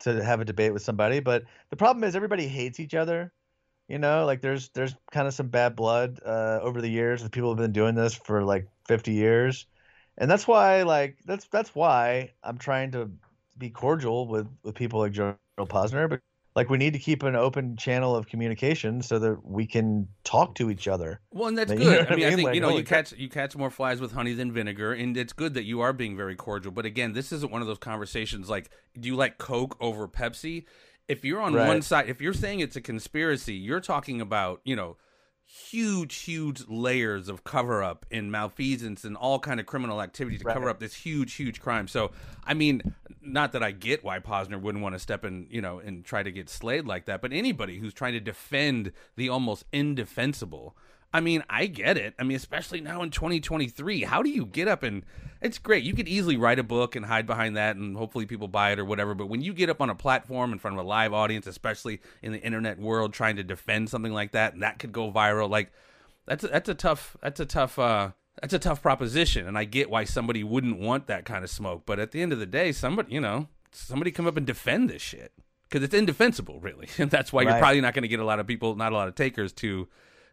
to 0.00 0.24
have 0.24 0.40
a 0.40 0.44
debate 0.44 0.72
with 0.72 0.82
somebody, 0.82 1.20
but 1.20 1.44
the 1.70 1.76
problem 1.76 2.04
is 2.04 2.16
everybody 2.16 2.48
hates 2.48 2.80
each 2.80 2.94
other. 2.94 3.32
You 3.88 3.98
know, 3.98 4.26
like 4.26 4.40
there's 4.42 4.70
there's 4.70 4.94
kind 5.12 5.28
of 5.28 5.34
some 5.34 5.48
bad 5.48 5.76
blood 5.76 6.20
uh, 6.24 6.60
over 6.62 6.80
the 6.80 6.88
years. 6.88 7.22
The 7.22 7.30
people 7.30 7.50
have 7.50 7.58
been 7.58 7.72
doing 7.72 7.94
this 7.94 8.14
for 8.14 8.44
like 8.44 8.68
50 8.88 9.12
years, 9.12 9.66
and 10.18 10.30
that's 10.30 10.48
why 10.48 10.82
like 10.84 11.18
that's 11.26 11.46
that's 11.48 11.74
why 11.74 12.32
I'm 12.42 12.58
trying 12.58 12.92
to 12.92 13.10
be 13.58 13.70
cordial 13.70 14.28
with 14.28 14.48
with 14.64 14.74
people 14.74 15.00
like 15.00 15.12
Joe 15.12 15.36
Posner, 15.58 16.20
like 16.54 16.68
we 16.68 16.76
need 16.78 16.92
to 16.92 16.98
keep 16.98 17.22
an 17.22 17.34
open 17.34 17.76
channel 17.76 18.14
of 18.14 18.26
communication 18.26 19.00
so 19.02 19.18
that 19.18 19.44
we 19.44 19.66
can 19.66 20.08
talk 20.24 20.54
to 20.56 20.70
each 20.70 20.86
other. 20.88 21.20
Well, 21.32 21.48
and 21.48 21.56
that's 21.58 21.72
You 21.78 21.78
good. 21.78 21.98
I 21.98 22.02
what 22.02 22.12
I 22.12 22.16
mean, 22.16 22.24
I 22.26 22.30
think 22.36 22.46
Like, 22.46 22.54
you 22.54 22.60
know 22.60 22.76
you 22.76 22.84
crap. 22.84 23.06
catch 23.06 23.18
you 23.18 23.28
catch 23.28 23.56
more 23.56 23.70
flies 23.70 24.00
with 24.00 24.12
honey 24.12 24.32
than 24.34 24.52
vinegar, 24.52 24.92
and 24.92 25.16
it's 25.16 25.32
good 25.32 25.54
that 25.54 25.64
you 25.64 25.80
are 25.80 25.92
being 25.92 26.16
very 26.16 26.36
cordial. 26.36 26.72
But 26.72 26.84
again, 26.86 27.12
this 27.14 27.32
isn't 27.32 27.50
one 27.50 27.62
of 27.62 27.68
those 27.68 27.78
conversations 27.78 28.50
like, 28.50 28.70
do 28.98 29.08
you 29.08 29.16
like 29.16 29.38
Coke 29.38 29.76
over 29.80 30.06
Pepsi? 30.08 30.64
If 31.08 31.24
you're 31.24 31.40
on 31.40 31.54
Right. 31.54 31.66
one 31.68 31.82
side, 31.82 32.08
if 32.08 32.20
you're 32.20 32.32
saying 32.32 32.60
it's 32.60 32.76
a 32.76 32.80
conspiracy, 32.80 33.54
you're 33.54 33.80
talking 33.80 34.20
about 34.20 34.60
you 34.64 34.76
know 34.76 34.96
huge, 35.52 36.16
huge 36.20 36.66
layers 36.66 37.28
of 37.28 37.44
cover 37.44 37.82
up 37.82 38.06
and 38.10 38.32
malfeasance 38.32 39.04
and 39.04 39.16
all 39.16 39.38
kind 39.38 39.60
of 39.60 39.66
criminal 39.66 40.00
activity 40.00 40.38
to 40.38 40.44
cover 40.44 40.70
up 40.70 40.80
this 40.80 40.94
huge, 40.94 41.34
huge 41.34 41.60
crime. 41.60 41.86
So, 41.86 42.10
I 42.46 42.54
mean, 42.54 42.94
not 43.20 43.52
that 43.52 43.62
I 43.62 43.70
get 43.70 44.02
why 44.02 44.18
Posner 44.18 44.58
wouldn't 44.58 44.82
want 44.82 44.94
to 44.94 44.98
step 44.98 45.26
in, 45.26 45.46
you 45.50 45.60
know, 45.60 45.78
and 45.78 46.06
try 46.06 46.22
to 46.22 46.32
get 46.32 46.48
slayed 46.48 46.86
like 46.86 47.04
that, 47.04 47.20
but 47.20 47.34
anybody 47.34 47.78
who's 47.78 47.92
trying 47.92 48.14
to 48.14 48.20
defend 48.20 48.92
the 49.16 49.28
almost 49.28 49.64
indefensible. 49.72 50.74
I 51.12 51.20
mean, 51.20 51.44
I 51.50 51.66
get 51.66 51.98
it. 51.98 52.14
I 52.18 52.22
mean, 52.22 52.36
especially 52.36 52.80
now 52.80 53.02
in 53.02 53.10
2023, 53.10 54.02
how 54.02 54.22
do 54.22 54.30
you 54.30 54.46
get 54.46 54.68
up 54.68 54.82
and 54.82 55.04
it's 55.42 55.58
great. 55.58 55.84
You 55.84 55.94
could 55.94 56.08
easily 56.08 56.36
write 56.36 56.58
a 56.58 56.62
book 56.62 56.94
and 56.96 57.04
hide 57.04 57.26
behind 57.26 57.56
that 57.56 57.76
and 57.76 57.96
hopefully 57.96 58.26
people 58.26 58.48
buy 58.48 58.72
it 58.72 58.78
or 58.78 58.84
whatever, 58.84 59.14
but 59.14 59.26
when 59.26 59.42
you 59.42 59.52
get 59.52 59.68
up 59.68 59.80
on 59.80 59.90
a 59.90 59.94
platform 59.94 60.52
in 60.52 60.58
front 60.58 60.78
of 60.78 60.84
a 60.84 60.88
live 60.88 61.12
audience, 61.12 61.46
especially 61.46 62.00
in 62.22 62.32
the 62.32 62.40
internet 62.40 62.78
world 62.78 63.12
trying 63.12 63.36
to 63.36 63.42
defend 63.42 63.90
something 63.90 64.12
like 64.12 64.32
that 64.32 64.54
and 64.54 64.62
that 64.62 64.78
could 64.78 64.92
go 64.92 65.10
viral, 65.10 65.50
like 65.50 65.72
that's 66.26 66.44
a, 66.44 66.48
that's 66.48 66.68
a 66.68 66.74
tough 66.74 67.16
that's 67.20 67.40
a 67.40 67.46
tough 67.46 67.78
uh 67.78 68.12
that's 68.40 68.54
a 68.54 68.58
tough 68.58 68.80
proposition 68.80 69.46
and 69.46 69.58
I 69.58 69.64
get 69.64 69.90
why 69.90 70.04
somebody 70.04 70.44
wouldn't 70.44 70.78
want 70.78 71.08
that 71.08 71.24
kind 71.24 71.44
of 71.44 71.50
smoke, 71.50 71.82
but 71.84 71.98
at 71.98 72.12
the 72.12 72.22
end 72.22 72.32
of 72.32 72.38
the 72.38 72.46
day, 72.46 72.72
somebody, 72.72 73.12
you 73.12 73.20
know, 73.20 73.48
somebody 73.72 74.10
come 74.12 74.26
up 74.26 74.36
and 74.36 74.46
defend 74.46 74.88
this 74.88 75.02
shit 75.02 75.32
because 75.68 75.82
it's 75.82 75.94
indefensible, 75.94 76.60
really. 76.60 76.88
And 76.98 77.10
that's 77.10 77.32
why 77.32 77.42
you're 77.42 77.58
probably 77.58 77.80
not 77.80 77.94
going 77.94 78.02
to 78.02 78.08
get 78.08 78.20
a 78.20 78.24
lot 78.24 78.38
of 78.38 78.46
people, 78.46 78.76
not 78.76 78.92
a 78.92 78.94
lot 78.94 79.08
of 79.08 79.14
takers 79.14 79.52
to 79.54 79.88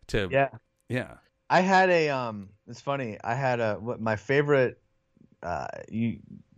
to 0.07 0.29
Yeah. 0.31 0.49
Yeah. 0.89 1.15
I 1.49 1.61
had 1.61 1.89
a 1.89 2.09
um. 2.09 2.49
It's 2.67 2.81
funny. 2.81 3.17
I 3.23 3.33
had 3.33 3.59
a 3.59 3.75
what 3.75 3.99
my 3.99 4.15
favorite 4.15 4.81
uh 5.41 5.67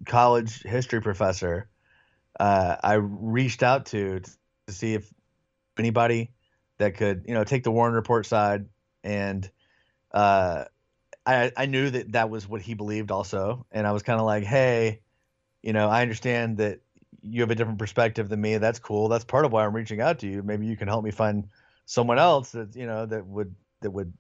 college 0.06 0.64
history 0.64 1.02
professor. 1.02 1.70
Uh, 2.40 2.78
I 2.84 2.94
reached 2.96 3.64
out 3.64 3.88
to 3.88 4.20
to 4.20 4.74
see 4.74 4.94
if 4.94 5.14
anybody 5.78 6.32
that 6.78 6.96
could 6.96 7.26
you 7.28 7.34
know 7.34 7.44
take 7.44 7.64
the 7.64 7.72
Warren 7.72 7.94
Report 7.94 8.26
side, 8.26 8.68
and 9.04 9.50
uh, 10.12 10.66
I 11.26 11.52
I 11.56 11.66
knew 11.68 11.90
that 11.90 12.14
that 12.14 12.30
was 12.30 12.48
what 12.48 12.62
he 12.62 12.74
believed 12.74 13.12
also, 13.12 13.66
and 13.72 13.88
I 13.88 13.92
was 13.92 14.04
kind 14.04 14.20
of 14.20 14.26
like, 14.26 14.44
hey, 14.44 15.02
you 15.62 15.74
know, 15.74 15.90
I 15.90 16.02
understand 16.02 16.58
that 16.58 16.82
you 17.24 17.42
have 17.42 17.52
a 17.52 17.56
different 17.56 17.80
perspective 17.80 18.30
than 18.30 18.42
me. 18.42 18.58
That's 18.58 18.80
cool. 18.80 19.10
That's 19.10 19.26
part 19.26 19.46
of 19.46 19.52
why 19.52 19.66
I'm 19.66 19.76
reaching 19.76 20.02
out 20.02 20.20
to 20.20 20.28
you. 20.28 20.44
Maybe 20.44 20.66
you 20.66 20.78
can 20.78 20.88
help 20.88 21.04
me 21.04 21.12
find 21.12 21.48
someone 21.86 22.20
else 22.20 22.52
that 22.52 22.76
you 22.76 22.88
know 22.88 23.06
that 23.06 23.26
would 23.26 23.56
that 23.82 23.92
would 23.92 24.14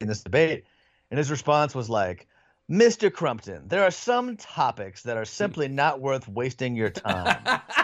in 0.00 0.08
this 0.08 0.22
debate. 0.22 0.64
And 1.10 1.18
his 1.18 1.30
response 1.30 1.74
was 1.74 1.88
like, 1.88 2.26
Mr. 2.70 3.12
Crumpton, 3.12 3.68
there 3.68 3.82
are 3.82 3.90
some 3.90 4.36
topics 4.36 5.02
that 5.02 5.16
are 5.16 5.26
simply 5.26 5.68
not 5.68 6.00
worth 6.00 6.26
wasting 6.26 6.76
your 6.76 6.90
time. 6.90 7.42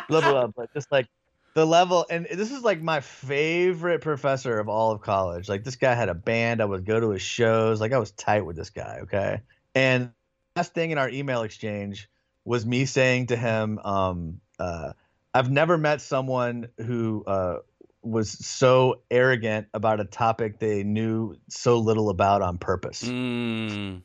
blah, 0.08 0.20
blah, 0.20 0.30
blah. 0.30 0.46
But 0.48 0.72
just 0.72 0.90
like 0.90 1.06
the 1.54 1.66
level, 1.66 2.06
and 2.08 2.26
this 2.26 2.50
is 2.50 2.62
like 2.62 2.80
my 2.80 3.00
favorite 3.00 4.00
professor 4.00 4.58
of 4.58 4.68
all 4.68 4.92
of 4.92 5.02
college. 5.02 5.48
Like 5.48 5.64
this 5.64 5.76
guy 5.76 5.94
had 5.94 6.08
a 6.08 6.14
band. 6.14 6.62
I 6.62 6.64
would 6.64 6.86
go 6.86 6.98
to 6.98 7.10
his 7.10 7.22
shows. 7.22 7.80
Like 7.80 7.92
I 7.92 7.98
was 7.98 8.10
tight 8.12 8.46
with 8.46 8.56
this 8.56 8.70
guy. 8.70 9.00
Okay. 9.02 9.42
And 9.74 10.12
last 10.56 10.72
thing 10.72 10.90
in 10.90 10.98
our 10.98 11.10
email 11.10 11.42
exchange 11.42 12.08
was 12.44 12.64
me 12.64 12.86
saying 12.86 13.26
to 13.26 13.36
him, 13.36 13.78
um, 13.80 14.40
uh, 14.58 14.94
I've 15.34 15.50
never 15.50 15.76
met 15.76 16.00
someone 16.00 16.68
who 16.78 17.22
uh, 17.26 17.58
was 18.02 18.30
so 18.30 19.02
arrogant 19.10 19.66
about 19.74 20.00
a 20.00 20.04
topic 20.04 20.58
they 20.58 20.82
knew 20.82 21.36
so 21.48 21.78
little 21.78 22.08
about 22.10 22.40
on 22.42 22.56
purpose. 22.58 23.02
Mm. 23.04 24.02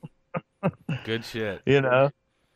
Good 1.06 1.24
shit. 1.26 1.62
You 1.66 1.82
know, 1.82 2.10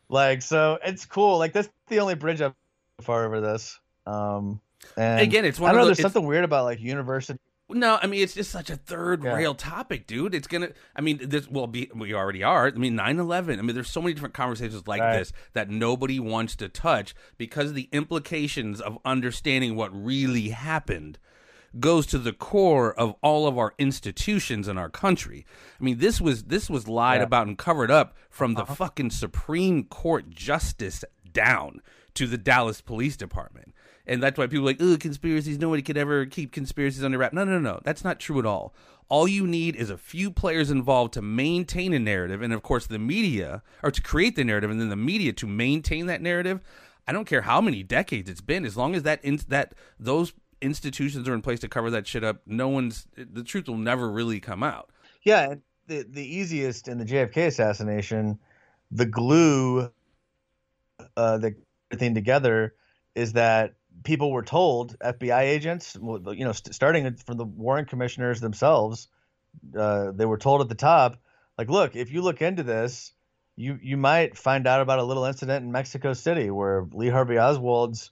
like 0.08 0.42
so 0.42 0.78
it's 0.84 1.04
cool. 1.06 1.38
Like 1.38 1.52
that's 1.52 1.68
the 1.88 2.00
only 2.00 2.14
bridge 2.14 2.40
I've 2.40 2.54
far 3.00 3.24
over 3.24 3.40
this. 3.40 3.78
Um, 4.06 4.60
and 4.96 5.20
Again, 5.20 5.44
it's 5.44 5.58
one. 5.60 5.70
I 5.70 5.72
don't 5.72 5.78
know. 5.78 5.82
of 5.82 5.88
There's 5.88 5.98
those. 5.98 6.12
something 6.12 6.26
weird 6.28 6.44
about 6.44 6.64
like 6.64 6.80
university. 6.80 7.38
No, 7.72 8.00
I 8.02 8.08
mean 8.08 8.20
it's 8.24 8.34
just 8.34 8.50
such 8.50 8.68
a 8.68 8.74
third 8.76 9.22
Yeah. 9.22 9.32
rail 9.34 9.54
topic, 9.54 10.08
dude. 10.08 10.34
It's 10.34 10.48
gonna. 10.48 10.70
I 10.96 11.00
mean, 11.02 11.20
this 11.22 11.46
will 11.46 11.68
be. 11.68 11.88
We 11.94 12.12
already 12.14 12.42
are. 12.42 12.66
I 12.66 12.70
mean, 12.72 12.96
9-11. 12.96 13.58
I 13.58 13.62
mean, 13.62 13.74
there's 13.76 13.88
so 13.90 14.02
many 14.02 14.12
different 14.12 14.34
conversations 14.34 14.88
like 14.88 15.00
Right. 15.00 15.18
this 15.18 15.32
that 15.52 15.70
nobody 15.70 16.18
wants 16.18 16.56
to 16.56 16.68
touch 16.68 17.14
because 17.38 17.72
the 17.74 17.88
implications 17.92 18.80
of 18.80 18.98
understanding 19.04 19.76
what 19.76 19.90
really 19.94 20.48
happened 20.48 21.18
goes 21.78 22.04
to 22.06 22.18
the 22.18 22.32
core 22.32 22.92
of 22.92 23.14
all 23.22 23.46
of 23.46 23.56
our 23.56 23.74
institutions 23.78 24.66
in 24.66 24.76
our 24.76 24.88
country. 24.88 25.46
I 25.80 25.84
mean, 25.84 25.98
this 25.98 26.20
was 26.20 26.44
this 26.44 26.68
was 26.68 26.88
lied 26.88 27.20
Yeah. 27.20 27.24
about 27.24 27.46
and 27.46 27.56
covered 27.56 27.90
up 27.90 28.16
from 28.28 28.56
Uh-huh. 28.56 28.64
the 28.64 28.74
fucking 28.74 29.10
Supreme 29.10 29.84
Court 29.84 30.30
justice 30.30 31.04
down 31.32 31.80
to 32.14 32.26
the 32.26 32.38
Dallas 32.38 32.80
Police 32.80 33.16
Department. 33.16 33.72
And 34.06 34.20
that's 34.20 34.36
why 34.36 34.46
people 34.48 34.64
are 34.64 34.72
like, 34.72 34.82
oh, 34.82 34.96
conspiracies. 34.96 35.58
Nobody 35.58 35.82
could 35.82 35.96
ever 35.96 36.26
keep 36.26 36.50
conspiracies 36.50 37.04
under 37.04 37.18
wrap. 37.18 37.32
No, 37.32 37.44
no, 37.44 37.60
no. 37.60 37.78
That's 37.84 38.02
not 38.02 38.18
true 38.18 38.40
at 38.40 38.46
all. 38.46 38.74
All 39.08 39.28
you 39.28 39.46
need 39.46 39.76
is 39.76 39.90
a 39.90 39.98
few 39.98 40.30
players 40.32 40.70
involved 40.70 41.12
to 41.14 41.22
maintain 41.22 41.92
a 41.92 41.98
narrative, 41.98 42.42
and 42.42 42.52
of 42.52 42.62
course, 42.62 42.86
the 42.86 42.98
media, 42.98 43.62
or 43.82 43.90
to 43.90 44.00
create 44.02 44.34
the 44.36 44.44
narrative, 44.44 44.70
and 44.70 44.80
then 44.80 44.88
the 44.88 44.96
media 44.96 45.32
to 45.34 45.46
maintain 45.46 46.06
that 46.06 46.22
narrative. 46.22 46.60
I 47.06 47.12
don't 47.12 47.24
care 47.26 47.42
how 47.42 47.60
many 47.60 47.82
decades 47.82 48.28
it's 48.30 48.40
been, 48.40 48.64
as 48.64 48.76
long 48.76 48.94
as 48.94 49.02
that 49.04 49.24
in, 49.24 49.40
that 49.48 49.74
those 49.98 50.32
institutions 50.60 51.28
are 51.28 51.34
in 51.34 51.42
place 51.42 51.60
to 51.60 51.68
cover 51.68 51.90
that 51.90 52.06
shit 52.06 52.24
up. 52.24 52.42
No 52.46 52.68
one's 52.68 53.06
the 53.16 53.42
truth 53.44 53.68
will 53.68 53.78
never 53.78 54.10
really 54.10 54.40
come 54.40 54.62
out. 54.62 54.90
Yeah, 55.22 55.54
the 55.86 56.06
the 56.08 56.24
easiest 56.24 56.88
in 56.88 56.98
the 56.98 57.04
JFK 57.04 57.46
assassination, 57.46 58.38
the 58.90 59.06
glue 59.06 59.90
uh, 61.16 61.38
that 61.38 61.54
everything 61.90 62.14
together 62.14 62.74
is 63.14 63.32
that 63.34 63.74
people 64.04 64.30
were 64.32 64.42
told 64.42 64.98
FBI 65.00 65.42
agents, 65.42 65.96
you 66.00 66.44
know, 66.44 66.52
st- 66.52 66.74
starting 66.74 67.14
from 67.16 67.36
the 67.36 67.44
Warren 67.44 67.84
commissioners 67.84 68.40
themselves, 68.40 69.08
uh, 69.76 70.12
they 70.12 70.26
were 70.26 70.38
told 70.38 70.60
at 70.60 70.68
the 70.68 70.74
top, 70.74 71.16
like, 71.58 71.68
look, 71.68 71.96
if 71.96 72.12
you 72.12 72.22
look 72.22 72.40
into 72.40 72.62
this, 72.62 73.12
you 73.56 73.78
you 73.82 73.96
might 73.96 74.38
find 74.38 74.66
out 74.66 74.80
about 74.80 75.00
a 75.00 75.04
little 75.04 75.24
incident 75.24 75.64
in 75.64 75.72
Mexico 75.72 76.12
City 76.12 76.50
where 76.50 76.86
Lee 76.92 77.08
Harvey 77.08 77.38
Oswald's 77.38 78.10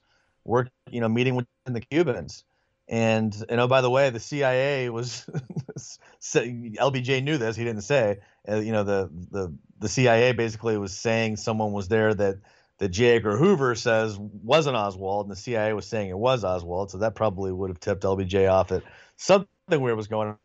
work, 0.49 0.69
you 0.89 0.99
know, 0.99 1.07
meeting 1.07 1.35
with 1.35 1.45
the 1.65 1.79
Cubans. 1.79 2.43
And 2.87 3.35
and 3.49 3.61
oh 3.61 3.67
by 3.67 3.81
the 3.81 3.89
way, 3.89 4.09
the 4.09 4.19
CIA 4.19 4.89
was 4.89 5.29
LBJ 6.21 7.23
knew 7.23 7.37
this. 7.37 7.55
He 7.55 7.63
didn't 7.63 7.83
say. 7.83 8.17
Uh, 8.47 8.55
you 8.55 8.71
know 8.71 8.83
the 8.83 9.09
the 9.31 9.53
the 9.77 9.87
CIA 9.87 10.31
basically 10.33 10.77
was 10.77 10.97
saying 10.97 11.37
someone 11.37 11.71
was 11.71 11.87
there 11.87 12.13
that 12.15 12.37
that 12.79 12.89
J. 12.89 13.17
Edgar 13.17 13.37
Hoover 13.37 13.75
says 13.75 14.17
wasn't 14.17 14.75
Oswald, 14.75 15.27
and 15.27 15.31
the 15.31 15.39
CIA 15.39 15.73
was 15.73 15.85
saying 15.85 16.09
it 16.09 16.17
was 16.17 16.43
Oswald. 16.43 16.89
So 16.89 16.97
that 16.99 17.13
probably 17.13 17.51
would 17.51 17.69
have 17.69 17.79
tipped 17.79 18.03
LBJ 18.03 18.49
off 18.51 18.69
that 18.69 18.83
something 19.17 19.47
weird 19.69 19.95
was 19.95 20.07
going 20.07 20.29
on. 20.29 20.37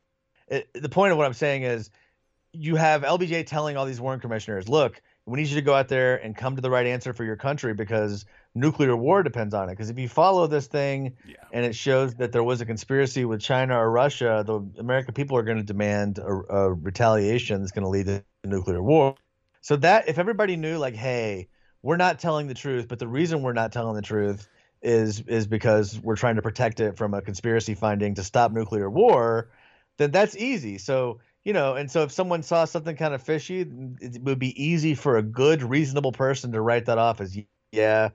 It, 0.48 0.68
the 0.74 0.90
point 0.90 1.12
of 1.12 1.18
what 1.18 1.26
I'm 1.26 1.32
saying 1.32 1.62
is 1.62 1.90
you 2.52 2.76
have 2.76 3.02
LBJ 3.02 3.46
telling 3.46 3.76
all 3.76 3.86
these 3.86 4.00
Warren 4.00 4.20
commissioners, 4.20 4.68
look, 4.68 5.00
we 5.26 5.38
need 5.40 5.48
you 5.48 5.54
to 5.54 5.62
go 5.62 5.74
out 5.74 5.88
there 5.88 6.16
and 6.16 6.36
come 6.36 6.56
to 6.56 6.62
the 6.62 6.70
right 6.70 6.86
answer 6.86 7.12
for 7.14 7.24
your 7.24 7.36
country 7.36 7.72
because 7.72 8.26
nuclear 8.54 8.94
war 8.94 9.22
depends 9.22 9.54
on 9.54 9.68
it. 9.68 9.72
Because 9.72 9.88
if 9.88 9.98
you 9.98 10.08
follow 10.08 10.46
this 10.46 10.66
thing 10.66 11.16
Yeah. 11.26 11.36
and 11.50 11.64
it 11.64 11.74
shows 11.74 12.14
that 12.16 12.32
there 12.32 12.42
was 12.42 12.60
a 12.60 12.66
conspiracy 12.66 13.24
with 13.24 13.40
China 13.40 13.78
or 13.78 13.90
Russia, 13.90 14.44
the 14.46 14.60
American 14.78 15.14
people 15.14 15.36
are 15.38 15.42
going 15.42 15.56
to 15.56 15.64
demand 15.64 16.18
a, 16.18 16.26
a 16.26 16.72
retaliation 16.72 17.60
that's 17.60 17.72
going 17.72 17.84
to 17.84 17.88
lead 17.88 18.06
to 18.06 18.22
nuclear 18.44 18.82
war. 18.82 19.14
So 19.62 19.76
that 19.76 20.08
if 20.08 20.18
everybody 20.18 20.56
knew, 20.56 20.76
like, 20.76 20.94
hey, 20.94 21.48
we're 21.82 21.96
not 21.96 22.18
telling 22.18 22.46
the 22.46 22.54
truth, 22.54 22.86
but 22.86 22.98
the 22.98 23.08
reason 23.08 23.42
we're 23.42 23.54
not 23.54 23.72
telling 23.72 23.96
the 23.96 24.02
truth 24.02 24.46
is 24.82 25.20
is 25.22 25.46
because 25.46 25.98
we're 26.00 26.16
trying 26.16 26.36
to 26.36 26.42
protect 26.42 26.80
it 26.80 26.98
from 26.98 27.14
a 27.14 27.22
conspiracy 27.22 27.74
finding 27.74 28.14
to 28.16 28.22
stop 28.22 28.52
nuclear 28.52 28.90
war, 28.90 29.48
then 29.96 30.10
that's 30.10 30.36
easy. 30.36 30.76
So 30.76 31.20
you 31.44 31.52
know, 31.52 31.74
and 31.74 31.90
so 31.90 32.02
if 32.02 32.12
someone 32.12 32.42
saw 32.42 32.64
something 32.64 32.96
kind 32.96 33.14
of 33.14 33.22
fishy, 33.22 33.60
it 34.00 34.22
would 34.22 34.38
be 34.38 34.62
easy 34.62 34.94
for 34.94 35.16
a 35.18 35.22
good, 35.22 35.62
reasonable 35.62 36.12
person 36.12 36.52
to 36.52 36.60
write 36.60 36.86
that 36.86 36.98
off 36.98 37.20
as 37.20 37.38
yeah, 37.72 38.10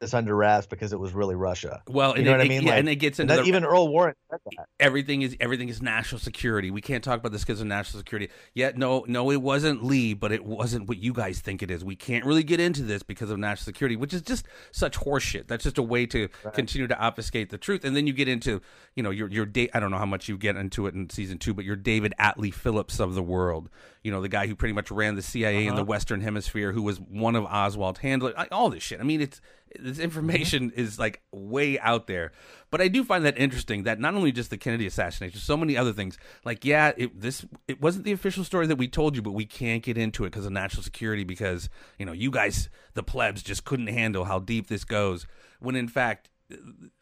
it's 0.00 0.12
under 0.12 0.34
wraps 0.36 0.66
because 0.66 0.92
it 0.92 0.98
was 0.98 1.12
really 1.12 1.34
Russia. 1.34 1.82
Well, 1.88 2.18
You 2.18 2.24
know 2.24 2.32
it, 2.32 2.34
what 2.34 2.40
I 2.40 2.44
it- 2.44 2.48
mean? 2.48 2.62
yeah, 2.64 2.70
Like, 2.72 2.78
and 2.80 2.88
it 2.88 2.96
gets 2.96 3.20
into 3.20 3.34
That, 3.34 3.42
the, 3.42 3.48
even 3.48 3.64
Earl 3.64 3.88
Warren 3.88 4.14
said 4.30 4.40
that. 4.56 4.66
everything 4.78 5.22
is 5.22 5.36
everything 5.40 5.68
is 5.68 5.80
national 5.80 6.18
security. 6.18 6.70
We 6.70 6.80
can't 6.80 7.02
talk 7.02 7.20
about 7.20 7.32
this 7.32 7.42
because 7.42 7.60
of 7.60 7.66
national 7.66 8.00
security. 8.00 8.28
Yet, 8.54 8.76
no, 8.76 9.04
no, 9.08 9.30
it 9.30 9.40
wasn't 9.40 9.84
Lee, 9.84 10.12
but 10.12 10.32
it 10.32 10.44
wasn't 10.44 10.88
what 10.88 10.98
you 10.98 11.12
guys 11.12 11.40
think 11.40 11.62
it 11.62 11.70
is. 11.70 11.84
We 11.84 11.96
can't 11.96 12.24
really 12.24 12.42
get 12.42 12.60
into 12.60 12.82
this 12.82 13.02
because 13.02 13.30
of 13.30 13.38
national 13.38 13.64
security, 13.64 13.96
which 13.96 14.12
is 14.12 14.22
just 14.22 14.46
such 14.72 14.98
horseshit. 14.98 15.46
That's 15.46 15.64
just 15.64 15.78
a 15.78 15.82
way 15.82 16.06
to 16.06 16.28
continue 16.52 16.86
to 16.88 16.98
obfuscate 16.98 17.50
the 17.50 17.58
truth. 17.58 17.84
And 17.84 17.96
then 17.96 18.06
you 18.06 18.12
get 18.12 18.28
into, 18.28 18.60
you 18.94 19.02
know, 19.02 19.10
your 19.10 19.28
your 19.28 19.46
da- 19.46 19.70
I 19.72 19.80
don't 19.80 19.90
know 19.90 19.98
how 19.98 20.06
much 20.06 20.28
you 20.28 20.36
get 20.36 20.56
into 20.56 20.86
it 20.86 20.94
in 20.94 21.08
season 21.08 21.38
two, 21.38 21.54
but 21.54 21.64
your 21.64 21.76
David 21.76 22.12
Atlee 22.18 22.52
Phillips 22.52 23.00
of 23.00 23.14
the 23.14 23.22
world. 23.22 23.70
You 24.02 24.10
know, 24.10 24.20
the 24.20 24.28
guy 24.28 24.46
who 24.48 24.54
pretty 24.54 24.74
much 24.74 24.90
ran 24.90 25.14
the 25.14 25.22
CIA 25.22 25.66
in 25.66 25.76
the 25.76 25.80
uh-huh. 25.80 25.84
Western 25.86 26.20
Hemisphere, 26.20 26.72
who 26.72 26.82
was 26.82 27.00
one 27.00 27.34
of 27.36 27.44
Oswald's 27.46 28.00
handlers. 28.00 28.34
All 28.52 28.68
this 28.68 28.82
shit. 28.82 29.00
I 29.00 29.02
mean, 29.02 29.22
it's 29.22 29.40
this 29.78 29.98
information 29.98 30.72
is 30.74 30.98
like 30.98 31.22
way 31.32 31.78
out 31.78 32.06
there. 32.06 32.32
But 32.70 32.80
I 32.80 32.88
do 32.88 33.04
find 33.04 33.24
that 33.24 33.38
interesting 33.38 33.84
that 33.84 34.00
not 34.00 34.14
only 34.14 34.32
just 34.32 34.50
the 34.50 34.56
Kennedy 34.56 34.86
assassination, 34.86 35.38
so 35.38 35.56
many 35.56 35.76
other 35.76 35.92
things. 35.92 36.18
Like, 36.44 36.64
yeah, 36.64 36.92
it, 36.96 37.20
this 37.20 37.44
it 37.68 37.80
wasn't 37.80 38.04
the 38.04 38.12
official 38.12 38.44
story 38.44 38.66
that 38.66 38.76
we 38.76 38.88
told 38.88 39.16
you, 39.16 39.22
but 39.22 39.32
we 39.32 39.46
can't 39.46 39.82
get 39.82 39.96
into 39.96 40.24
it 40.24 40.30
because 40.30 40.46
of 40.46 40.52
national 40.52 40.82
security. 40.82 41.24
Because 41.24 41.68
you 41.98 42.06
know, 42.06 42.12
you 42.12 42.30
guys, 42.30 42.68
the 42.94 43.02
plebs, 43.02 43.42
just 43.42 43.64
couldn't 43.64 43.88
handle 43.88 44.24
how 44.24 44.38
deep 44.38 44.66
this 44.66 44.84
goes. 44.84 45.26
When 45.60 45.76
in 45.76 45.88
fact, 45.88 46.30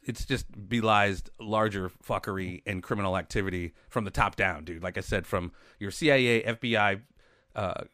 it's 0.03 0.25
just 0.25 0.47
belies 0.69 1.23
larger 1.41 1.91
fuckery 2.07 2.63
and 2.67 2.83
criminal 2.83 3.17
activity 3.17 3.73
from 3.89 4.05
the 4.05 4.11
top 4.11 4.37
down, 4.37 4.65
dude. 4.65 4.83
Like 4.83 4.99
I 4.99 5.01
said, 5.01 5.27
from 5.27 5.53
your 5.79 5.91
CIA, 5.91 6.43
FBI, 6.43 7.01
uh, 7.57 7.85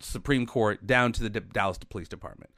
Supreme 0.00 0.46
Court 0.46 0.86
down 0.86 1.12
to 1.12 1.22
the 1.22 1.40
Dallas 1.40 1.78
Police 1.78 2.08
Department. 2.08 2.50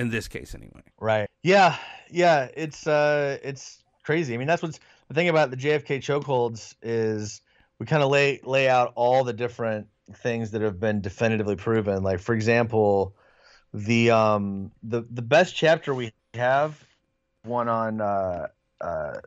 In 0.00 0.08
this 0.08 0.28
case, 0.28 0.54
anyway. 0.54 0.80
Right. 0.98 1.28
Yeah. 1.42 1.76
Yeah. 2.10 2.48
It's 2.56 2.86
uh, 2.86 3.36
it's 3.44 3.84
crazy. 4.02 4.32
I 4.32 4.38
mean, 4.38 4.46
that's 4.46 4.62
what's 4.62 4.80
the 5.08 5.14
thing 5.14 5.28
about 5.28 5.50
the 5.50 5.58
JFK 5.58 5.98
chokeholds 5.98 6.74
is 6.80 7.42
we 7.78 7.84
kind 7.84 8.02
of 8.02 8.08
lay 8.08 8.40
lay 8.42 8.66
out 8.66 8.94
all 8.94 9.24
the 9.24 9.34
different 9.34 9.88
things 10.14 10.52
that 10.52 10.62
have 10.62 10.80
been 10.80 11.02
definitively 11.02 11.54
proven. 11.54 12.02
Like, 12.02 12.20
for 12.20 12.34
example, 12.34 13.14
the 13.74 14.10
um 14.10 14.72
the 14.82 15.04
the 15.10 15.20
best 15.20 15.54
chapter 15.54 15.92
we 15.94 16.12
have 16.32 16.82
one 17.42 17.68
on 17.68 18.00
uh 18.00 18.46
uh 18.80 19.18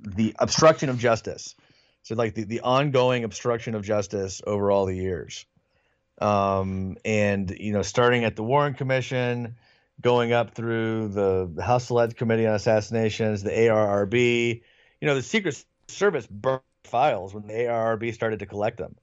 the 0.00 0.34
obstruction 0.38 0.88
of 0.88 0.98
justice. 0.98 1.54
So 2.04 2.14
like 2.14 2.34
the, 2.34 2.44
the 2.44 2.60
ongoing 2.60 3.24
obstruction 3.24 3.74
of 3.74 3.84
justice 3.84 4.40
over 4.46 4.70
all 4.70 4.86
the 4.86 4.96
years. 4.96 5.44
Um 6.22 6.96
and 7.04 7.54
you 7.60 7.74
know 7.74 7.82
starting 7.82 8.24
at 8.24 8.34
the 8.34 8.42
Warren 8.42 8.72
Commission, 8.72 9.56
going 10.00 10.32
up 10.32 10.54
through 10.54 11.08
the, 11.08 11.50
the 11.52 11.62
House 11.62 11.86
Select 11.86 12.16
Committee 12.16 12.46
on 12.46 12.54
Assassinations, 12.54 13.42
the 13.42 13.50
ARRB. 13.50 14.62
You 15.00 15.06
know, 15.06 15.14
the 15.14 15.22
Secret 15.22 15.64
Service 15.88 16.26
burned 16.26 16.62
files 16.84 17.34
when 17.34 17.46
the 17.46 17.54
ARRB 17.54 18.14
started 18.14 18.40
to 18.40 18.46
collect 18.46 18.78
them. 18.78 18.96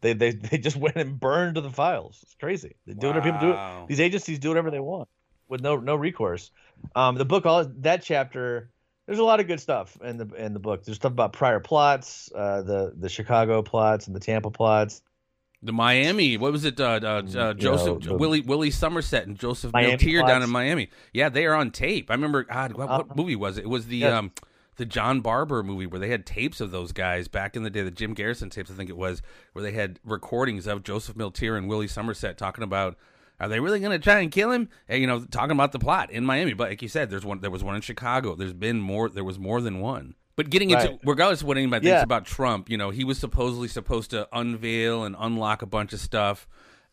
They, 0.00 0.12
they, 0.12 0.30
they 0.32 0.58
just 0.58 0.76
went 0.76 0.96
and 0.96 1.18
burned 1.18 1.56
the 1.56 1.70
files. 1.70 2.20
It's 2.22 2.34
crazy. 2.34 2.76
They 2.86 2.94
do 2.94 3.08
whatever 3.08 3.24
people 3.24 3.40
do. 3.40 3.52
It. 3.52 3.88
These 3.88 4.00
agencies 4.00 4.38
do 4.38 4.48
whatever 4.48 4.70
they 4.70 4.80
want 4.80 5.08
with 5.48 5.60
no 5.60 5.76
no 5.76 5.94
recourse. 5.94 6.50
Um, 6.94 7.16
the 7.16 7.24
book, 7.24 7.46
all 7.46 7.64
that 7.64 8.02
chapter, 8.02 8.70
there's 9.06 9.18
a 9.18 9.24
lot 9.24 9.40
of 9.40 9.46
good 9.46 9.60
stuff 9.60 9.96
in 10.02 10.16
the 10.16 10.26
in 10.34 10.52
the 10.52 10.60
book. 10.60 10.84
There's 10.84 10.96
stuff 10.96 11.12
about 11.12 11.32
prior 11.32 11.60
plots, 11.60 12.30
uh, 12.34 12.62
the 12.62 12.92
the 12.96 13.08
Chicago 13.08 13.62
plots 13.62 14.06
and 14.06 14.16
the 14.16 14.20
Tampa 14.20 14.50
plots. 14.50 15.02
The 15.64 15.72
Miami, 15.72 16.36
what 16.36 16.52
was 16.52 16.64
it? 16.64 16.78
Uh, 16.78 17.00
uh, 17.02 17.06
uh, 17.06 17.22
You 17.48 17.54
Joseph 17.54 18.04
know, 18.04 18.16
Willie 18.16 18.42
Willie 18.42 18.70
Somersett 18.70 19.26
and 19.26 19.38
Joseph 19.38 19.72
Milteer 19.72 20.26
down 20.26 20.42
in 20.42 20.50
Miami. 20.50 20.90
Yeah, 21.12 21.30
they 21.30 21.46
are 21.46 21.54
on 21.54 21.70
tape. 21.70 22.10
I 22.10 22.14
remember. 22.14 22.44
God, 22.44 22.72
what, 22.74 22.88
what 22.88 23.00
Uh-huh. 23.00 23.14
movie 23.16 23.34
was 23.36 23.56
it? 23.58 23.64
It 23.64 23.68
was 23.70 23.86
the 23.86 23.96
Yes. 23.98 24.12
um, 24.12 24.32
the 24.76 24.84
John 24.84 25.20
Barbour 25.22 25.62
movie 25.62 25.86
where 25.86 25.98
they 26.00 26.08
had 26.10 26.26
tapes 26.26 26.60
of 26.60 26.70
those 26.70 26.92
guys 26.92 27.28
back 27.28 27.56
in 27.56 27.62
the 27.62 27.70
day. 27.70 27.82
The 27.82 27.90
Jim 27.90 28.12
Garrison 28.12 28.50
tapes, 28.50 28.70
I 28.70 28.74
think 28.74 28.90
it 28.90 28.96
was, 28.96 29.22
where 29.54 29.62
they 29.62 29.72
had 29.72 30.00
recordings 30.04 30.66
of 30.66 30.82
Joseph 30.82 31.16
Milteer 31.16 31.56
and 31.56 31.66
Willie 31.68 31.88
Somersett 31.88 32.36
talking 32.36 32.62
about. 32.64 32.96
Are 33.40 33.48
they 33.48 33.58
really 33.58 33.80
going 33.80 33.90
to 33.90 33.98
try 33.98 34.20
and 34.20 34.30
kill 34.30 34.52
him? 34.52 34.68
And, 34.88 35.00
you 35.00 35.08
know, 35.08 35.24
talking 35.24 35.50
about 35.50 35.72
the 35.72 35.80
plot 35.80 36.10
in 36.12 36.24
Miami. 36.24 36.52
But 36.54 36.68
like 36.70 36.82
you 36.82 36.88
said, 36.88 37.10
there's 37.10 37.24
one. 37.24 37.40
There 37.40 37.50
was 37.50 37.64
one 37.64 37.74
in 37.74 37.80
Chicago. 37.80 38.36
There's 38.36 38.52
been 38.52 38.80
more. 38.80 39.08
There 39.08 39.24
was 39.24 39.38
more 39.40 39.60
than 39.60 39.80
one. 39.80 40.14
But 40.36 40.50
getting 40.50 40.70
into 40.70 40.88
Right. 40.88 41.00
regardless 41.04 41.42
of 41.42 41.48
what 41.48 41.56
anybody 41.56 41.86
Yeah. 41.86 41.94
thinks 41.94 42.04
about 42.04 42.24
Trump, 42.26 42.68
you 42.68 42.76
know, 42.76 42.90
he 42.90 43.04
was 43.04 43.18
supposedly 43.18 43.68
supposed 43.68 44.10
to 44.10 44.28
unveil 44.32 45.04
and 45.04 45.14
unlock 45.18 45.62
a 45.62 45.66
bunch 45.66 45.92
of 45.92 46.00
stuff. 46.00 46.48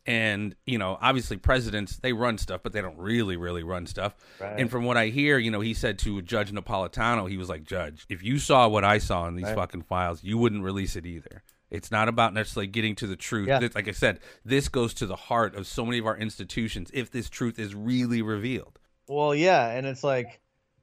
And, 0.07 0.55
you 0.65 0.79
know, 0.79 0.97
obviously 0.99 1.37
presidents, 1.37 1.97
they 1.97 2.11
run 2.11 2.39
stuff, 2.39 2.61
but 2.63 2.73
they 2.73 2.81
don't 2.81 2.97
really, 2.97 3.37
really 3.37 3.61
run 3.61 3.85
stuff. 3.85 4.15
Right. 4.39 4.59
And 4.59 4.69
from 4.69 4.83
what 4.83 4.97
I 4.97 5.07
hear, 5.07 5.37
you 5.37 5.51
know, 5.51 5.61
he 5.61 5.75
said 5.75 5.99
to 5.99 6.21
Judge 6.23 6.51
Napolitano, 6.51 7.29
he 7.29 7.37
was 7.37 7.49
like, 7.49 7.63
Judge, 7.65 8.05
if 8.09 8.23
you 8.23 8.39
saw 8.39 8.67
what 8.67 8.83
I 8.83 8.97
saw 8.97 9.27
in 9.27 9.35
these 9.35 9.45
Right. 9.45 9.55
fucking 9.55 9.83
files, 9.83 10.23
you 10.23 10.39
wouldn't 10.39 10.63
release 10.63 10.95
it 10.95 11.05
either. 11.05 11.43
It's 11.69 11.91
not 11.91 12.09
about 12.09 12.33
necessarily 12.33 12.67
getting 12.67 12.95
to 12.95 13.07
the 13.07 13.15
truth. 13.15 13.47
Yeah. 13.47 13.59
Like 13.75 13.87
I 13.87 13.91
said, 13.91 14.19
this 14.43 14.67
goes 14.69 14.93
to 14.95 15.05
the 15.05 15.15
heart 15.15 15.55
of 15.55 15.67
so 15.67 15.85
many 15.85 15.99
of 15.99 16.05
our 16.07 16.17
institutions 16.17 16.89
if 16.93 17.11
this 17.11 17.29
truth 17.29 17.57
is 17.59 17.73
really 17.75 18.21
revealed. 18.23 18.79
Well, 19.07 19.33
yeah, 19.35 19.67
and 19.69 19.85
it's 19.85 20.03
like, 20.03 20.40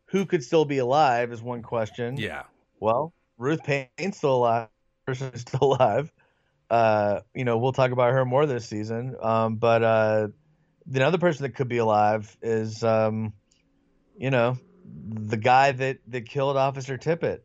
who 0.08 0.26
could 0.26 0.42
still 0.42 0.64
be 0.64 0.78
alive 0.78 1.32
is 1.32 1.42
one 1.42 1.62
question. 1.62 2.16
Yeah. 2.16 2.44
Well, 2.80 3.12
Ruth 3.36 3.62
Paine's 3.62 4.16
still 4.16 4.36
alive. 4.36 4.68
Person 5.06 5.34
still 5.36 5.74
alive. 5.74 6.12
Uh, 6.70 7.20
you 7.34 7.44
know, 7.44 7.58
we'll 7.58 7.72
talk 7.72 7.92
about 7.92 8.12
her 8.12 8.24
more 8.24 8.46
this 8.46 8.66
season. 8.66 9.16
Um, 9.20 9.56
but 9.56 9.82
uh, 9.82 10.28
the 10.86 11.04
other 11.06 11.18
person 11.18 11.44
that 11.44 11.54
could 11.54 11.68
be 11.68 11.78
alive 11.78 12.36
is, 12.42 12.82
um, 12.84 13.32
you 14.18 14.30
know, 14.30 14.58
the 14.84 15.36
guy 15.36 15.72
that 15.72 15.98
that 16.08 16.28
killed 16.28 16.56
Officer 16.56 16.98
Tippit, 16.98 17.40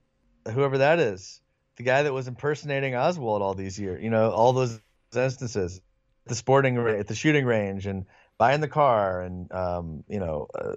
whoever 0.52 0.80
that 0.80 1.00
is, 1.00 1.42
the 1.78 1.84
guy 1.84 2.04
that 2.04 2.14
was 2.14 2.28
impersonating 2.28 2.96
Oswald 2.96 3.42
all 3.42 3.54
these 3.54 3.80
years. 3.80 4.04
You 4.04 4.10
know, 4.10 4.32
all 4.32 4.54
those 4.54 4.80
instances, 5.16 5.82
the 6.26 6.36
sporting 6.36 6.78
at 6.78 7.08
the 7.08 7.16
shooting 7.16 7.46
range 7.46 7.86
and 7.86 8.06
buying 8.38 8.62
the 8.62 8.68
car 8.68 9.22
and 9.22 9.52
um, 9.52 10.04
you 10.08 10.20
know, 10.20 10.48
uh, 10.54 10.76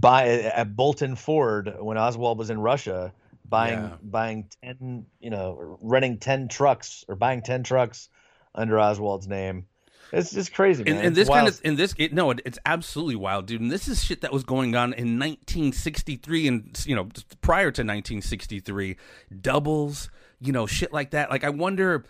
buy 0.00 0.28
at 0.28 0.74
Bolton 0.74 1.16
Ford 1.16 1.74
when 1.78 1.98
Oswald 1.98 2.38
was 2.38 2.50
in 2.50 2.58
Russia 2.58 3.12
buying 3.44 3.80
Yeah. 3.80 3.96
buying 4.02 4.48
10 4.62 5.06
you 5.20 5.30
know 5.30 5.78
renting 5.82 6.18
10 6.18 6.48
trucks 6.48 7.04
or 7.08 7.16
buying 7.16 7.42
10 7.42 7.64
trucks 7.64 8.08
under 8.54 8.78
Oswald's 8.78 9.28
name 9.28 9.66
it's 10.12 10.30
just 10.30 10.52
crazy 10.52 10.84
man. 10.84 10.96
And, 10.96 11.06
and 11.06 11.16
this 11.16 11.28
kind 11.28 11.48
of, 11.48 11.58
in 11.64 11.76
this, 11.76 11.94
it, 11.96 12.12
no, 12.12 12.30
it, 12.32 12.42
it's 12.44 12.58
absolutely 12.66 13.16
wild, 13.16 13.46
dude. 13.46 13.62
And 13.62 13.70
this 13.70 13.88
is 13.88 14.04
shit 14.04 14.20
that 14.20 14.30
was 14.30 14.44
going 14.44 14.76
on 14.76 14.92
in 14.92 15.18
1963, 15.18 16.48
and 16.48 16.84
you 16.86 16.94
know, 16.94 17.08
prior 17.40 17.70
to 17.70 17.80
1963, 17.80 18.96
doubles, 19.40 20.10
you 20.38 20.52
know, 20.52 20.66
shit 20.66 20.92
like 20.92 21.12
that. 21.12 21.30
Like, 21.30 21.44
I 21.44 21.48
wonder, 21.48 22.04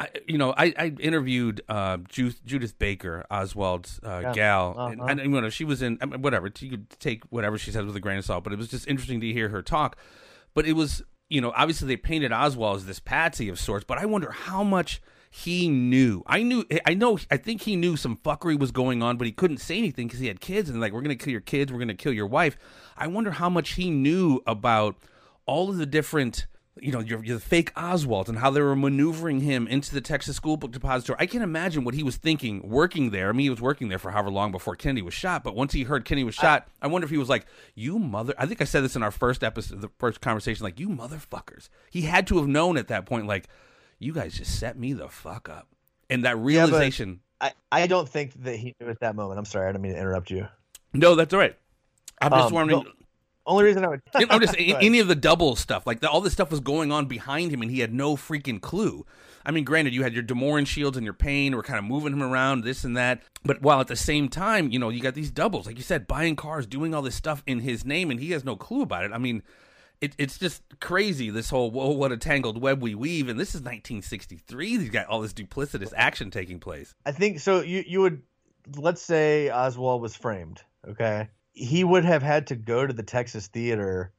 I, 0.00 0.08
you 0.26 0.38
know, 0.38 0.54
I, 0.56 0.72
I 0.78 0.86
interviewed 0.98 1.60
uh, 1.68 1.98
Ju- 2.08 2.32
Judyth 2.46 2.78
Baker, 2.78 3.26
Oswald's 3.30 4.00
uh, 4.02 4.20
Yeah. 4.22 4.32
gal, 4.32 4.74
Uh-huh. 4.78 5.04
and, 5.08 5.20
and 5.20 5.32
you 5.34 5.40
know, 5.40 5.50
she 5.50 5.64
was 5.64 5.82
in 5.82 5.98
I 6.00 6.06
mean, 6.06 6.22
whatever. 6.22 6.50
You 6.58 6.70
could 6.70 6.88
take 6.98 7.22
whatever 7.26 7.58
she 7.58 7.70
said 7.70 7.84
with 7.84 7.94
a 7.96 8.00
grain 8.00 8.16
of 8.18 8.24
salt, 8.24 8.42
but 8.44 8.52
it 8.52 8.56
was 8.58 8.68
just 8.68 8.88
interesting 8.88 9.20
to 9.20 9.32
hear 9.32 9.50
her 9.50 9.62
talk. 9.62 9.96
But 10.54 10.66
it 10.66 10.72
was, 10.72 11.02
you 11.28 11.40
know, 11.40 11.52
obviously 11.54 11.86
they 11.86 11.96
painted 11.96 12.32
Oswald 12.32 12.78
as 12.78 12.86
this 12.86 12.98
patsy 12.98 13.48
of 13.50 13.58
sorts, 13.60 13.84
but 13.84 13.98
I 13.98 14.06
wonder 14.06 14.30
how 14.30 14.64
much 14.64 15.02
he 15.30 15.68
knew. 15.68 16.22
I 16.26 16.42
knew, 16.42 16.64
I 16.86 16.94
know, 16.94 17.18
I 17.30 17.36
think 17.36 17.60
he 17.62 17.76
knew 17.76 17.96
some 17.96 18.16
fuckery 18.16 18.58
was 18.58 18.72
going 18.72 19.00
on, 19.02 19.16
but 19.18 19.26
he 19.26 19.32
couldn't 19.32 19.58
say 19.58 19.76
anything 19.78 20.06
because 20.08 20.18
he 20.20 20.26
had 20.28 20.40
kids 20.40 20.68
and 20.70 20.80
like, 20.80 20.92
we're 20.92 21.02
going 21.02 21.16
to 21.16 21.22
kill 21.24 21.30
your 21.30 21.40
kids, 21.42 21.70
we're 21.70 21.78
going 21.78 21.86
to 21.88 21.94
kill 21.94 22.12
your 22.12 22.26
wife. 22.26 22.56
I 22.96 23.06
wonder 23.06 23.30
how 23.32 23.48
much 23.50 23.72
he 23.74 23.90
knew 23.90 24.40
about 24.46 24.96
all 25.46 25.68
of 25.70 25.76
the 25.76 25.86
different 25.86 26.46
you 26.82 26.92
know, 26.92 27.00
you're, 27.00 27.24
you're 27.24 27.36
the 27.36 27.40
fake 27.40 27.72
Oswald 27.76 28.28
and 28.28 28.38
how 28.38 28.50
they 28.50 28.60
were 28.60 28.76
maneuvering 28.76 29.40
him 29.40 29.66
into 29.66 29.92
the 29.92 30.00
Texas 30.00 30.36
School 30.36 30.56
Book 30.56 30.72
Depository. 30.72 31.16
I 31.20 31.26
can't 31.26 31.44
imagine 31.44 31.84
what 31.84 31.94
he 31.94 32.02
was 32.02 32.16
thinking 32.16 32.68
working 32.68 33.10
there. 33.10 33.28
I 33.28 33.32
mean, 33.32 33.44
he 33.44 33.50
was 33.50 33.60
working 33.60 33.88
there 33.88 33.98
for 33.98 34.10
however 34.10 34.30
long 34.30 34.52
before 34.52 34.76
Kennedy 34.76 35.02
was 35.02 35.14
shot. 35.14 35.44
But 35.44 35.54
once 35.54 35.72
he 35.72 35.84
heard 35.84 36.04
Kennedy 36.04 36.24
was 36.24 36.34
shot, 36.34 36.68
I, 36.80 36.86
I 36.86 36.88
wonder 36.88 37.04
if 37.04 37.10
he 37.10 37.18
was 37.18 37.28
like, 37.28 37.46
"You 37.74 37.98
mother." 37.98 38.34
I 38.38 38.46
think 38.46 38.60
I 38.60 38.64
said 38.64 38.82
this 38.82 38.96
in 38.96 39.02
our 39.02 39.10
first 39.10 39.44
episode, 39.44 39.80
the 39.80 39.90
first 39.98 40.20
conversation. 40.20 40.64
Like, 40.64 40.80
"You 40.80 40.88
motherfuckers." 40.88 41.68
He 41.90 42.02
had 42.02 42.26
to 42.28 42.38
have 42.38 42.46
known 42.46 42.76
at 42.76 42.88
that 42.88 43.06
point, 43.06 43.26
like, 43.26 43.48
"You 43.98 44.12
guys 44.12 44.34
just 44.34 44.58
set 44.58 44.78
me 44.78 44.92
the 44.92 45.08
fuck 45.08 45.48
up." 45.48 45.68
And 46.08 46.24
that 46.24 46.38
realization. 46.38 47.20
Yeah, 47.40 47.50
I 47.72 47.82
I 47.82 47.86
don't 47.86 48.08
think 48.08 48.32
that 48.42 48.56
he 48.56 48.74
knew 48.80 48.88
at 48.88 49.00
that 49.00 49.14
moment. 49.14 49.38
I'm 49.38 49.44
sorry, 49.44 49.68
I 49.68 49.72
don't 49.72 49.82
mean 49.82 49.92
to 49.92 49.98
interrupt 49.98 50.30
you. 50.30 50.48
No, 50.92 51.14
that's 51.14 51.32
all 51.32 51.40
right. 51.40 51.56
I'm 52.20 52.32
just 52.32 52.48
um, 52.48 52.52
wondering. 52.52 52.84
Only 53.46 53.64
reason 53.64 53.84
I 53.84 53.88
would. 53.88 54.02
I'm 54.14 54.40
just 54.40 54.54
any 54.58 55.00
of 55.00 55.08
the 55.08 55.14
double 55.14 55.56
stuff, 55.56 55.86
like 55.86 56.00
the, 56.00 56.10
all 56.10 56.20
this 56.20 56.32
stuff 56.32 56.50
was 56.50 56.60
going 56.60 56.92
on 56.92 57.06
behind 57.06 57.52
him, 57.52 57.62
and 57.62 57.70
he 57.70 57.80
had 57.80 57.92
no 57.92 58.16
freaking 58.16 58.60
clue. 58.60 59.06
I 59.44 59.50
mean, 59.50 59.64
granted, 59.64 59.94
you 59.94 60.02
had 60.02 60.12
your 60.12 60.22
De 60.22 60.34
Mohrenschildts 60.34 60.96
and 60.96 61.04
your 61.04 61.14
Paine 61.14 61.56
were 61.56 61.62
kind 61.62 61.78
of 61.78 61.84
moving 61.84 62.12
him 62.12 62.22
around, 62.22 62.62
this 62.62 62.84
and 62.84 62.96
that. 62.96 63.22
But 63.42 63.62
while 63.62 63.80
at 63.80 63.86
the 63.86 63.96
same 63.96 64.28
time, 64.28 64.70
you 64.70 64.78
know, 64.78 64.90
you 64.90 65.00
got 65.00 65.14
these 65.14 65.30
doubles, 65.30 65.66
like 65.66 65.78
you 65.78 65.82
said, 65.82 66.06
buying 66.06 66.36
cars, 66.36 66.66
doing 66.66 66.94
all 66.94 67.02
this 67.02 67.14
stuff 67.14 67.42
in 67.46 67.60
his 67.60 67.84
name, 67.84 68.10
and 68.10 68.20
he 68.20 68.32
has 68.32 68.44
no 68.44 68.56
clue 68.56 68.82
about 68.82 69.04
it. 69.04 69.12
I 69.12 69.18
mean, 69.18 69.42
it, 70.02 70.14
it's 70.18 70.38
just 70.38 70.62
crazy. 70.80 71.30
This 71.30 71.48
whole 71.48 71.70
whoa, 71.70 71.90
what 71.90 72.12
a 72.12 72.18
tangled 72.18 72.60
web 72.60 72.82
we 72.82 72.94
weave, 72.94 73.28
and 73.28 73.40
this 73.40 73.50
is 73.50 73.62
1963. 73.62 74.68
He's 74.78 74.90
got 74.90 75.06
all 75.06 75.22
this 75.22 75.32
duplicitous 75.32 75.92
action 75.96 76.30
taking 76.30 76.60
place. 76.60 76.94
I 77.06 77.12
think 77.12 77.40
so. 77.40 77.62
You 77.62 77.82
you 77.86 78.02
would 78.02 78.22
let's 78.76 79.02
say 79.02 79.50
Oswald 79.50 80.02
was 80.02 80.14
framed, 80.14 80.60
okay 80.86 81.28
he 81.52 81.84
would 81.84 82.04
have 82.04 82.22
had 82.22 82.48
to 82.48 82.56
go 82.56 82.86
to 82.86 82.92
the 82.92 83.02
Texas 83.02 83.46
Theater. 83.48 84.12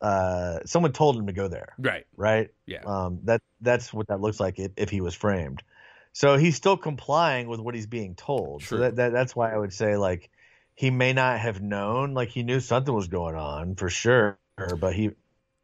Uh, 0.00 0.60
someone 0.64 0.92
told 0.92 1.16
him 1.16 1.26
to 1.26 1.32
go 1.32 1.48
there. 1.48 1.74
Right. 1.78 2.06
Right. 2.16 2.50
Yeah. 2.66 2.82
Um, 2.86 3.20
that 3.24 3.42
that's 3.60 3.92
what 3.92 4.08
that 4.08 4.20
looks 4.20 4.38
like 4.38 4.58
if, 4.58 4.72
if 4.76 4.90
he 4.90 5.00
was 5.00 5.14
framed. 5.14 5.62
So 6.12 6.36
he's 6.36 6.56
still 6.56 6.76
complying 6.76 7.48
with 7.48 7.60
what 7.60 7.74
he's 7.74 7.86
being 7.86 8.14
told. 8.14 8.62
True. 8.62 8.78
So 8.78 8.82
that, 8.82 8.96
that 8.96 9.12
that's 9.12 9.36
why 9.36 9.52
I 9.52 9.58
would 9.58 9.72
say 9.72 9.96
like 9.96 10.30
he 10.74 10.90
may 10.90 11.12
not 11.12 11.38
have 11.40 11.60
known. 11.60 12.14
Like 12.14 12.28
he 12.28 12.42
knew 12.42 12.60
something 12.60 12.94
was 12.94 13.08
going 13.08 13.34
on 13.34 13.74
for 13.74 13.90
sure, 13.90 14.38
but 14.56 14.94
he 14.94 15.10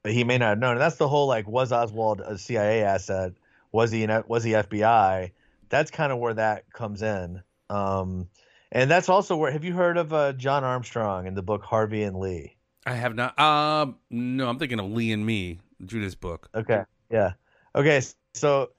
but 0.02 0.12
he 0.12 0.24
may 0.24 0.38
not 0.38 0.50
have 0.50 0.58
known. 0.58 0.72
And 0.72 0.80
that's 0.80 0.96
the 0.96 1.08
whole 1.08 1.26
like 1.26 1.48
was 1.48 1.72
Oswald 1.72 2.20
a 2.20 2.36
CIA 2.38 2.82
asset? 2.82 3.32
Was 3.72 3.90
he 3.90 4.04
an, 4.04 4.24
was 4.28 4.44
he 4.44 4.52
FBI? 4.52 5.32
That's 5.68 5.90
kind 5.90 6.12
of 6.12 6.18
where 6.18 6.34
that 6.34 6.72
comes 6.72 7.02
in. 7.02 7.42
Um, 7.70 8.28
and 8.74 8.90
that's 8.90 9.08
also 9.08 9.36
where 9.36 9.52
have 9.52 9.64
you 9.64 9.72
heard 9.72 9.96
of 9.96 10.12
uh, 10.12 10.32
John 10.32 10.64
Armstrong 10.64 11.26
in 11.26 11.34
the 11.34 11.42
book 11.42 11.62
Harvey 11.62 12.02
and 12.02 12.18
Lee? 12.18 12.56
I 12.84 12.94
have 12.94 13.14
not. 13.14 13.38
Um, 13.38 13.96
no, 14.10 14.48
I'm 14.48 14.58
thinking 14.58 14.80
of 14.80 14.90
Lee 14.90 15.12
and 15.12 15.24
Me, 15.24 15.60
Judas 15.86 16.16
book. 16.16 16.50
Okay, 16.54 16.82
yeah, 17.10 17.32
okay. 17.74 18.02
So 18.34 18.70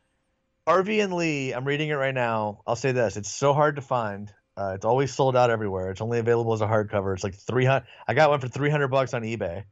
Harvey 0.68 1.00
and 1.00 1.14
Lee, 1.14 1.54
I'm 1.54 1.66
reading 1.66 1.90
it 1.90 1.94
right 1.94 2.14
now. 2.14 2.62
I'll 2.68 2.76
say 2.76 2.92
this: 2.92 3.18
it's 3.18 3.34
so 3.34 3.54
hard 3.54 3.78
to 3.78 3.82
find. 3.82 4.32
Uh, 4.58 4.74
it's 4.76 4.86
always 4.86 5.14
sold 5.14 5.36
out 5.36 5.50
everywhere. 5.50 5.92
It's 5.92 6.02
only 6.02 6.20
available 6.20 6.54
as 6.54 6.62
a 6.62 6.68
hardcover. 6.68 7.14
It's 7.14 7.24
like 7.24 7.36
300. 7.36 7.86
I 8.08 8.14
got 8.14 8.30
one 8.30 8.40
for 8.40 8.48
300 8.48 8.88
bucks 8.90 9.14
on 9.14 9.24
eBay. 9.24 9.64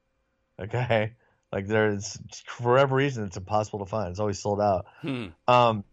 Okay, 0.59 1.13
like 1.51 1.67
there's 1.67 2.17
for 2.45 2.71
whatever 2.71 2.95
reason 2.95 3.25
it's 3.25 3.37
impossible 3.37 3.79
to 3.79 3.85
find. 3.85 4.09
It's 4.09 4.19
always 4.19 4.39
sold 4.39 4.61
out. 4.61 4.85
Hmm. 5.01 5.27
Um, 5.47 5.83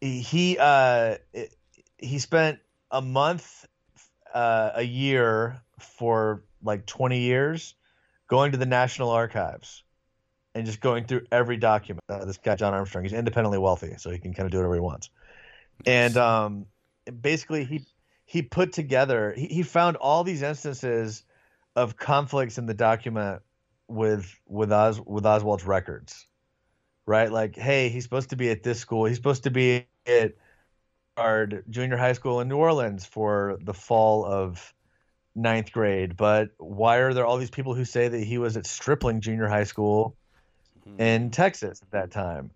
he 0.00 0.56
uh, 0.58 1.16
he 1.98 2.18
spent 2.18 2.60
a 2.90 3.02
month, 3.02 3.66
uh, 4.34 4.70
a 4.74 4.82
year 4.82 5.60
for 5.78 6.42
like 6.62 6.86
20 6.86 7.20
years 7.20 7.74
going 8.28 8.52
to 8.52 8.58
the 8.58 8.66
National 8.66 9.10
Archives 9.10 9.82
and 10.54 10.66
just 10.66 10.80
going 10.80 11.04
through 11.04 11.22
every 11.30 11.56
document. 11.56 12.02
Uh, 12.08 12.24
this 12.24 12.38
guy, 12.38 12.56
John 12.56 12.74
Armstrong, 12.74 13.04
he's 13.04 13.12
independently 13.12 13.58
wealthy, 13.58 13.94
so 13.98 14.10
he 14.10 14.18
can 14.18 14.34
kind 14.34 14.46
of 14.46 14.52
do 14.52 14.58
whatever 14.58 14.74
he 14.74 14.80
wants. 14.80 15.10
And 15.86 16.16
um, 16.16 16.66
basically, 17.20 17.64
he 17.64 17.84
he 18.24 18.42
put 18.42 18.72
together, 18.72 19.32
he, 19.36 19.46
he 19.46 19.62
found 19.62 19.96
all 19.96 20.24
these 20.24 20.42
instances 20.42 21.24
of 21.76 21.96
conflicts 21.96 22.58
in 22.58 22.66
the 22.66 22.74
document 22.74 23.42
with 23.86 24.34
with 24.46 24.72
Os, 24.72 25.00
with 25.00 25.24
Oswald's 25.24 25.64
records, 25.64 26.26
right? 27.06 27.30
Like, 27.30 27.56
hey, 27.56 27.88
he's 27.88 28.02
supposed 28.02 28.30
to 28.30 28.36
be 28.36 28.50
at 28.50 28.62
this 28.62 28.80
school. 28.80 29.04
He's 29.04 29.16
supposed 29.16 29.44
to 29.44 29.50
be 29.50 29.86
at 30.06 30.32
junior 31.70 31.96
high 31.96 32.12
school 32.12 32.40
in 32.40 32.48
New 32.48 32.56
Orleans 32.56 33.04
for 33.04 33.58
the 33.62 33.74
fall 33.74 34.24
of 34.24 34.74
ninth 35.34 35.72
grade. 35.72 36.16
But 36.16 36.50
why 36.58 36.98
are 36.98 37.14
there 37.14 37.26
all 37.26 37.38
these 37.38 37.50
people 37.50 37.74
who 37.74 37.84
say 37.84 38.08
that 38.08 38.22
he 38.22 38.38
was 38.38 38.56
at 38.56 38.66
Stripling 38.66 39.20
Junior 39.20 39.46
High 39.46 39.64
School 39.64 40.16
mm-hmm. 40.86 41.00
in 41.00 41.30
Texas 41.30 41.80
at 41.82 41.90
that 41.92 42.10
time? 42.10 42.50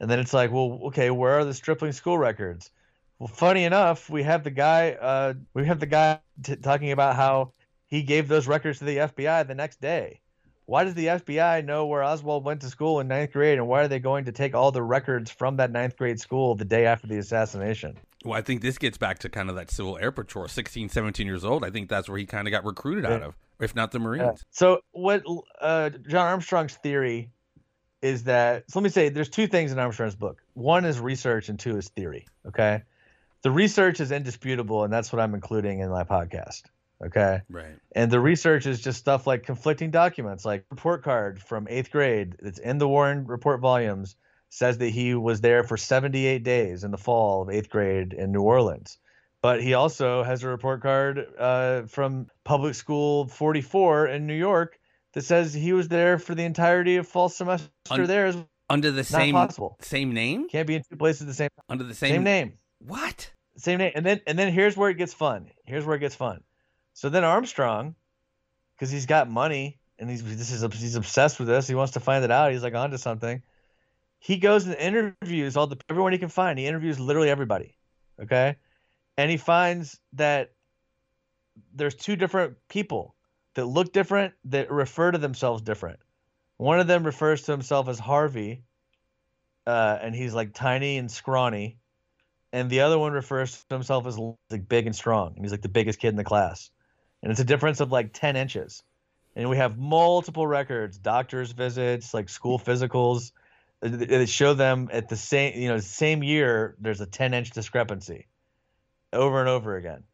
And 0.00 0.10
then 0.10 0.20
it's 0.20 0.32
like, 0.32 0.52
well, 0.52 0.80
okay, 0.84 1.10
where 1.10 1.38
are 1.38 1.44
the 1.44 1.54
Stripling 1.54 1.92
school 1.92 2.16
records? 2.16 2.70
Well, 3.18 3.28
funny 3.28 3.64
enough, 3.64 4.08
we 4.08 4.22
have 4.22 4.44
the 4.44 4.50
guy, 4.50 4.92
uh, 4.92 5.34
we 5.52 5.66
have 5.66 5.80
the 5.80 5.86
guy 5.86 6.20
t- 6.42 6.56
talking 6.56 6.92
about 6.92 7.16
how 7.16 7.52
he 7.88 8.02
gave 8.02 8.28
those 8.28 8.46
records 8.46 8.78
to 8.78 8.84
the 8.84 8.98
FBI 8.98 9.46
the 9.46 9.56
next 9.56 9.80
day. 9.80 10.20
Why 10.66 10.84
does 10.84 10.94
the 10.94 11.06
FBI 11.06 11.64
know 11.64 11.86
where 11.86 12.04
Oswald 12.04 12.44
went 12.44 12.60
to 12.60 12.68
school 12.68 13.00
in 13.00 13.08
ninth 13.08 13.32
grade, 13.32 13.58
and 13.58 13.66
why 13.66 13.80
are 13.80 13.88
they 13.88 13.98
going 13.98 14.26
to 14.26 14.32
take 14.32 14.54
all 14.54 14.70
the 14.70 14.82
records 14.82 15.30
from 15.30 15.56
that 15.56 15.72
ninth 15.72 15.96
grade 15.96 16.20
school 16.20 16.54
the 16.54 16.66
day 16.66 16.84
after 16.84 17.06
the 17.06 17.16
assassination? 17.16 17.96
Well, 18.24 18.34
I 18.34 18.42
think 18.42 18.62
this 18.62 18.78
gets 18.78 18.98
back 18.98 19.20
to 19.20 19.28
kind 19.28 19.48
of 19.48 19.56
that 19.56 19.70
Civil 19.70 19.96
Air 19.98 20.10
Patrol, 20.10 20.48
16, 20.48 20.88
17 20.88 21.26
years 21.26 21.44
old. 21.44 21.64
I 21.64 21.70
think 21.70 21.88
that's 21.88 22.08
where 22.08 22.18
he 22.18 22.26
kind 22.26 22.48
of 22.48 22.52
got 22.52 22.64
recruited 22.64 23.06
out 23.06 23.22
of, 23.22 23.36
if 23.60 23.76
not 23.76 23.92
the 23.92 24.00
Marines. 24.00 24.22
Yeah. 24.24 24.42
So, 24.50 24.80
what 24.90 25.22
uh, 25.60 25.90
John 25.90 26.26
Armstrong's 26.26 26.74
theory 26.74 27.30
is 28.02 28.24
that, 28.24 28.64
so 28.70 28.80
let 28.80 28.84
me 28.84 28.90
say, 28.90 29.08
there's 29.08 29.28
two 29.28 29.46
things 29.46 29.72
in 29.72 29.78
Armstrong's 29.78 30.16
book 30.16 30.42
one 30.54 30.84
is 30.84 30.98
research, 30.98 31.48
and 31.48 31.58
two 31.58 31.76
is 31.76 31.88
theory. 31.88 32.26
Okay. 32.46 32.82
The 33.42 33.50
research 33.52 34.00
is 34.00 34.10
indisputable, 34.10 34.82
and 34.82 34.92
that's 34.92 35.12
what 35.12 35.20
I'm 35.20 35.34
including 35.34 35.78
in 35.78 35.90
my 35.90 36.02
podcast. 36.02 36.62
Okay. 37.04 37.40
Right. 37.48 37.76
And 37.92 38.10
the 38.10 38.18
research 38.18 38.66
is 38.66 38.80
just 38.80 38.98
stuff 38.98 39.26
like 39.28 39.44
conflicting 39.44 39.92
documents, 39.92 40.44
like 40.44 40.64
report 40.70 41.04
card 41.04 41.40
from 41.40 41.68
eighth 41.70 41.92
grade 41.92 42.34
that's 42.40 42.58
in 42.58 42.78
the 42.78 42.88
Warren 42.88 43.26
report 43.26 43.60
volumes 43.60 44.16
says 44.50 44.78
that 44.78 44.90
he 44.90 45.14
was 45.14 45.40
there 45.40 45.62
for 45.62 45.76
78 45.76 46.42
days 46.42 46.84
in 46.84 46.90
the 46.90 46.98
fall 46.98 47.42
of 47.42 47.50
eighth 47.50 47.68
grade 47.68 48.12
in 48.12 48.32
New 48.32 48.42
Orleans. 48.42 48.98
But 49.40 49.62
he 49.62 49.74
also 49.74 50.22
has 50.22 50.42
a 50.42 50.48
report 50.48 50.82
card 50.82 51.26
uh, 51.38 51.82
from 51.82 52.26
Public 52.44 52.74
School 52.74 53.28
44 53.28 54.08
in 54.08 54.26
New 54.26 54.34
York 54.34 54.78
that 55.12 55.22
says 55.22 55.54
he 55.54 55.72
was 55.72 55.88
there 55.88 56.18
for 56.18 56.34
the 56.34 56.44
entirety 56.44 56.96
of 56.96 57.06
fall 57.06 57.28
semester 57.28 57.68
Un- 57.90 58.06
there. 58.06 58.34
Under 58.70 58.90
the 58.90 59.04
same 59.04 59.34
possible. 59.34 59.76
same 59.80 60.12
name? 60.12 60.48
Can't 60.48 60.66
be 60.66 60.74
in 60.74 60.82
two 60.82 60.96
places 60.96 61.22
at 61.22 61.28
the 61.28 61.34
same 61.34 61.48
Under 61.68 61.84
the 61.84 61.94
same, 61.94 62.16
same 62.16 62.24
name. 62.24 62.58
What? 62.80 63.30
Same 63.56 63.78
name. 63.78 63.92
And 63.94 64.04
then 64.04 64.20
and 64.26 64.38
then 64.38 64.52
here's 64.52 64.76
where 64.76 64.90
it 64.90 64.98
gets 64.98 65.14
fun. 65.14 65.50
Here's 65.64 65.86
where 65.86 65.96
it 65.96 66.00
gets 66.00 66.14
fun. 66.14 66.42
So 66.92 67.08
then 67.08 67.24
Armstrong, 67.24 67.94
because 68.76 68.90
he's 68.90 69.06
got 69.06 69.30
money 69.30 69.78
and 69.98 70.10
he's 70.10 70.22
this 70.22 70.52
is 70.52 70.62
he's 70.74 70.96
obsessed 70.96 71.38
with 71.38 71.48
this. 71.48 71.66
He 71.66 71.74
wants 71.74 71.94
to 71.94 72.00
find 72.00 72.24
it 72.24 72.30
out. 72.30 72.52
He's 72.52 72.62
like 72.62 72.74
onto 72.74 72.98
something 72.98 73.42
he 74.18 74.36
goes 74.38 74.66
and 74.66 74.74
interviews 74.74 75.56
all 75.56 75.66
the 75.66 75.78
everyone 75.88 76.12
he 76.12 76.18
can 76.18 76.28
find. 76.28 76.58
He 76.58 76.66
interviews 76.66 76.98
literally 76.98 77.30
everybody. 77.30 77.76
Okay. 78.20 78.56
And 79.16 79.30
he 79.30 79.36
finds 79.36 79.98
that 80.14 80.52
there's 81.74 81.94
two 81.94 82.16
different 82.16 82.56
people 82.68 83.14
that 83.54 83.66
look 83.66 83.92
different, 83.92 84.34
that 84.46 84.70
refer 84.70 85.10
to 85.10 85.18
themselves 85.18 85.62
different. 85.62 85.98
One 86.56 86.80
of 86.80 86.86
them 86.86 87.04
refers 87.04 87.42
to 87.42 87.52
himself 87.52 87.88
as 87.88 87.98
Harvey, 87.98 88.62
uh, 89.66 89.98
and 90.00 90.14
he's 90.14 90.34
like 90.34 90.54
tiny 90.54 90.98
and 90.98 91.10
scrawny. 91.10 91.78
And 92.52 92.70
the 92.70 92.80
other 92.80 92.98
one 92.98 93.12
refers 93.12 93.64
to 93.68 93.74
himself 93.74 94.06
as 94.06 94.18
like 94.18 94.68
big 94.68 94.86
and 94.86 94.96
strong, 94.96 95.34
and 95.36 95.44
he's 95.44 95.52
like 95.52 95.62
the 95.62 95.68
biggest 95.68 95.98
kid 95.98 96.08
in 96.08 96.16
the 96.16 96.24
class. 96.24 96.70
And 97.22 97.30
it's 97.30 97.40
a 97.40 97.44
difference 97.44 97.80
of 97.80 97.92
like 97.92 98.12
10 98.12 98.36
inches. 98.36 98.82
And 99.36 99.50
we 99.50 99.56
have 99.56 99.78
multiple 99.78 100.46
records, 100.46 100.98
doctor's 100.98 101.52
visits, 101.52 102.14
like 102.14 102.28
school 102.28 102.58
physicals 102.58 103.32
they 103.80 104.26
show 104.26 104.54
them 104.54 104.88
at 104.92 105.08
the 105.08 105.16
same 105.16 105.60
you 105.60 105.68
know 105.68 105.78
same 105.78 106.22
year 106.22 106.76
there's 106.80 107.00
a 107.00 107.06
10 107.06 107.34
inch 107.34 107.50
discrepancy 107.50 108.26
over 109.12 109.40
and 109.40 109.48
over 109.48 109.76
again. 109.76 110.04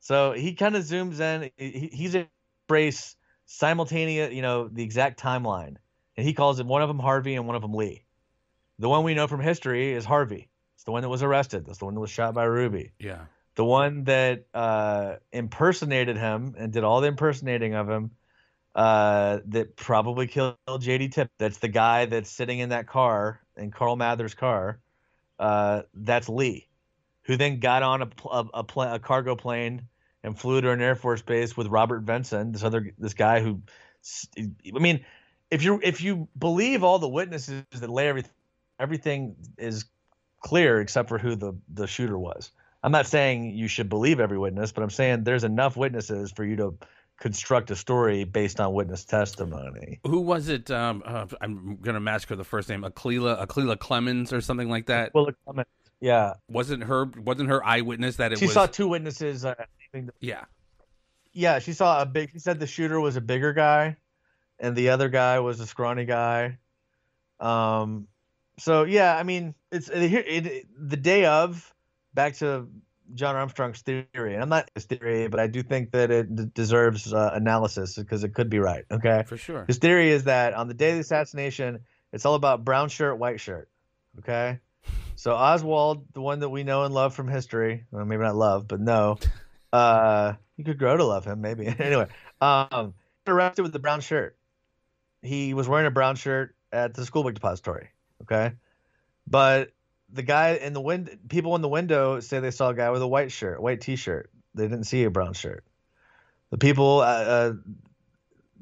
So 0.00 0.32
he 0.32 0.54
kind 0.54 0.76
of 0.76 0.84
zooms 0.84 1.20
in 1.20 1.50
he, 1.56 1.90
he's 1.92 2.14
embrace 2.14 3.16
simultaneous 3.46 4.32
you 4.32 4.42
know 4.42 4.68
the 4.68 4.82
exact 4.82 5.20
timeline 5.20 5.76
and 6.16 6.26
he 6.26 6.34
calls 6.34 6.60
it 6.60 6.66
one 6.66 6.82
of 6.82 6.88
them 6.88 6.98
harvey 6.98 7.34
and 7.34 7.46
one 7.46 7.56
of 7.56 7.62
them 7.62 7.74
lee. 7.74 8.04
The 8.78 8.88
one 8.88 9.04
we 9.04 9.14
know 9.14 9.26
from 9.26 9.40
history 9.40 9.92
is 9.92 10.04
harvey. 10.04 10.48
It's 10.74 10.84
the 10.84 10.92
one 10.92 11.02
that 11.02 11.08
was 11.08 11.22
arrested. 11.22 11.66
That's 11.66 11.78
the 11.78 11.84
one 11.84 11.94
that 11.94 12.00
was 12.00 12.10
shot 12.10 12.34
by 12.34 12.44
ruby. 12.44 12.92
Yeah. 12.98 13.26
The 13.54 13.64
one 13.64 14.04
that 14.04 14.46
uh, 14.54 15.16
impersonated 15.30 16.16
him 16.16 16.54
and 16.58 16.72
did 16.72 16.82
all 16.84 17.00
the 17.00 17.08
impersonating 17.08 17.74
of 17.74 17.88
him 17.88 18.10
uh, 18.74 19.38
that 19.46 19.76
probably 19.76 20.26
killed 20.26 20.56
JD 20.66 21.12
Tip. 21.12 21.30
That's 21.38 21.58
the 21.58 21.68
guy 21.68 22.06
that's 22.06 22.30
sitting 22.30 22.58
in 22.58 22.70
that 22.70 22.86
car 22.86 23.40
in 23.56 23.70
Carl 23.70 23.96
Mather's 23.96 24.34
car. 24.34 24.80
Uh, 25.38 25.82
that's 25.94 26.28
Lee, 26.28 26.68
who 27.22 27.36
then 27.36 27.60
got 27.60 27.82
on 27.82 28.02
a 28.02 28.08
a, 28.30 28.44
a, 28.54 28.64
pl- 28.64 28.82
a, 28.82 28.98
cargo 28.98 29.34
plane 29.34 29.82
and 30.22 30.38
flew 30.38 30.60
to 30.60 30.70
an 30.70 30.80
Air 30.80 30.94
Force 30.94 31.22
base 31.22 31.56
with 31.56 31.66
Robert 31.66 32.04
Benson, 32.04 32.52
this 32.52 32.62
other 32.62 32.92
this 32.98 33.14
guy 33.14 33.40
who, 33.40 33.60
I 34.38 34.78
mean, 34.78 35.04
if 35.50 35.64
you 35.64 35.80
if 35.82 36.00
you 36.00 36.28
believe 36.38 36.84
all 36.84 36.98
the 36.98 37.08
witnesses 37.08 37.64
that 37.72 37.90
lay 37.90 38.08
everything 38.08 38.30
everything 38.78 39.36
is 39.58 39.84
clear 40.40 40.80
except 40.80 41.08
for 41.08 41.18
who 41.18 41.36
the 41.36 41.54
the 41.72 41.86
shooter 41.86 42.18
was. 42.18 42.50
I'm 42.82 42.92
not 42.92 43.06
saying 43.06 43.56
you 43.56 43.68
should 43.68 43.88
believe 43.88 44.18
every 44.18 44.38
witness, 44.38 44.72
but 44.72 44.82
I'm 44.82 44.90
saying 44.90 45.22
there's 45.22 45.44
enough 45.44 45.76
witnesses 45.76 46.32
for 46.32 46.44
you 46.44 46.56
to 46.56 46.74
construct 47.22 47.70
a 47.70 47.76
story 47.76 48.24
based 48.24 48.58
on 48.58 48.74
witness 48.74 49.04
testimony. 49.04 50.00
Who 50.04 50.22
was 50.22 50.48
it? 50.48 50.72
Um, 50.72 51.04
uh, 51.06 51.26
I'm 51.40 51.76
gonna 51.76 52.00
massacre 52.00 52.34
the 52.34 52.42
first 52.42 52.68
name. 52.68 52.82
Akila, 52.82 53.46
Acquilla 53.46 53.76
Clemons, 53.76 54.32
or 54.32 54.40
something 54.40 54.68
like 54.68 54.86
that. 54.86 55.14
Well, 55.14 55.28
yeah, 56.00 56.34
wasn't 56.48 56.82
her? 56.82 57.04
Wasn't 57.04 57.48
her 57.48 57.64
eyewitness 57.64 58.16
that 58.16 58.32
it 58.32 58.40
she 58.40 58.46
was? 58.46 58.54
saw 58.54 58.66
two 58.66 58.88
witnesses. 58.88 59.44
Uh, 59.44 59.54
yeah, 60.18 60.46
yeah, 61.32 61.60
she 61.60 61.72
saw 61.72 62.02
a 62.02 62.06
big. 62.06 62.32
She 62.32 62.40
said 62.40 62.58
the 62.58 62.66
shooter 62.66 62.98
was 62.98 63.14
a 63.14 63.20
bigger 63.20 63.52
guy, 63.52 63.96
and 64.58 64.74
the 64.74 64.88
other 64.88 65.08
guy 65.08 65.38
was 65.38 65.60
a 65.60 65.66
scrawny 65.66 66.04
guy. 66.04 66.58
Um, 67.38 68.08
so 68.58 68.82
yeah, 68.82 69.16
I 69.16 69.22
mean, 69.22 69.54
it's 69.70 69.88
it, 69.88 70.12
it, 70.12 70.66
the 70.76 70.96
day 70.96 71.24
of. 71.24 71.72
Back 72.14 72.34
to 72.38 72.68
John 73.14 73.36
Armstrong's 73.36 73.80
theory, 73.80 74.34
and 74.34 74.42
I'm 74.42 74.48
not 74.48 74.70
his 74.74 74.84
theory, 74.84 75.28
but 75.28 75.40
I 75.40 75.46
do 75.46 75.62
think 75.62 75.92
that 75.92 76.10
it 76.10 76.34
d- 76.34 76.50
deserves 76.54 77.12
uh, 77.12 77.30
analysis 77.34 77.96
because 77.96 78.24
it 78.24 78.34
could 78.34 78.48
be 78.48 78.58
right. 78.58 78.84
Okay, 78.90 79.24
for 79.26 79.36
sure. 79.36 79.64
His 79.66 79.78
theory 79.78 80.10
is 80.10 80.24
that 80.24 80.54
on 80.54 80.68
the 80.68 80.74
day 80.74 80.90
of 80.90 80.94
the 80.96 81.00
assassination, 81.00 81.80
it's 82.12 82.24
all 82.24 82.34
about 82.34 82.64
brown 82.64 82.88
shirt, 82.88 83.18
white 83.18 83.40
shirt. 83.40 83.68
Okay, 84.18 84.60
so 85.16 85.34
Oswald, 85.34 86.04
the 86.12 86.20
one 86.20 86.40
that 86.40 86.48
we 86.48 86.64
know 86.64 86.84
and 86.84 86.94
love 86.94 87.14
from 87.14 87.28
history, 87.28 87.84
well, 87.90 88.04
maybe 88.04 88.22
not 88.22 88.36
love, 88.36 88.66
but 88.68 88.80
no, 88.80 89.18
uh, 89.72 90.34
you 90.56 90.64
could 90.64 90.78
grow 90.78 90.96
to 90.96 91.04
love 91.04 91.24
him, 91.24 91.40
maybe. 91.40 91.66
anyway, 91.78 92.08
um, 92.40 92.94
arrested 93.26 93.62
with 93.62 93.72
the 93.72 93.78
brown 93.78 94.00
shirt. 94.00 94.36
He 95.22 95.54
was 95.54 95.68
wearing 95.68 95.86
a 95.86 95.90
brown 95.90 96.16
shirt 96.16 96.54
at 96.72 96.94
the 96.94 97.04
school 97.06 97.22
book 97.22 97.34
depository. 97.34 97.90
Okay, 98.22 98.52
but 99.26 99.70
the 100.12 100.22
guy 100.22 100.54
in 100.54 100.72
the 100.72 100.80
wind, 100.80 101.18
people 101.28 101.56
in 101.56 101.62
the 101.62 101.68
window 101.68 102.20
say 102.20 102.40
they 102.40 102.50
saw 102.50 102.70
a 102.70 102.74
guy 102.74 102.90
with 102.90 103.02
a 103.02 103.08
white 103.08 103.32
shirt, 103.32 103.60
white 103.60 103.80
T-shirt. 103.80 104.30
They 104.54 104.64
didn't 104.64 104.84
see 104.84 105.04
a 105.04 105.10
brown 105.10 105.32
shirt. 105.32 105.64
The 106.50 106.58
people, 106.58 107.00
uh, 107.00 107.04
uh, 107.04 107.52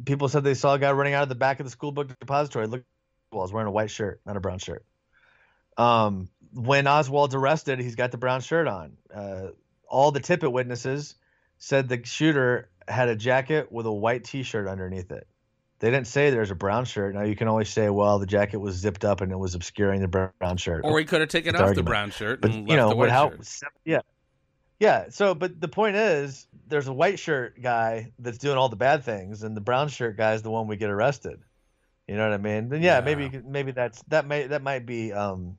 people 0.04 0.28
said 0.28 0.44
they 0.44 0.54
saw 0.54 0.74
a 0.74 0.78
guy 0.78 0.92
running 0.92 1.14
out 1.14 1.24
of 1.24 1.28
the 1.28 1.34
back 1.34 1.58
of 1.58 1.66
the 1.66 1.70
school 1.70 1.90
book 1.90 2.08
depository. 2.20 2.68
Look, 2.68 2.84
he's 3.32 3.52
wearing 3.52 3.66
a 3.66 3.72
white 3.72 3.90
shirt, 3.90 4.20
not 4.24 4.36
a 4.36 4.40
brown 4.40 4.58
shirt. 4.58 4.84
Um, 5.76 6.28
when 6.52 6.86
Oswald's 6.86 7.34
arrested, 7.34 7.80
he's 7.80 7.96
got 7.96 8.12
the 8.12 8.18
brown 8.18 8.40
shirt 8.40 8.68
on. 8.68 8.96
Uh, 9.12 9.48
all 9.88 10.12
the 10.12 10.20
Tippit 10.20 10.52
witnesses 10.52 11.16
said 11.58 11.88
the 11.88 12.04
shooter 12.04 12.68
had 12.86 13.08
a 13.08 13.16
jacket 13.16 13.72
with 13.72 13.86
a 13.86 13.92
white 13.92 14.24
T-shirt 14.24 14.68
underneath 14.68 15.10
it. 15.10 15.26
They 15.80 15.90
didn't 15.90 16.06
say 16.08 16.28
there's 16.30 16.50
a 16.50 16.54
brown 16.54 16.84
shirt. 16.84 17.14
Now 17.14 17.22
you 17.22 17.34
can 17.34 17.48
always 17.48 17.70
say, 17.70 17.88
well, 17.88 18.18
the 18.18 18.26
jacket 18.26 18.58
was 18.58 18.76
zipped 18.76 19.04
up 19.04 19.22
and 19.22 19.32
it 19.32 19.38
was 19.38 19.54
obscuring 19.54 20.02
the 20.02 20.08
brown 20.08 20.56
shirt. 20.58 20.82
Or 20.84 20.98
he 20.98 21.06
could 21.06 21.20
have 21.20 21.30
taken 21.30 21.54
off 21.56 21.62
argument. 21.62 21.76
the 21.76 21.90
brown 21.90 22.10
shirt 22.10 22.40
but 22.42 22.50
and 22.50 22.68
you 22.68 22.76
left 22.76 22.78
know, 22.78 22.88
the 22.90 22.96
white 22.96 23.10
how, 23.10 23.30
shirt. 23.30 23.72
yeah, 23.84 24.00
yeah. 24.78 25.06
So, 25.08 25.34
but 25.34 25.58
the 25.58 25.68
point 25.68 25.96
is, 25.96 26.46
there's 26.68 26.86
a 26.86 26.92
white 26.92 27.18
shirt 27.18 27.60
guy 27.62 28.12
that's 28.18 28.36
doing 28.36 28.58
all 28.58 28.68
the 28.68 28.76
bad 28.76 29.04
things, 29.04 29.42
and 29.42 29.56
the 29.56 29.60
brown 29.62 29.88
shirt 29.88 30.18
guy 30.18 30.34
is 30.34 30.42
the 30.42 30.50
one 30.50 30.66
we 30.66 30.76
get 30.76 30.90
arrested. 30.90 31.40
You 32.06 32.16
know 32.16 32.24
what 32.28 32.34
I 32.34 32.38
mean? 32.38 32.68
Then 32.68 32.82
yeah, 32.82 32.98
Yeah. 32.98 33.04
maybe 33.04 33.40
maybe 33.46 33.72
that's 33.72 34.02
that 34.08 34.26
may 34.26 34.46
that 34.48 34.62
might 34.62 34.84
be 34.84 35.14
um 35.14 35.56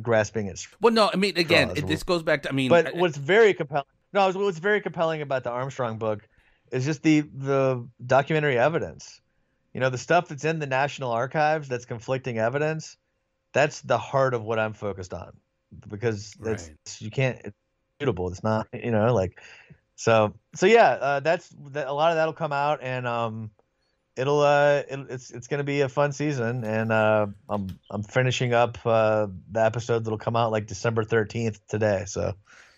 grasping 0.00 0.48
at 0.48 0.64
Well, 0.80 0.92
no, 0.92 1.10
I 1.12 1.16
mean, 1.16 1.36
again, 1.36 1.72
it, 1.74 1.86
this 1.88 2.04
goes 2.04 2.22
back 2.22 2.42
to. 2.42 2.50
I 2.50 2.52
mean, 2.52 2.68
but 2.68 2.94
I- 2.94 2.98
what's 2.98 3.16
very 3.16 3.54
compelling 3.54 3.86
no 4.12 4.30
what's 4.30 4.58
very 4.58 4.80
compelling 4.80 5.20
about 5.20 5.42
the 5.42 5.50
armstrong 5.50 5.98
book 5.98 6.28
is 6.70 6.84
just 6.84 7.02
the 7.02 7.22
the 7.22 7.88
documentary 8.06 8.56
evidence 8.56 9.20
you 9.74 9.80
know 9.80 9.90
the 9.90 9.98
stuff 9.98 10.28
that's 10.28 10.44
in 10.44 10.60
the 10.60 10.66
national 10.66 11.10
archives 11.10 11.68
that's 11.68 11.84
conflicting 11.84 12.38
evidence 12.38 12.96
that's 13.52 13.80
the 13.82 13.98
heart 13.98 14.32
of 14.32 14.44
what 14.44 14.58
i'm 14.58 14.72
focused 14.72 15.12
on 15.12 15.32
because 15.88 16.34
it's 16.44 16.68
Right. 16.68 16.76
you 17.00 17.10
can't 17.10 17.40
it's 17.44 17.56
suitable 18.00 18.28
it's 18.28 18.42
not 18.42 18.68
you 18.72 18.90
know 18.90 19.12
like 19.12 19.40
so 19.96 20.34
so 20.54 20.66
yeah 20.66 20.90
uh, 20.90 21.20
that's 21.20 21.54
that, 21.72 21.88
a 21.88 21.92
lot 21.92 22.10
of 22.10 22.16
that'll 22.16 22.32
come 22.32 22.52
out 22.52 22.80
and 22.82 23.06
um 23.06 23.50
it'll 24.16 24.40
uh 24.40 24.82
it, 24.88 25.06
it's 25.10 25.30
it's 25.30 25.48
gonna 25.48 25.64
be 25.64 25.80
a 25.80 25.88
fun 25.88 26.12
season 26.12 26.64
and 26.64 26.92
uh 26.92 27.26
i'm 27.48 27.68
i'm 27.90 28.02
finishing 28.02 28.54
up 28.54 28.78
uh 28.86 29.26
the 29.50 29.60
episode 29.60 30.04
that'll 30.04 30.18
come 30.18 30.36
out 30.36 30.52
like 30.52 30.66
december 30.66 31.04
13th 31.04 31.58
today 31.68 32.04
so 32.06 32.34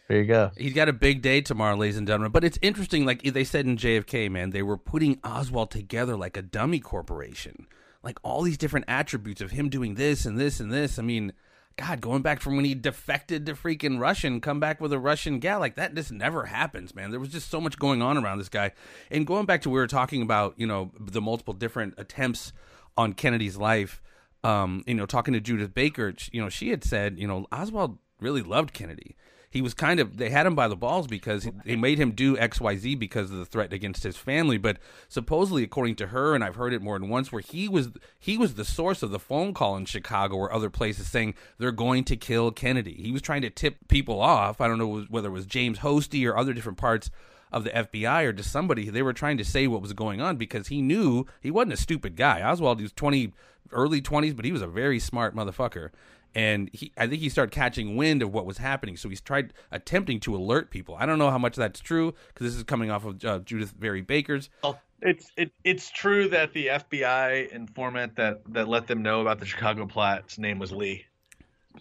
there 0.08 0.18
you 0.18 0.24
go 0.24 0.50
He's 0.56 0.72
got 0.72 0.88
a 0.88 0.92
big 0.92 1.22
day 1.22 1.40
tomorrow, 1.40 1.76
ladies 1.76 1.96
and 1.96 2.06
gentlemen. 2.06 2.32
But 2.32 2.44
it's 2.44 2.58
interesting, 2.62 3.04
like 3.04 3.22
they 3.22 3.44
said 3.44 3.66
in 3.66 3.76
JFK, 3.76 4.30
man, 4.30 4.50
they 4.50 4.62
were 4.62 4.76
putting 4.76 5.18
Oswald 5.24 5.70
together 5.70 6.16
like 6.16 6.36
a 6.36 6.42
dummy 6.42 6.80
corporation. 6.80 7.66
Like 8.02 8.18
all 8.22 8.42
these 8.42 8.58
different 8.58 8.86
attributes 8.88 9.40
of 9.40 9.50
him 9.50 9.68
doing 9.68 9.94
this 9.94 10.24
and 10.26 10.38
this 10.38 10.60
and 10.60 10.72
this. 10.72 10.98
I 10.98 11.02
mean, 11.02 11.32
God, 11.76 12.00
going 12.00 12.22
back 12.22 12.40
from 12.40 12.56
when 12.56 12.64
he 12.64 12.74
defected 12.74 13.44
to 13.46 13.54
freaking 13.54 13.98
Russian, 13.98 14.40
come 14.40 14.60
back 14.60 14.80
with 14.80 14.92
a 14.92 14.98
Russian 14.98 15.40
gal, 15.40 15.60
like 15.60 15.74
that 15.74 15.94
just 15.94 16.12
never 16.12 16.46
happens, 16.46 16.94
man. 16.94 17.10
There 17.10 17.20
was 17.20 17.28
just 17.28 17.50
so 17.50 17.60
much 17.60 17.78
going 17.78 18.00
on 18.00 18.16
around 18.16 18.38
this 18.38 18.48
guy. 18.48 18.72
And 19.10 19.26
going 19.26 19.44
back 19.44 19.62
to 19.62 19.70
we 19.70 19.78
were 19.78 19.86
talking 19.86 20.22
about, 20.22 20.54
you 20.56 20.66
know, 20.66 20.92
the 20.98 21.20
multiple 21.20 21.52
different 21.52 21.94
attempts 21.98 22.52
on 22.96 23.12
Kennedy's 23.12 23.56
life. 23.56 24.00
Um, 24.44 24.84
you 24.86 24.94
know, 24.94 25.06
talking 25.06 25.34
to 25.34 25.40
Judyth 25.40 25.74
Baker, 25.74 26.14
you 26.30 26.40
know, 26.40 26.48
she 26.48 26.70
had 26.70 26.84
said, 26.84 27.18
you 27.18 27.26
know, 27.26 27.46
Oswald 27.50 27.98
really 28.20 28.42
loved 28.42 28.72
Kennedy 28.72 29.16
he 29.56 29.62
was 29.62 29.74
kind 29.74 29.98
of 29.98 30.18
they 30.18 30.28
had 30.28 30.46
him 30.46 30.54
by 30.54 30.68
the 30.68 30.76
balls 30.76 31.06
because 31.06 31.44
he- 31.44 31.50
they 31.64 31.76
made 31.76 31.98
him 31.98 32.12
do 32.12 32.36
XYZ 32.36 32.98
because 32.98 33.30
of 33.30 33.38
the 33.38 33.46
threat 33.46 33.72
against 33.72 34.02
his 34.02 34.16
family. 34.16 34.58
But 34.58 34.76
supposedly 35.08 35.62
according 35.62 35.96
to 35.96 36.08
her 36.08 36.34
and 36.34 36.44
I've 36.44 36.56
heard 36.56 36.72
it 36.72 36.82
more 36.82 36.98
than 36.98 37.08
once 37.08 37.32
where 37.32 37.40
he 37.42 37.68
was 37.68 37.90
he 38.18 38.36
was 38.36 38.54
the 38.54 38.64
source 38.64 39.02
of 39.02 39.10
the 39.10 39.18
phone 39.18 39.54
call 39.54 39.76
in 39.76 39.86
Chicago 39.86 40.36
or 40.36 40.52
other 40.52 40.70
places 40.70 41.08
saying 41.10 41.34
they're 41.58 41.72
going 41.72 42.04
to 42.04 42.16
kill 42.16 42.50
Kennedy. 42.50 42.94
He 42.94 43.12
was 43.12 43.22
trying 43.22 43.42
to 43.42 43.50
tip 43.50 43.76
people 43.88 44.20
off. 44.20 44.60
I 44.60 44.68
don't 44.68 44.78
know 44.78 45.06
whether 45.08 45.28
it 45.28 45.32
was 45.32 45.46
James 45.46 45.78
Hosty 45.78 46.28
or 46.28 46.36
other 46.36 46.52
different 46.52 46.78
parts 46.78 47.10
of 47.50 47.64
the 47.64 47.70
FBI 47.70 48.24
or 48.24 48.32
just 48.32 48.52
somebody. 48.52 48.90
They 48.90 49.02
were 49.02 49.12
trying 49.12 49.38
to 49.38 49.44
say 49.44 49.66
what 49.66 49.80
was 49.80 49.92
going 49.94 50.20
on 50.20 50.36
because 50.36 50.68
he 50.68 50.82
knew 50.82 51.26
he 51.40 51.50
wasn't 51.50 51.72
a 51.72 51.76
stupid 51.78 52.16
guy. 52.16 52.42
Oswald 52.42 52.78
he 52.78 52.82
was 52.84 52.92
20 52.92 53.32
early 53.72 54.00
20s 54.00 54.36
but 54.36 54.44
he 54.44 54.52
was 54.52 54.62
a 54.62 54.66
very 54.68 55.00
smart 55.00 55.34
motherfucker 55.34 55.90
and 56.36 56.68
he 56.74 56.92
I 56.98 57.06
think 57.06 57.22
he 57.22 57.30
started 57.30 57.50
catching 57.50 57.96
wind 57.96 58.20
of 58.20 58.32
what 58.32 58.44
was 58.44 58.58
happening. 58.58 58.98
So 58.98 59.08
he's 59.08 59.22
tried 59.22 59.54
attempting 59.72 60.20
to 60.20 60.36
alert 60.36 60.70
people. 60.70 60.94
I 60.94 61.06
don't 61.06 61.18
know 61.18 61.30
how 61.30 61.38
much 61.38 61.56
that's 61.56 61.80
true 61.80 62.14
because 62.28 62.46
this 62.46 62.54
is 62.54 62.62
coming 62.62 62.90
off 62.90 63.06
of 63.06 63.24
uh, 63.24 63.38
Judyth 63.40 63.72
Vary 63.72 64.02
Baker's. 64.02 64.50
Oh, 64.62 64.78
it's 65.00 65.30
it, 65.38 65.50
it's 65.64 65.90
true 65.90 66.28
that 66.28 66.52
the 66.52 66.66
FBI 66.66 67.48
informant 67.48 68.16
that 68.16 68.42
that 68.52 68.68
let 68.68 68.86
them 68.86 69.02
know 69.02 69.22
about 69.22 69.40
the 69.40 69.46
Chicago 69.46 69.86
plot's 69.86 70.38
name 70.38 70.58
was 70.58 70.72
Lee. 70.72 71.06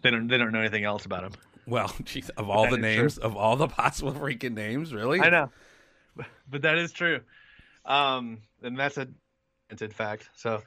They 0.02 0.10
don't 0.10 0.30
they 0.30 0.38
don't 0.38 0.54
know 0.54 0.62
anything 0.62 0.86
else 0.86 1.06
about 1.06 1.26
him. 1.26 1.34
well 1.68 1.94
geez, 2.06 2.30
of 2.30 2.50
all 2.50 2.70
the 2.70 2.78
names 2.78 3.18
of 3.18 3.36
all 3.36 3.58
the 3.58 3.68
possible 3.82 4.14
freaking 4.14 4.54
names 4.54 4.94
really? 4.94 5.20
I 5.20 5.30
know, 5.32 5.50
but 6.50 6.62
that 6.62 6.78
is 6.78 6.94
true, 6.94 7.20
um, 7.84 8.38
and 8.64 8.80
that's 8.80 8.98
a 8.98 9.10
it's 9.70 9.82
a 9.82 9.90
fact. 9.90 10.30
So, 10.34 10.62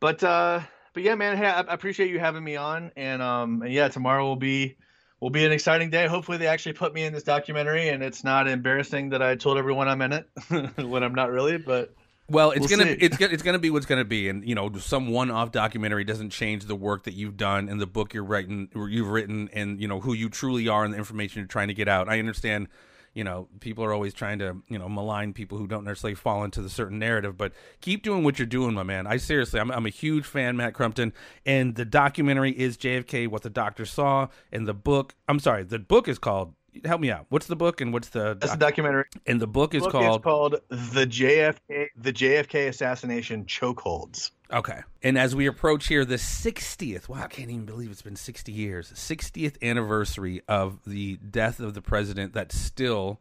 but 0.00 0.24
uh, 0.24 0.60
but 0.92 1.02
yeah, 1.02 1.14
man, 1.14 1.36
hey, 1.36 1.46
I, 1.46 1.60
appreciate 1.60 2.10
you 2.10 2.18
having 2.18 2.42
me 2.44 2.56
on, 2.56 2.90
and 2.96 3.22
um, 3.22 3.62
and 3.62 3.72
yeah, 3.72 3.88
tomorrow 3.88 4.26
will 4.26 4.36
be 4.36 4.76
will 5.20 5.30
be 5.30 5.44
an 5.44 5.52
exciting 5.52 5.90
day. 5.90 6.06
Hopefully, 6.06 6.38
they 6.38 6.46
actually 6.46 6.72
put 6.72 6.94
me 6.94 7.04
in 7.04 7.12
this 7.12 7.22
documentary, 7.22 7.88
and 7.88 8.02
it's 8.02 8.24
not 8.24 8.48
embarrassing 8.48 9.10
that 9.10 9.22
I 9.22 9.36
told 9.36 9.58
everyone 9.58 9.88
I'm 9.88 10.02
in 10.02 10.12
it 10.12 10.28
when 10.78 11.02
I'm 11.02 11.14
not 11.14 11.30
really. 11.30 11.58
But 11.58 11.94
Well, 12.28 12.50
it's 12.52 12.60
We'll 12.60 12.78
gonna 12.78 12.92
see. 12.92 12.98
it's 13.00 13.16
gonna 13.16 13.32
it's 13.32 13.42
gonna 13.42 13.58
be 13.58 13.70
what's 13.70 13.86
gonna 13.86 14.04
be, 14.04 14.28
and 14.28 14.46
you 14.46 14.54
know, 14.54 14.72
some 14.78 15.08
one-off 15.08 15.52
documentary 15.52 16.04
doesn't 16.04 16.30
change 16.30 16.64
the 16.64 16.76
work 16.76 17.04
that 17.04 17.14
you've 17.14 17.36
done 17.36 17.68
and 17.68 17.80
the 17.80 17.86
book 17.86 18.14
you're 18.14 18.24
writing, 18.24 18.68
you've 18.74 19.08
written, 19.08 19.48
and 19.52 19.80
you 19.80 19.88
know 19.88 20.00
who 20.00 20.12
you 20.12 20.28
truly 20.28 20.68
are 20.68 20.84
and 20.84 20.94
the 20.94 20.98
information 20.98 21.40
you're 21.40 21.46
trying 21.48 21.68
to 21.68 21.74
get 21.74 21.88
out. 21.88 22.08
I 22.08 22.18
understand, 22.18 22.68
you 23.14 23.24
know, 23.24 23.48
people 23.58 23.84
are 23.84 23.92
always 23.92 24.14
trying 24.14 24.38
to 24.38 24.56
you 24.68 24.78
know 24.78 24.88
malign 24.88 25.32
people 25.32 25.58
who 25.58 25.66
don't 25.66 25.84
necessarily 25.84 26.14
fall 26.14 26.44
into 26.44 26.62
the 26.62 26.68
certain 26.68 26.98
narrative, 26.98 27.36
but 27.36 27.52
keep 27.80 28.02
doing 28.02 28.24
what 28.24 28.38
you're 28.38 28.46
doing, 28.46 28.74
my 28.74 28.82
man. 28.82 29.06
I 29.06 29.16
seriously, 29.16 29.60
I'm 29.60 29.70
I'm 29.70 29.86
a 29.86 29.90
huge 29.90 30.24
fan, 30.24 30.56
Matt 30.56 30.74
Crumpton, 30.74 31.12
and 31.44 31.74
the 31.74 31.84
documentary 31.84 32.52
is 32.52 32.76
JFK, 32.76 33.28
what 33.28 33.42
the 33.42 33.50
doctor 33.50 33.84
saw, 33.84 34.28
and 34.52 34.66
the 34.66 34.74
book. 34.74 35.14
I'm 35.28 35.40
sorry, 35.40 35.64
the 35.64 35.78
book 35.78 36.08
is 36.08 36.18
called. 36.18 36.54
Help 36.84 37.00
me 37.00 37.10
out. 37.10 37.26
What's 37.28 37.46
the 37.46 37.56
book 37.56 37.80
and 37.80 37.92
what's 37.92 38.08
the 38.08 38.36
that's 38.40 38.52
doc- 38.52 38.58
documentary. 38.58 39.04
and 39.26 39.40
the 39.40 39.46
book 39.46 39.74
is 39.74 39.82
book 39.82 39.92
called 39.92 40.22
called 40.22 40.56
the 40.68 41.06
JFK 41.06 41.88
the 41.96 42.12
JFK 42.12 42.68
assassination 42.68 43.44
chokeholds. 43.44 44.30
Okay. 44.52 44.80
And 45.02 45.16
as 45.16 45.34
we 45.34 45.46
approach 45.46 45.86
here, 45.86 46.04
the 46.04 46.16
60th, 46.16 47.08
wow, 47.08 47.22
I 47.22 47.28
can't 47.28 47.50
even 47.50 47.66
believe 47.66 47.90
it's 47.90 48.02
been 48.02 48.16
60 48.16 48.50
years, 48.50 48.92
60th 48.92 49.62
anniversary 49.62 50.42
of 50.48 50.80
the 50.84 51.16
death 51.18 51.60
of 51.60 51.74
the 51.74 51.80
president 51.80 52.34
that 52.34 52.50
still 52.50 53.20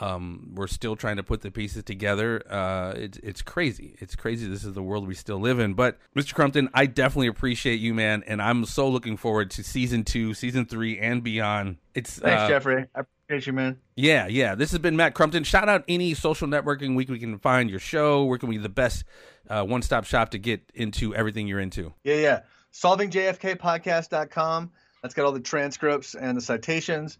Um, 0.00 0.52
we're 0.54 0.68
still 0.68 0.94
trying 0.94 1.16
to 1.16 1.22
put 1.22 1.40
the 1.40 1.50
pieces 1.50 1.82
together. 1.82 2.42
Uh, 2.48 2.92
it's 2.96 3.18
it's 3.18 3.42
crazy. 3.42 3.96
It's 3.98 4.14
crazy. 4.14 4.46
This 4.48 4.64
is 4.64 4.72
the 4.72 4.82
world 4.82 5.08
we 5.08 5.14
still 5.14 5.38
live 5.40 5.58
in. 5.58 5.74
But 5.74 5.98
Mr. 6.16 6.34
Crumpton, 6.34 6.68
I 6.72 6.86
definitely 6.86 7.26
appreciate 7.26 7.80
you, 7.80 7.94
man, 7.94 8.22
and 8.26 8.40
I'm 8.40 8.64
so 8.64 8.88
looking 8.88 9.16
forward 9.16 9.50
to 9.52 9.64
season 9.64 10.04
two, 10.04 10.34
season 10.34 10.66
three, 10.66 10.98
and 10.98 11.22
beyond. 11.22 11.78
It's 11.94 12.18
Thanks, 12.18 12.42
uh, 12.42 12.48
Jeffrey. 12.48 12.86
I 12.94 13.00
appreciate 13.00 13.46
you, 13.48 13.52
man. 13.52 13.78
yeah, 13.96 14.28
yeah. 14.28 14.54
This 14.54 14.70
has 14.70 14.78
been 14.78 14.94
Matt 14.96 15.14
Crumpton. 15.14 15.42
Shout 15.42 15.68
out 15.68 15.84
any 15.88 16.14
social 16.14 16.46
networking 16.46 16.94
week 16.94 17.08
we 17.08 17.18
can 17.18 17.38
find 17.38 17.68
your 17.68 17.80
show. 17.80 18.24
Where 18.24 18.38
can 18.38 18.48
we 18.48 18.56
the 18.56 18.68
best 18.68 19.04
uh, 19.50 19.64
one 19.64 19.82
stop 19.82 20.04
shop 20.04 20.30
to 20.30 20.38
get 20.38 20.62
into 20.74 21.14
everything 21.14 21.48
you're 21.48 21.60
into? 21.60 21.92
Yeah, 22.04 22.16
yeah. 22.16 22.40
SolvingJFKPodcast.com. 22.72 24.70
That's 25.02 25.14
got 25.14 25.26
all 25.26 25.32
the 25.32 25.40
transcripts 25.40 26.14
and 26.14 26.36
the 26.36 26.40
citations. 26.40 27.18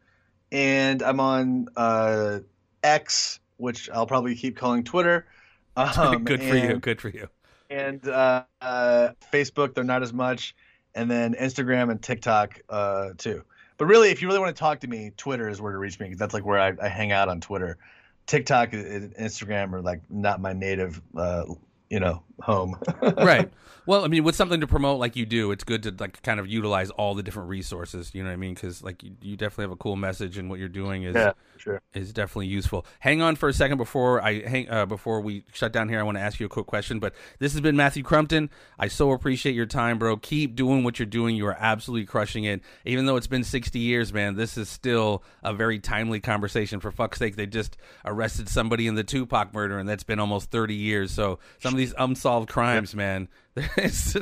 And 0.50 1.02
I'm 1.02 1.20
on 1.20 1.68
uh, 1.76 2.40
X, 2.82 3.40
which 3.56 3.88
I'll 3.90 4.06
probably 4.06 4.34
keep 4.34 4.56
calling 4.56 4.84
Twitter. 4.84 5.26
Um, 5.76 6.24
Good 6.24 6.42
for 6.42 6.56
you. 6.56 6.78
Good 6.80 7.00
for 7.00 7.08
you. 7.08 7.28
And 7.70 8.04
uh, 8.08 8.42
uh, 8.60 9.10
Facebook, 9.32 9.74
they're 9.74 9.84
not 9.84 10.02
as 10.02 10.12
much. 10.12 10.56
And 10.96 11.08
then 11.08 11.34
Instagram 11.34 11.88
and 11.92 12.02
TikTok 12.02 12.60
uh, 12.68 13.10
too. 13.16 13.44
But 13.76 13.86
really, 13.86 14.10
if 14.10 14.20
you 14.20 14.26
really 14.26 14.40
want 14.40 14.54
to 14.54 14.58
talk 14.58 14.80
to 14.80 14.88
me, 14.88 15.12
Twitter 15.16 15.48
is 15.48 15.60
where 15.60 15.70
to 15.70 15.78
reach 15.78 16.00
me 16.00 16.06
because 16.06 16.18
that's 16.18 16.34
like 16.34 16.44
where 16.44 16.58
I, 16.58 16.72
I 16.82 16.88
hang 16.88 17.12
out 17.12 17.28
on 17.28 17.40
Twitter. 17.40 17.78
TikTok 18.26 18.72
and 18.72 19.14
Instagram 19.14 19.72
are 19.72 19.80
like 19.80 20.02
not 20.10 20.40
my 20.40 20.52
native, 20.52 21.00
uh, 21.16 21.44
you 21.88 22.00
know, 22.00 22.22
home. 22.42 22.76
right. 23.02 23.50
Well, 23.86 24.04
I 24.04 24.08
mean, 24.08 24.22
with 24.22 24.36
something 24.36 24.60
to 24.60 24.66
promote 24.66 25.00
like 25.00 25.16
you 25.16 25.24
do, 25.24 25.50
it's 25.50 25.64
good 25.64 25.82
to 25.84 25.94
like 25.98 26.20
kind 26.20 26.38
of 26.38 26.46
utilize 26.46 26.90
all 26.90 27.14
the 27.14 27.22
different 27.22 27.48
resources. 27.48 28.10
You 28.14 28.22
know 28.22 28.28
what 28.28 28.34
I 28.34 28.36
mean? 28.36 28.52
Because 28.52 28.82
like 28.82 29.02
you, 29.02 29.12
you 29.22 29.34
definitely 29.34 29.62
have 29.62 29.70
a 29.70 29.76
cool 29.76 29.96
message, 29.96 30.36
and 30.36 30.50
what 30.50 30.58
you're 30.58 30.68
doing 30.68 31.04
is 31.04 31.14
yeah, 31.14 31.32
sure. 31.58 31.82
is 31.94 32.12
definitely 32.12 32.46
useful. 32.46 32.86
Hang 33.00 33.22
on 33.22 33.36
for 33.36 33.48
a 33.48 33.52
second 33.52 33.78
before 33.78 34.22
I 34.22 34.46
hang 34.46 34.70
uh, 34.70 34.86
before 34.86 35.20
we 35.20 35.44
shut 35.52 35.72
down 35.72 35.88
here. 35.88 35.98
I 36.00 36.02
want 36.02 36.16
to 36.16 36.22
ask 36.22 36.40
you 36.40 36.46
a 36.46 36.48
quick 36.48 36.66
question. 36.66 36.98
But 36.98 37.14
this 37.38 37.52
has 37.52 37.60
been 37.60 37.76
Matthew 37.76 38.02
Crumpton. 38.02 38.50
I 38.78 38.88
so 38.88 39.12
appreciate 39.12 39.54
your 39.54 39.66
time, 39.66 39.98
bro. 39.98 40.16
Keep 40.16 40.54
doing 40.54 40.84
what 40.84 40.98
you're 40.98 41.06
doing. 41.06 41.36
You 41.36 41.46
are 41.46 41.56
absolutely 41.58 42.06
crushing 42.06 42.44
it. 42.44 42.62
Even 42.84 43.06
though 43.06 43.16
it's 43.16 43.26
been 43.26 43.44
60 43.44 43.78
years, 43.78 44.12
man, 44.12 44.36
this 44.36 44.56
is 44.56 44.68
still 44.68 45.22
a 45.42 45.52
very 45.52 45.78
timely 45.78 46.20
conversation. 46.20 46.80
For 46.80 46.90
fuck's 46.90 47.18
sake, 47.18 47.36
they 47.36 47.46
just 47.46 47.76
arrested 48.04 48.48
somebody 48.48 48.86
in 48.86 48.94
the 48.94 49.04
Tupac 49.04 49.52
murder, 49.52 49.78
and 49.78 49.88
that's 49.88 50.04
been 50.04 50.18
almost 50.20 50.50
30 50.50 50.74
years. 50.74 51.10
So 51.10 51.38
some 51.60 51.74
of 51.74 51.78
these 51.78 51.94
unsolved 51.98 52.48
crimes, 52.48 52.94
man. 52.94 53.28
There's, 53.76 54.14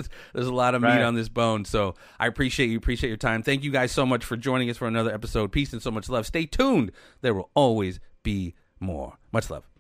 a 0.47 0.53
lot 0.53 0.74
of 0.74 0.82
meat 0.82 0.89
Right. 0.89 1.03
on 1.03 1.14
this 1.14 1.28
bone. 1.28 1.64
So 1.64 1.95
I 2.18 2.26
appreciate 2.26 2.70
you. 2.70 2.78
Appreciate 2.78 3.09
your 3.09 3.16
time. 3.16 3.43
Thank 3.43 3.64
you 3.64 3.70
guys 3.70 3.93
so 3.93 4.07
much 4.07 4.24
for 4.24 4.37
joining 4.37 4.70
us 4.70 4.76
for 4.76 4.87
another 4.89 5.12
episode. 5.12 5.53
Peace 5.53 5.72
and 5.72 5.82
so 5.82 5.91
much 5.91 6.09
love. 6.09 6.26
Stay 6.26 6.47
tuned. 6.47 6.93
There 7.20 7.34
will 7.34 7.51
always 7.55 8.01
be 8.22 8.55
more. 8.80 9.18
Much 9.32 9.51
love. 9.51 9.76